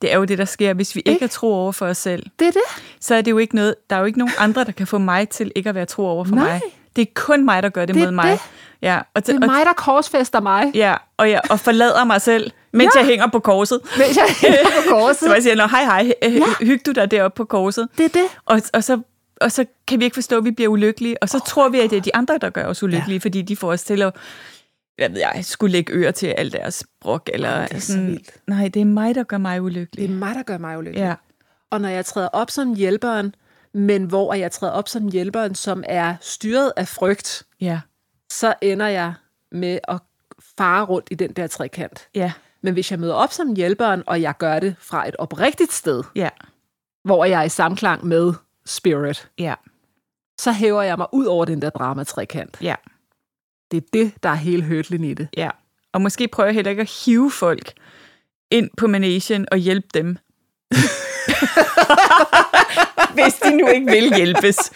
Det 0.01 0.13
er 0.13 0.17
jo 0.17 0.23
det, 0.25 0.37
der 0.37 0.45
sker. 0.45 0.73
Hvis 0.73 0.95
vi 0.95 0.99
ikke 0.99 1.11
Ikke? 1.11 1.23
er 1.25 1.29
tro 1.29 1.53
over 1.53 1.71
for 1.71 1.85
os 1.87 1.97
selv, 1.97 2.25
Det 2.39 2.47
er 2.47 2.51
det. 2.51 2.61
så 2.99 3.15
er 3.15 3.21
det 3.21 3.31
jo 3.31 3.37
ikke 3.37 3.55
noget, 3.55 3.75
der 3.89 3.95
er 3.95 3.99
jo 3.99 4.05
ikke 4.05 4.19
nogen 4.19 4.33
andre, 4.39 4.63
der 4.63 4.71
kan 4.71 4.87
få 4.87 4.97
mig 4.97 5.29
til 5.29 5.51
ikke 5.55 5.69
at 5.69 5.75
være 5.75 5.85
tro 5.85 6.03
over 6.05 6.23
for 6.25 6.35
Nej. 6.35 6.49
mig. 6.51 6.61
Det 6.95 7.01
er 7.01 7.05
kun 7.15 7.45
mig, 7.45 7.63
der 7.63 7.69
gør 7.69 7.85
det, 7.85 7.95
Det 7.95 8.03
mod 8.03 8.11
mig. 8.11 8.31
det. 8.31 8.39
Ja, 8.85 8.99
og, 9.13 9.27
Det 9.27 9.35
er 9.35 9.39
mig, 9.39 9.65
der 9.65 9.73
korsfester 9.73 10.39
mig, 10.41 10.71
ja, 10.73 10.95
og, 11.17 11.29
jeg, 11.29 11.41
og 11.49 11.59
forlader 11.59 12.03
mig 12.03 12.21
selv, 12.21 12.51
mens 12.73 12.95
Ja. 12.95 12.99
jeg 12.99 13.07
hænger 13.07 13.27
på 13.27 13.39
korset. 13.39 13.79
mens 13.97 14.17
jeg 14.17 14.25
hænger 14.41 14.63
på 14.63 14.81
Så 14.83 14.89
korset. 14.89 15.33
jeg 15.33 15.43
siger, 15.43 15.55
Nå, 15.55 15.67
hej 15.67 15.83
hej, 15.83 16.13
ja. 16.21 16.65
hyg 16.65 16.81
du 16.85 16.91
dig 16.91 17.11
deroppe 17.11 17.35
på 17.37 17.45
korset. 17.45 17.87
Det 17.97 18.05
er 18.05 18.09
det. 18.09 18.25
Og, 18.45 18.61
og, 18.73 18.83
så, 18.83 19.01
og 19.41 19.51
så 19.51 19.65
kan 19.87 19.99
vi 19.99 20.03
ikke 20.05 20.13
forstå, 20.13 20.37
at 20.37 20.45
vi 20.45 20.51
bliver 20.51 20.69
ulykkelige. 20.69 21.23
Og 21.23 21.29
så 21.29 21.37
oh 21.37 21.41
tror 21.47 21.69
vi, 21.69 21.79
at 21.79 21.89
det 21.89 21.97
er 21.97 22.01
de 22.01 22.15
andre, 22.15 22.37
der 22.37 22.49
gør 22.49 22.65
os 22.65 22.83
ulykkelige, 22.83 23.15
ja. 23.15 23.19
fordi 23.25 23.41
de 23.41 23.55
får 23.55 23.71
os 23.71 23.83
til 23.83 24.01
at 24.01 24.13
hvad 24.97 25.09
ved 25.09 25.19
jeg, 25.19 25.45
skulle 25.45 25.71
lægge 25.71 25.93
øre 25.93 26.11
til 26.11 26.27
alt 26.27 26.53
deres 26.53 26.83
brok. 27.01 27.29
Eller 27.33 27.61
det 27.67 27.75
er 27.75 27.79
så 27.79 27.87
sådan, 27.87 28.07
vildt. 28.07 28.29
Nej, 28.47 28.67
det 28.67 28.81
er 28.81 28.85
mig, 28.85 29.15
der 29.15 29.23
gør 29.23 29.37
mig 29.37 29.55
Det 29.55 29.61
ulykkelig. 29.61 30.05
er 30.05 30.09
mig, 30.09 30.35
der 30.35 30.43
gør 30.43 30.57
mig 30.57 30.77
ulykkelig. 30.77 31.03
Ja, 31.05 31.13
Og 31.71 31.81
når 31.81 31.89
jeg 31.89 32.05
træder 32.05 32.27
op 32.27 32.51
som 32.51 32.75
hjælperen, 32.75 33.35
men 33.73 34.03
hvor 34.03 34.33
jeg 34.33 34.51
træder 34.51 34.73
op 34.73 34.89
som 34.89 35.07
hjælperen, 35.11 35.55
som 35.55 35.83
er 35.87 36.15
styret 36.21 36.71
af 36.77 36.87
frygt, 36.87 37.43
ja, 37.61 37.79
så 38.39 38.53
ender 38.61 38.87
jeg 38.87 39.13
med 39.51 39.79
at 39.87 39.99
fare 40.57 40.85
rundt 40.85 41.07
i 41.11 41.15
den 41.15 41.33
der 41.33 41.47
trekant. 41.47 42.07
ja, 42.15 42.31
Men 42.61 42.73
hvis 42.73 42.91
jeg 42.91 42.99
møder 42.99 43.13
op 43.13 43.31
som 43.33 43.55
hjælperen, 43.55 44.03
og 44.07 44.21
jeg 44.21 44.37
gør 44.37 44.59
det 44.59 44.75
fra 44.79 45.07
et 45.07 45.15
oprigtigt 45.15 45.73
sted, 45.73 46.03
ja, 46.15 46.29
hvor 47.03 47.25
jeg 47.25 47.39
er 47.39 47.43
i 47.43 47.49
samklang 47.49 48.05
med 48.05 48.33
spirit, 48.65 49.29
ja, 49.39 49.53
så 50.39 50.51
hæver 50.51 50.81
jeg 50.81 50.97
mig 50.97 51.07
ud 51.11 51.25
over 51.25 51.45
den 51.45 51.61
der 51.61 51.69
dramatrekant. 51.69 52.57
ja, 52.61 52.75
Det 53.71 53.77
er 53.77 53.81
det, 53.93 54.13
der 54.23 54.29
er 54.29 54.35
hele 54.35 54.63
hørtlen 54.63 55.03
i 55.03 55.13
det. 55.13 55.27
ja. 55.37 55.49
Og 55.93 56.01
måske 56.01 56.27
prøver 56.27 56.47
jeg 56.47 56.53
heller 56.55 56.69
ikke 56.71 56.81
at 56.81 57.03
hive 57.05 57.31
folk 57.31 57.73
ind 58.51 58.69
på 58.77 58.87
managen 58.87 59.47
og 59.51 59.57
hjælpe 59.57 59.87
dem. 59.93 60.17
Hvis 63.13 63.33
de 63.33 63.57
nu 63.57 63.67
ikke 63.67 63.91
vil 63.91 64.15
hjælpes. 64.15 64.71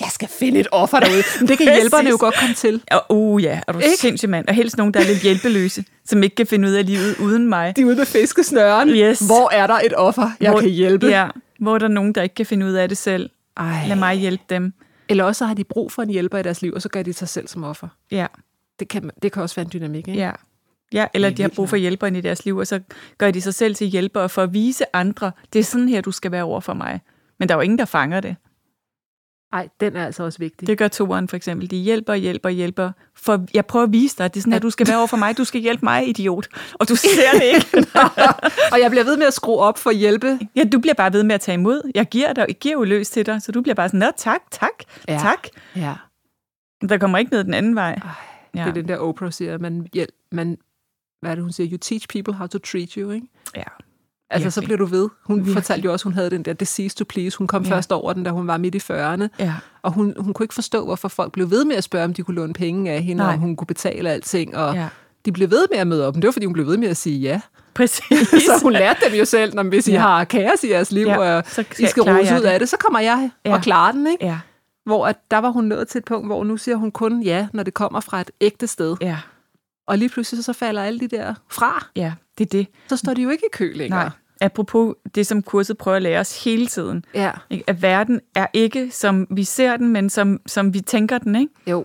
Jeg 0.00 0.08
skal 0.10 0.28
finde 0.28 0.60
et 0.60 0.66
offer 0.72 1.00
derude. 1.00 1.22
Men 1.40 1.48
det 1.48 1.58
kan 1.58 1.74
hjælperne 1.74 2.10
jo 2.10 2.16
godt 2.20 2.34
komme 2.40 2.54
til. 2.54 2.82
Og 2.90 3.04
uh, 3.10 3.42
ja, 3.42 3.60
er 3.68 3.72
du 3.72 3.78
Ikke? 3.78 3.96
sindssyg 3.98 4.28
mand. 4.28 4.48
Og 4.48 4.54
helst 4.54 4.76
nogen, 4.76 4.94
der 4.94 5.00
er 5.00 5.04
lidt 5.04 5.22
hjælpeløse, 5.22 5.84
som 6.04 6.22
ikke 6.22 6.36
kan 6.36 6.46
finde 6.46 6.68
ud 6.68 6.72
af 6.72 6.86
livet 6.86 7.16
uden 7.20 7.48
mig. 7.48 7.76
De 7.76 7.80
er 7.80 7.84
ude 7.86 7.96
med 7.96 8.06
fiskesnøren. 8.06 8.88
Yes. 8.88 9.18
Hvor 9.18 9.52
er 9.52 9.66
der 9.66 9.74
et 9.74 9.92
offer, 9.96 10.30
jeg 10.40 10.50
hvor, 10.50 10.60
kan 10.60 10.70
hjælpe? 10.70 11.06
Ja, 11.06 11.28
hvor 11.58 11.74
er 11.74 11.78
der 11.78 11.88
nogen, 11.88 12.12
der 12.12 12.22
ikke 12.22 12.34
kan 12.34 12.46
finde 12.46 12.66
ud 12.66 12.72
af 12.72 12.88
det 12.88 12.98
selv. 12.98 13.30
Ej. 13.56 13.88
Lad 13.88 13.96
mig 13.96 14.14
hjælpe 14.16 14.44
dem. 14.50 14.72
Eller 15.08 15.24
også 15.24 15.38
så 15.38 15.46
har 15.46 15.54
de 15.54 15.64
brug 15.64 15.92
for 15.92 16.02
en 16.02 16.10
hjælper 16.10 16.38
i 16.38 16.42
deres 16.42 16.62
liv, 16.62 16.72
og 16.72 16.82
så 16.82 16.88
gør 16.88 17.02
de 17.02 17.12
sig 17.12 17.28
selv 17.28 17.48
som 17.48 17.64
offer. 17.64 17.88
Ja, 18.10 18.26
Det 18.78 18.88
kan, 18.88 19.10
det 19.22 19.32
kan 19.32 19.42
også 19.42 19.56
være 19.56 19.64
en 19.64 19.70
dynamik, 19.72 20.08
ikke? 20.08 20.20
ja. 20.20 20.30
Ja, 20.92 21.06
eller 21.14 21.28
er 21.28 21.32
de 21.32 21.42
har 21.42 21.48
brug 21.48 21.68
for 21.68 21.76
hjælperen 21.76 22.16
i 22.16 22.20
deres 22.20 22.44
liv, 22.44 22.56
og 22.56 22.66
så 22.66 22.80
gør 23.18 23.30
de 23.30 23.40
sig 23.40 23.54
selv 23.54 23.74
til 23.74 23.86
hjælpere 23.86 24.28
for 24.28 24.42
at 24.42 24.52
vise 24.54 24.84
andre, 24.92 25.32
det 25.52 25.58
er 25.58 25.62
sådan 25.64 25.88
her, 25.88 26.00
du 26.00 26.10
skal 26.10 26.32
være 26.32 26.42
over 26.42 26.60
for 26.60 26.74
mig. 26.74 27.00
Men 27.38 27.48
der 27.48 27.54
er 27.54 27.58
jo 27.58 27.62
ingen, 27.62 27.78
der 27.78 27.84
fanger 27.84 28.20
det. 28.20 28.36
Ej, 29.54 29.68
den 29.80 29.96
er 29.96 30.06
altså 30.06 30.22
også 30.22 30.38
vigtig. 30.38 30.68
Det 30.68 30.78
gør 30.78 30.88
toeren 30.88 31.28
for 31.28 31.36
eksempel. 31.36 31.70
De 31.70 31.76
hjælper, 31.76 32.14
hjælper, 32.14 32.48
hjælper. 32.48 32.90
For 33.16 33.46
jeg 33.54 33.66
prøver 33.66 33.84
at 33.86 33.92
vise 33.92 34.16
dig, 34.18 34.24
at 34.24 34.34
det 34.34 34.40
er 34.40 34.42
sådan 34.42 34.52
her, 34.52 34.60
du 34.60 34.70
skal 34.70 34.88
være 34.88 34.96
over 34.98 35.06
for 35.06 35.16
mig. 35.16 35.38
Du 35.38 35.44
skal 35.44 35.60
hjælpe 35.60 35.84
mig, 35.84 36.08
idiot. 36.08 36.48
Og 36.74 36.88
du 36.88 36.96
ser 36.96 37.32
det 37.32 37.42
ikke. 37.42 37.86
og 38.72 38.80
jeg 38.80 38.90
bliver 38.90 39.04
ved 39.04 39.16
med 39.16 39.26
at 39.26 39.34
skrue 39.34 39.58
op 39.58 39.78
for 39.78 39.90
at 39.90 39.96
hjælpe. 39.96 40.38
Ja, 40.56 40.64
du 40.72 40.78
bliver 40.78 40.94
bare 40.94 41.12
ved 41.12 41.22
med 41.22 41.34
at 41.34 41.40
tage 41.40 41.54
imod. 41.54 41.90
Jeg 41.94 42.06
giver, 42.08 42.32
dig, 42.32 42.44
jeg 42.48 42.56
giver 42.58 42.72
jo 42.74 42.84
løs 42.84 43.10
til 43.10 43.26
dig, 43.26 43.42
så 43.42 43.52
du 43.52 43.62
bliver 43.62 43.74
bare 43.74 43.88
sådan, 43.88 44.00
nå 44.00 44.10
tak, 44.16 44.40
tak, 44.50 44.70
Ja. 45.08 45.12
ja. 45.12 45.18
tak. 45.18 45.48
Ja. 45.76 45.94
Der 46.88 46.98
kommer 46.98 47.18
ikke 47.18 47.30
noget 47.30 47.46
den 47.46 47.54
anden 47.54 47.74
vej. 47.74 47.92
Ej, 47.94 48.10
Ja. 48.54 48.60
Det 48.60 48.68
er 48.68 48.72
den 48.72 48.88
der 48.88 48.96
Oprah 48.96 49.32
siger, 49.32 49.58
man, 49.58 49.86
hjælp, 49.92 50.10
man, 50.32 50.58
hvad 51.20 51.30
er 51.30 51.34
det, 51.34 51.44
hun 51.44 51.52
siger? 51.52 51.70
You 51.72 51.76
teach 51.78 52.08
people 52.08 52.34
how 52.34 52.46
to 52.46 52.58
treat 52.58 52.90
you, 52.92 53.10
ikke? 53.10 53.26
Ja. 53.56 53.62
Altså, 54.34 54.50
så 54.50 54.62
bliver 54.62 54.78
du 54.78 54.84
ved. 54.84 55.08
Hun 55.24 55.36
Virkelig. 55.36 55.54
fortalte 55.54 55.84
jo 55.86 55.92
også, 55.92 56.04
hun 56.04 56.12
havde 56.14 56.30
den 56.30 56.42
der 56.42 56.52
disease 56.52 56.96
to 56.96 57.04
please. 57.08 57.38
Hun 57.38 57.46
kom 57.46 57.62
Ja. 57.64 57.70
først 57.74 57.92
over 57.92 58.12
den, 58.12 58.22
da 58.24 58.30
hun 58.30 58.46
var 58.46 58.56
midt 58.56 58.74
i 58.74 58.78
40'erne. 58.78 59.28
Ja. 59.38 59.54
Og 59.82 59.92
hun, 59.92 60.14
hun 60.18 60.32
kunne 60.34 60.44
ikke 60.44 60.54
forstå, 60.54 60.84
hvorfor 60.84 61.08
folk 61.08 61.32
blev 61.32 61.50
ved 61.50 61.64
med 61.64 61.76
at 61.76 61.84
spørge, 61.84 62.04
om 62.04 62.14
de 62.14 62.22
kunne 62.22 62.34
låne 62.34 62.52
penge 62.52 62.90
af 62.92 63.02
hende, 63.02 63.18
Nej. 63.22 63.28
og 63.28 63.34
om 63.34 63.40
hun 63.40 63.56
kunne 63.56 63.66
betale 63.66 64.10
alting. 64.10 64.56
Og 64.56 64.74
ja. 64.74 64.88
de 65.24 65.32
blev 65.32 65.50
ved 65.50 65.66
med 65.70 65.78
at 65.78 65.86
møde 65.86 66.06
op. 66.06 66.14
Men 66.14 66.22
det 66.22 66.26
var, 66.28 66.32
fordi 66.32 66.46
hun 66.46 66.52
blev 66.52 66.66
ved 66.66 66.76
med 66.76 66.88
at 66.88 66.96
sige 66.96 67.18
ja. 67.18 67.40
Præcis. 67.74 68.28
så 68.46 68.58
hun 68.62 68.72
lærte 68.72 69.00
dem 69.10 69.18
jo 69.18 69.24
selv, 69.24 69.54
når 69.54 69.62
hvis 69.62 69.88
I 69.88 69.92
Ja. 69.92 70.00
har 70.00 70.24
kaos 70.24 70.64
i 70.64 70.70
jeres 70.70 70.92
liv, 70.92 71.06
Ja, 71.06 71.18
og 71.36 71.44
så 71.46 71.64
I 71.78 71.86
skal 71.86 72.02
rose 72.02 72.34
ud 72.34 72.40
det. 72.40 72.44
af 72.48 72.58
det, 72.58 72.68
så 72.68 72.76
kommer 72.76 73.00
jeg 73.00 73.30
Ja. 73.46 73.52
og 73.54 73.62
klarer 73.62 73.92
den. 73.92 74.06
Ikke? 74.06 74.26
Ja, 74.26 74.38
Hvor 74.86 75.06
at 75.06 75.16
der 75.30 75.38
var 75.38 75.50
hun 75.50 75.64
nået 75.64 75.88
til 75.88 75.98
et 75.98 76.04
punkt, 76.04 76.26
hvor 76.28 76.44
nu 76.44 76.56
siger 76.56 76.76
hun 76.76 76.90
kun 76.90 77.22
ja, 77.22 77.48
når 77.52 77.62
det 77.62 77.74
kommer 77.74 78.00
fra 78.00 78.20
et 78.20 78.30
ægte 78.40 78.66
sted. 78.66 78.96
ja, 79.00 79.18
Og 79.86 79.98
lige 79.98 80.08
pludselig 80.08 80.44
så 80.44 80.52
falder 80.52 80.82
alle 80.82 81.00
de 81.00 81.08
der 81.08 81.34
fra. 81.50 81.86
ja, 81.96 82.12
det 82.38 82.44
er 82.44 82.48
det. 82.48 82.66
Så 82.88 82.96
står 82.96 83.14
de 83.14 83.22
jo 83.22 83.30
ikke 83.30 83.44
i 83.46 83.52
kø 83.52 83.72
længere. 83.74 84.00
Nej. 84.00 84.10
Apropos 84.40 84.94
det, 85.14 85.26
som 85.26 85.42
kurset 85.42 85.78
prøver 85.78 85.96
at 85.96 86.02
lære 86.02 86.20
os 86.20 86.44
hele 86.44 86.66
tiden. 86.66 87.04
Ja, 87.14 87.32
Ikke? 87.50 87.64
At 87.66 87.82
verden 87.82 88.20
er 88.34 88.46
ikke, 88.52 88.90
som 88.90 89.26
vi 89.30 89.44
ser 89.44 89.76
den, 89.76 89.88
men 89.88 90.10
som, 90.10 90.40
som 90.46 90.74
vi 90.74 90.80
tænker 90.80 91.18
den, 91.18 91.36
ikke? 91.36 91.52
jo. 91.66 91.84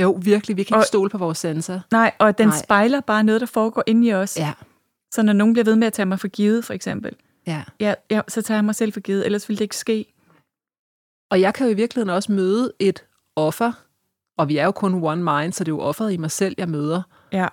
Jo, 0.00 0.18
virkelig. 0.22 0.56
Vi 0.56 0.62
kan 0.62 0.76
ikke 0.76 0.82
Og- 0.82 0.86
stole 0.86 1.10
på 1.10 1.18
vores 1.18 1.38
sanser. 1.38 1.80
Nej, 1.92 2.12
og 2.18 2.38
den. 2.38 2.48
Nej. 2.48 2.56
spejler 2.64 3.00
bare 3.00 3.24
noget, 3.24 3.40
der 3.40 3.46
foregår 3.46 3.82
inde 3.86 4.06
i 4.08 4.12
os. 4.14 4.36
Ja, 4.38 4.52
Så 5.12 5.22
når 5.22 5.32
nogen 5.32 5.52
bliver 5.52 5.64
ved 5.64 5.76
med 5.76 5.86
at 5.86 5.92
tage 5.92 6.06
mig 6.06 6.20
for 6.20 6.28
givet, 6.28 6.64
for 6.64 6.72
eksempel, 6.74 7.16
ja. 7.46 7.62
ja, 7.80 7.94
ja, 8.10 8.20
så 8.28 8.42
tager 8.42 8.58
jeg 8.58 8.64
mig 8.64 8.74
selv 8.74 8.92
for 8.92 9.00
givet, 9.00 9.24
ellers 9.26 9.48
ville 9.48 9.58
det 9.58 9.64
ikke 9.64 9.76
ske. 9.76 10.14
Og 11.30 11.40
jeg 11.40 11.54
kan 11.54 11.66
jo 11.66 11.72
i 11.72 11.76
virkeligheden 11.76 12.10
også 12.14 12.32
møde 12.32 12.72
et 12.78 13.04
offer, 13.36 13.72
og 14.38 14.48
vi 14.48 14.56
er 14.56 14.64
jo 14.64 14.70
kun 14.72 14.94
one 15.04 15.22
mind, 15.22 15.52
så 15.52 15.64
det 15.64 15.72
er 15.72 15.76
jo 15.76 15.80
offeret 15.80 16.12
i 16.12 16.16
mig 16.16 16.30
selv, 16.30 16.54
jeg 16.58 16.68
møder. 16.68 17.02
Ja, 17.32 17.48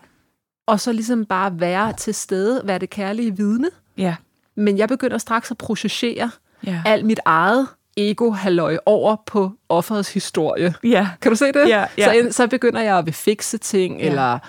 Og 0.67 0.79
så 0.79 0.91
ligesom 0.91 1.25
bare 1.25 1.59
være 1.59 1.93
til 1.93 2.13
stede, 2.13 2.61
være 2.65 2.79
det 2.79 2.89
kærlige 2.89 3.37
vidne, 3.37 3.69
ja, 4.01 4.15
Men 4.55 4.77
jeg 4.77 4.87
begynder 4.87 5.17
straks 5.17 5.51
at 5.51 5.57
processere 5.57 6.31
Ja. 6.65 6.81
alt 6.85 7.05
mit 7.05 7.19
eget 7.25 7.67
ego 7.97 8.31
halløj 8.31 8.77
over 8.85 9.15
på 9.25 9.51
offerets 9.69 10.13
historie. 10.13 10.73
Ja. 10.83 11.09
Kan 11.21 11.31
du 11.31 11.35
se 11.35 11.45
det? 11.45 11.69
Ja, 11.69 11.85
ja. 11.97 12.23
Så, 12.23 12.35
så 12.37 12.47
begynder 12.47 12.81
jeg 12.81 12.97
at 12.97 13.05
vil 13.05 13.13
fikse 13.13 13.57
ting, 13.57 13.99
Ja. 13.99 14.09
eller 14.09 14.39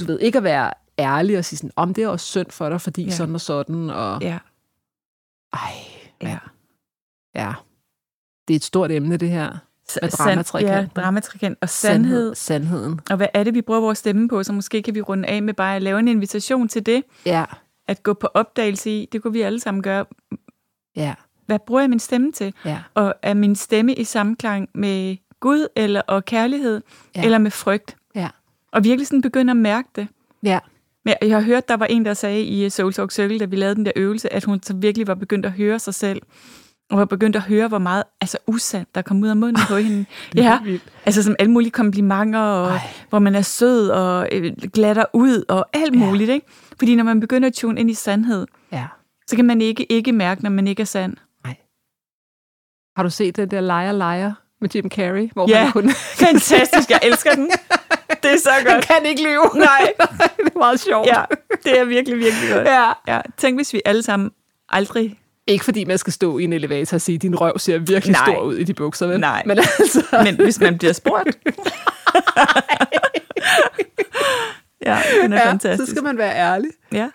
du 0.00 0.04
ved, 0.06 0.20
ikke 0.20 0.38
at 0.38 0.44
være 0.44 0.70
ærlig 0.98 1.38
og 1.38 1.44
sige 1.44 1.56
sådan, 1.56 1.70
om 1.76 1.94
det 1.94 2.04
er 2.04 2.08
også 2.08 2.26
synd 2.26 2.50
for 2.50 2.68
dig, 2.68 2.80
fordi 2.80 3.04
Ja. 3.04 3.10
sådan 3.10 3.34
og 3.34 3.40
sådan, 3.40 3.90
og 3.90 4.22
Ja. 4.22 4.38
ej, 5.52 5.58
Ja. 6.22 6.38
ja. 7.34 7.52
Det 8.48 8.54
er 8.54 8.56
et 8.58 8.64
stort 8.64 8.90
emne, 8.90 9.16
det 9.16 9.30
her. 9.30 9.56
Med 10.02 10.10
dramatrikanten. 10.10 10.90
Ja, 10.96 11.02
dramatrikant. 11.02 11.58
Og 11.60 11.68
sandhed. 11.68 12.34
Sandheden. 12.34 13.00
Og 13.10 13.16
hvad 13.16 13.26
er 13.34 13.44
det, 13.44 13.54
vi 13.54 13.62
bruger 13.62 13.80
vores 13.80 13.98
stemme 13.98 14.28
på? 14.28 14.42
Så 14.42 14.52
måske 14.52 14.82
kan 14.82 14.94
vi 14.94 15.00
runde 15.00 15.28
af 15.28 15.42
med 15.42 15.54
bare 15.54 15.76
at 15.76 15.82
lave 15.82 15.98
en 15.98 16.08
invitation 16.08 16.68
til 16.68 16.86
det. 16.86 17.02
Ja, 17.26 17.44
At 17.88 18.02
gå 18.02 18.12
på 18.14 18.26
opdagelse 18.34 18.90
i. 18.90 19.08
Det 19.12 19.22
kunne 19.22 19.32
vi 19.32 19.40
alle 19.40 19.60
sammen 19.60 19.82
gøre. 19.82 20.04
ja, 20.96 21.14
Hvad 21.46 21.58
bruger 21.66 21.80
jeg 21.80 21.90
min 21.90 21.98
stemme 21.98 22.32
til? 22.32 22.54
ja, 22.64 22.78
Og 22.94 23.14
er 23.22 23.34
min 23.34 23.56
stemme 23.56 23.94
i 23.94 24.04
samklang 24.04 24.68
med 24.74 25.16
Gud 25.40 25.68
eller 25.76 26.00
og 26.00 26.24
kærlighed? 26.24 26.80
Ja. 27.16 27.24
Eller 27.24 27.38
med 27.38 27.50
frygt? 27.50 27.96
ja, 28.14 28.28
Og 28.72 28.84
virkelig 28.84 29.06
sådan 29.06 29.22
begynde 29.22 29.50
at 29.50 29.56
mærke 29.56 29.88
det. 29.96 30.08
ja, 30.42 30.58
Men 31.04 31.14
jeg, 31.22 31.28
jeg 31.28 31.36
har 31.36 31.42
hørt, 31.44 31.68
der 31.68 31.76
var 31.76 31.86
en, 31.86 32.04
der 32.04 32.14
sagde 32.14 32.42
i 32.42 32.70
Soul 32.70 32.92
Talk 32.92 33.12
Circle, 33.12 33.38
da 33.38 33.44
vi 33.44 33.56
lavede 33.56 33.74
den 33.74 33.86
der 33.86 33.92
øvelse, 33.96 34.32
at 34.32 34.44
hun 34.44 34.62
så 34.62 34.74
virkelig 34.76 35.06
var 35.06 35.14
begyndt 35.14 35.46
at 35.46 35.52
høre 35.52 35.78
sig 35.78 35.94
selv. 35.94 36.22
Og 36.90 36.98
var 36.98 37.04
begyndt 37.04 37.36
at 37.36 37.42
høre, 37.42 37.68
hvor 37.68 37.78
meget 37.78 38.04
altså 38.20 38.38
usandt, 38.46 38.94
der 38.94 39.02
kom 39.02 39.22
ud 39.22 39.28
af 39.28 39.36
munden 39.36 39.62
på 39.68 39.76
hende. 39.86 40.04
ja, 40.34 40.58
altså 41.06 41.22
som 41.22 41.36
alle 41.38 41.50
mulige 41.50 41.70
komplimenter, 41.70 42.38
og 42.40 42.70
Ej. 42.70 42.80
hvor 43.08 43.18
man 43.18 43.34
er 43.34 43.42
sød 43.42 43.88
og 43.88 44.28
øh, 44.32 44.52
glatter 44.72 45.04
ud, 45.12 45.44
og 45.48 45.66
alt 45.72 45.94
Ja. 45.94 45.98
muligt. 45.98 46.30
Ikke? 46.30 46.46
Fordi 46.78 46.94
når 46.96 47.04
man 47.04 47.20
begynder 47.20 47.48
at 47.48 47.54
tune 47.54 47.80
ind 47.80 47.90
i 47.90 47.94
sandhed, 47.94 48.46
ja. 48.72 48.86
så 49.26 49.36
kan 49.36 49.44
man 49.44 49.60
ikke 49.60 49.92
ikke 49.92 50.12
mærke, 50.12 50.42
når 50.42 50.50
man 50.50 50.68
ikke 50.68 50.80
er 50.80 50.84
sand. 50.86 51.16
Har 52.96 53.02
du 53.02 53.10
set 53.10 53.36
den 53.36 53.50
der 53.50 53.60
Liar 53.60 53.92
Liar 53.92 54.42
med 54.60 54.68
Jim 54.74 54.88
Carrey? 54.90 55.30
Hvor 55.32 55.50
Ja. 55.50 55.62
han 55.62 55.72
kun... 55.72 55.90
Fantastisk, 56.26 56.90
jeg 56.90 57.00
elsker 57.02 57.34
den. 57.34 57.50
Det 58.22 58.32
er 58.32 58.38
så 58.38 58.50
han 58.50 58.64
godt. 58.74 58.86
kan 58.86 59.06
ikke 59.06 59.22
lyve. 59.22 59.44
Nej. 59.54 59.92
det 60.36 60.46
er 60.54 60.58
meget 60.58 60.80
sjovt. 60.80 61.06
Ja, 61.06 61.22
det 61.64 61.78
er 61.80 61.84
virkelig, 61.84 62.18
virkelig 62.18 62.50
godt. 62.52 62.64
ja. 62.66 62.92
Ja, 63.08 63.20
tænk, 63.36 63.58
hvis 63.58 63.72
vi 63.72 63.80
alle 63.84 64.02
sammen 64.02 64.30
aldrig 64.68 65.18
Ikke 65.46 65.64
fordi 65.64 65.84
man 65.84 65.98
skal 65.98 66.12
stå 66.12 66.38
i 66.38 66.44
en 66.44 66.52
elevator 66.52 66.96
og 66.96 67.00
sige, 67.00 67.18
din 67.18 67.40
røv 67.40 67.58
ser 67.58 67.78
virkelig 67.78 68.12
Nej. 68.12 68.24
stor 68.26 68.42
ud 68.42 68.54
i 68.56 68.64
de 68.64 68.74
bukser, 68.74 69.06
vel? 69.06 69.20
Nej. 69.20 69.42
Men 69.46 69.58
altså... 69.58 70.04
Men 70.24 70.34
hvis 70.36 70.60
man 70.60 70.78
bliver 70.78 70.92
spurgt. 70.92 71.26
ja, 74.86 74.98
den 75.22 75.32
er 75.32 75.36
ja, 75.36 75.50
fantastisk. 75.50 75.88
så 75.88 75.94
skal 75.94 76.02
man 76.04 76.18
være 76.18 76.34
ærlig. 76.36 76.70
Ja, 76.92 77.10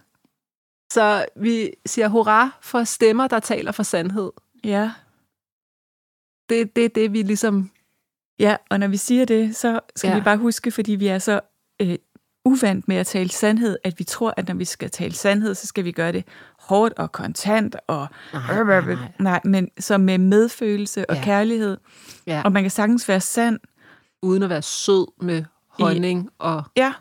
Så 0.93 1.25
vi 1.35 1.71
siger 1.85 2.07
hurra 2.07 2.49
for 2.61 2.83
stemmer, 2.83 3.27
der 3.27 3.39
taler 3.39 3.71
for 3.71 3.83
sandhed. 3.83 4.31
ja, 4.63 4.91
Det, 6.49 6.75
det 6.75 6.85
er 6.85 6.89
det, 6.89 7.13
vi 7.13 7.21
ligesom... 7.21 7.71
ja, 8.39 8.55
og 8.69 8.79
når 8.79 8.87
vi 8.87 8.97
siger 8.97 9.25
det, 9.25 9.55
så 9.55 9.79
skal. 9.95 10.07
Ja. 10.09 10.15
vi 10.15 10.21
bare 10.21 10.37
huske, 10.37 10.71
fordi 10.71 10.91
vi 10.91 11.07
er 11.07 11.19
så 11.19 11.39
øh, 11.81 11.95
uvant 12.49 12.87
med 12.87 12.95
at 12.95 13.07
tale 13.07 13.29
sandhed, 13.29 13.77
at 13.83 13.99
vi 13.99 14.03
tror, 14.03 14.33
at 14.37 14.47
når 14.47 14.55
vi 14.55 14.65
skal 14.65 14.89
tale 14.89 15.13
sandhed, 15.13 15.55
så 15.55 15.67
skal 15.67 15.83
vi 15.85 15.91
gøre 15.91 16.11
det 16.11 16.23
hårdt 16.59 16.93
og 16.99 17.11
kontant 17.11 17.75
og 17.87 18.07
Nej, 18.33 18.63
nej, 18.63 18.81
nej. 18.81 18.95
nej 19.19 19.39
men 19.43 19.69
så 19.79 19.97
med 19.97 20.17
medfølelse 20.17 21.09
og 21.09 21.15
Ja. 21.15 21.21
kærlighed. 21.23 21.77
Ja. 22.27 22.41
Og 22.45 22.51
man 22.51 22.63
kan 22.63 22.71
sagtens 22.71 23.07
være 23.07 23.21
sand. 23.21 23.59
Uden 24.21 24.43
at 24.43 24.49
være 24.49 24.61
sød 24.61 25.07
med 25.21 25.43
honning 25.69 26.29
og 26.39 26.63
Ja, 26.77 26.93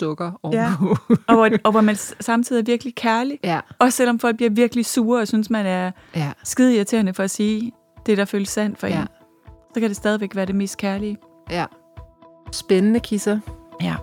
sukker 0.00 0.32
Ja. 0.52 0.72
ovenpå. 0.78 0.96
og 1.28 1.34
hvor, 1.34 1.50
og 1.64 1.70
hvor 1.70 1.80
man 1.80 1.96
samtidig 2.20 2.60
er 2.60 2.64
virkelig 2.64 2.94
kærlig. 2.94 3.38
ja, 3.44 3.60
Også 3.78 3.96
selvom 3.96 4.18
folk 4.18 4.36
bliver 4.36 4.50
virkelig 4.50 4.86
sure 4.86 5.20
og 5.20 5.28
synes, 5.28 5.50
man 5.50 5.66
er 5.66 5.90
ja, 6.16 6.32
skide 6.44 6.76
irriterende 6.76 7.14
for 7.14 7.22
at 7.22 7.30
sige 7.30 7.72
det, 8.06 8.18
der 8.18 8.24
føles 8.24 8.48
sandt 8.48 8.78
for 8.78 8.86
ja, 8.86 9.00
en. 9.00 9.08
Så 9.74 9.80
kan 9.80 9.88
det 9.88 9.96
stadigvæk 9.96 10.36
være 10.36 10.46
det 10.46 10.54
mest 10.54 10.76
kærlige. 10.78 11.16
ja. 11.50 11.66
Spændende, 12.52 13.00
Kisser. 13.00 13.38
Ja. 13.82 13.94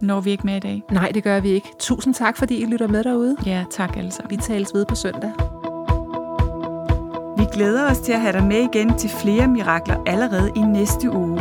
Når 0.00 0.20
vi 0.20 0.30
ikke 0.30 0.46
med 0.46 0.56
i 0.56 0.60
dag. 0.60 0.82
Nej, 0.90 1.10
det 1.14 1.24
gør 1.24 1.40
vi 1.40 1.48
ikke. 1.48 1.68
Tusind 1.78 2.14
tak, 2.14 2.36
fordi 2.36 2.62
I 2.62 2.66
lytter 2.66 2.86
med 2.88 3.04
derude. 3.04 3.36
Ja, 3.46 3.64
tak 3.70 3.96
alle 3.96 4.10
sammen. 4.12 4.30
Vi 4.30 4.36
tales 4.36 4.74
ved 4.74 4.86
på 4.86 4.94
søndag. 4.94 5.30
Vi 7.38 7.44
glæder 7.52 7.90
os 7.90 7.98
til 7.98 8.12
at 8.12 8.20
have 8.20 8.32
dig 8.32 8.44
med 8.44 8.68
igen 8.74 8.98
til 8.98 9.10
flere 9.10 9.46
mirakler 9.46 9.96
allerede 10.06 10.50
i 10.56 10.60
næste 10.60 11.10
uge. 11.10 11.40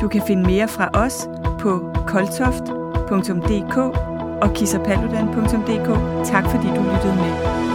Du 0.00 0.08
kan 0.08 0.22
finde 0.26 0.42
mere 0.42 0.68
fra 0.68 0.90
os 0.94 1.28
på 1.60 1.90
koltoft.dk 2.06 3.76
og 4.42 4.54
kissapaludan.dk. 4.54 5.88
Tak 6.24 6.44
fordi 6.50 6.66
du 6.66 6.82
lyttede 6.82 7.16
med. 7.16 7.71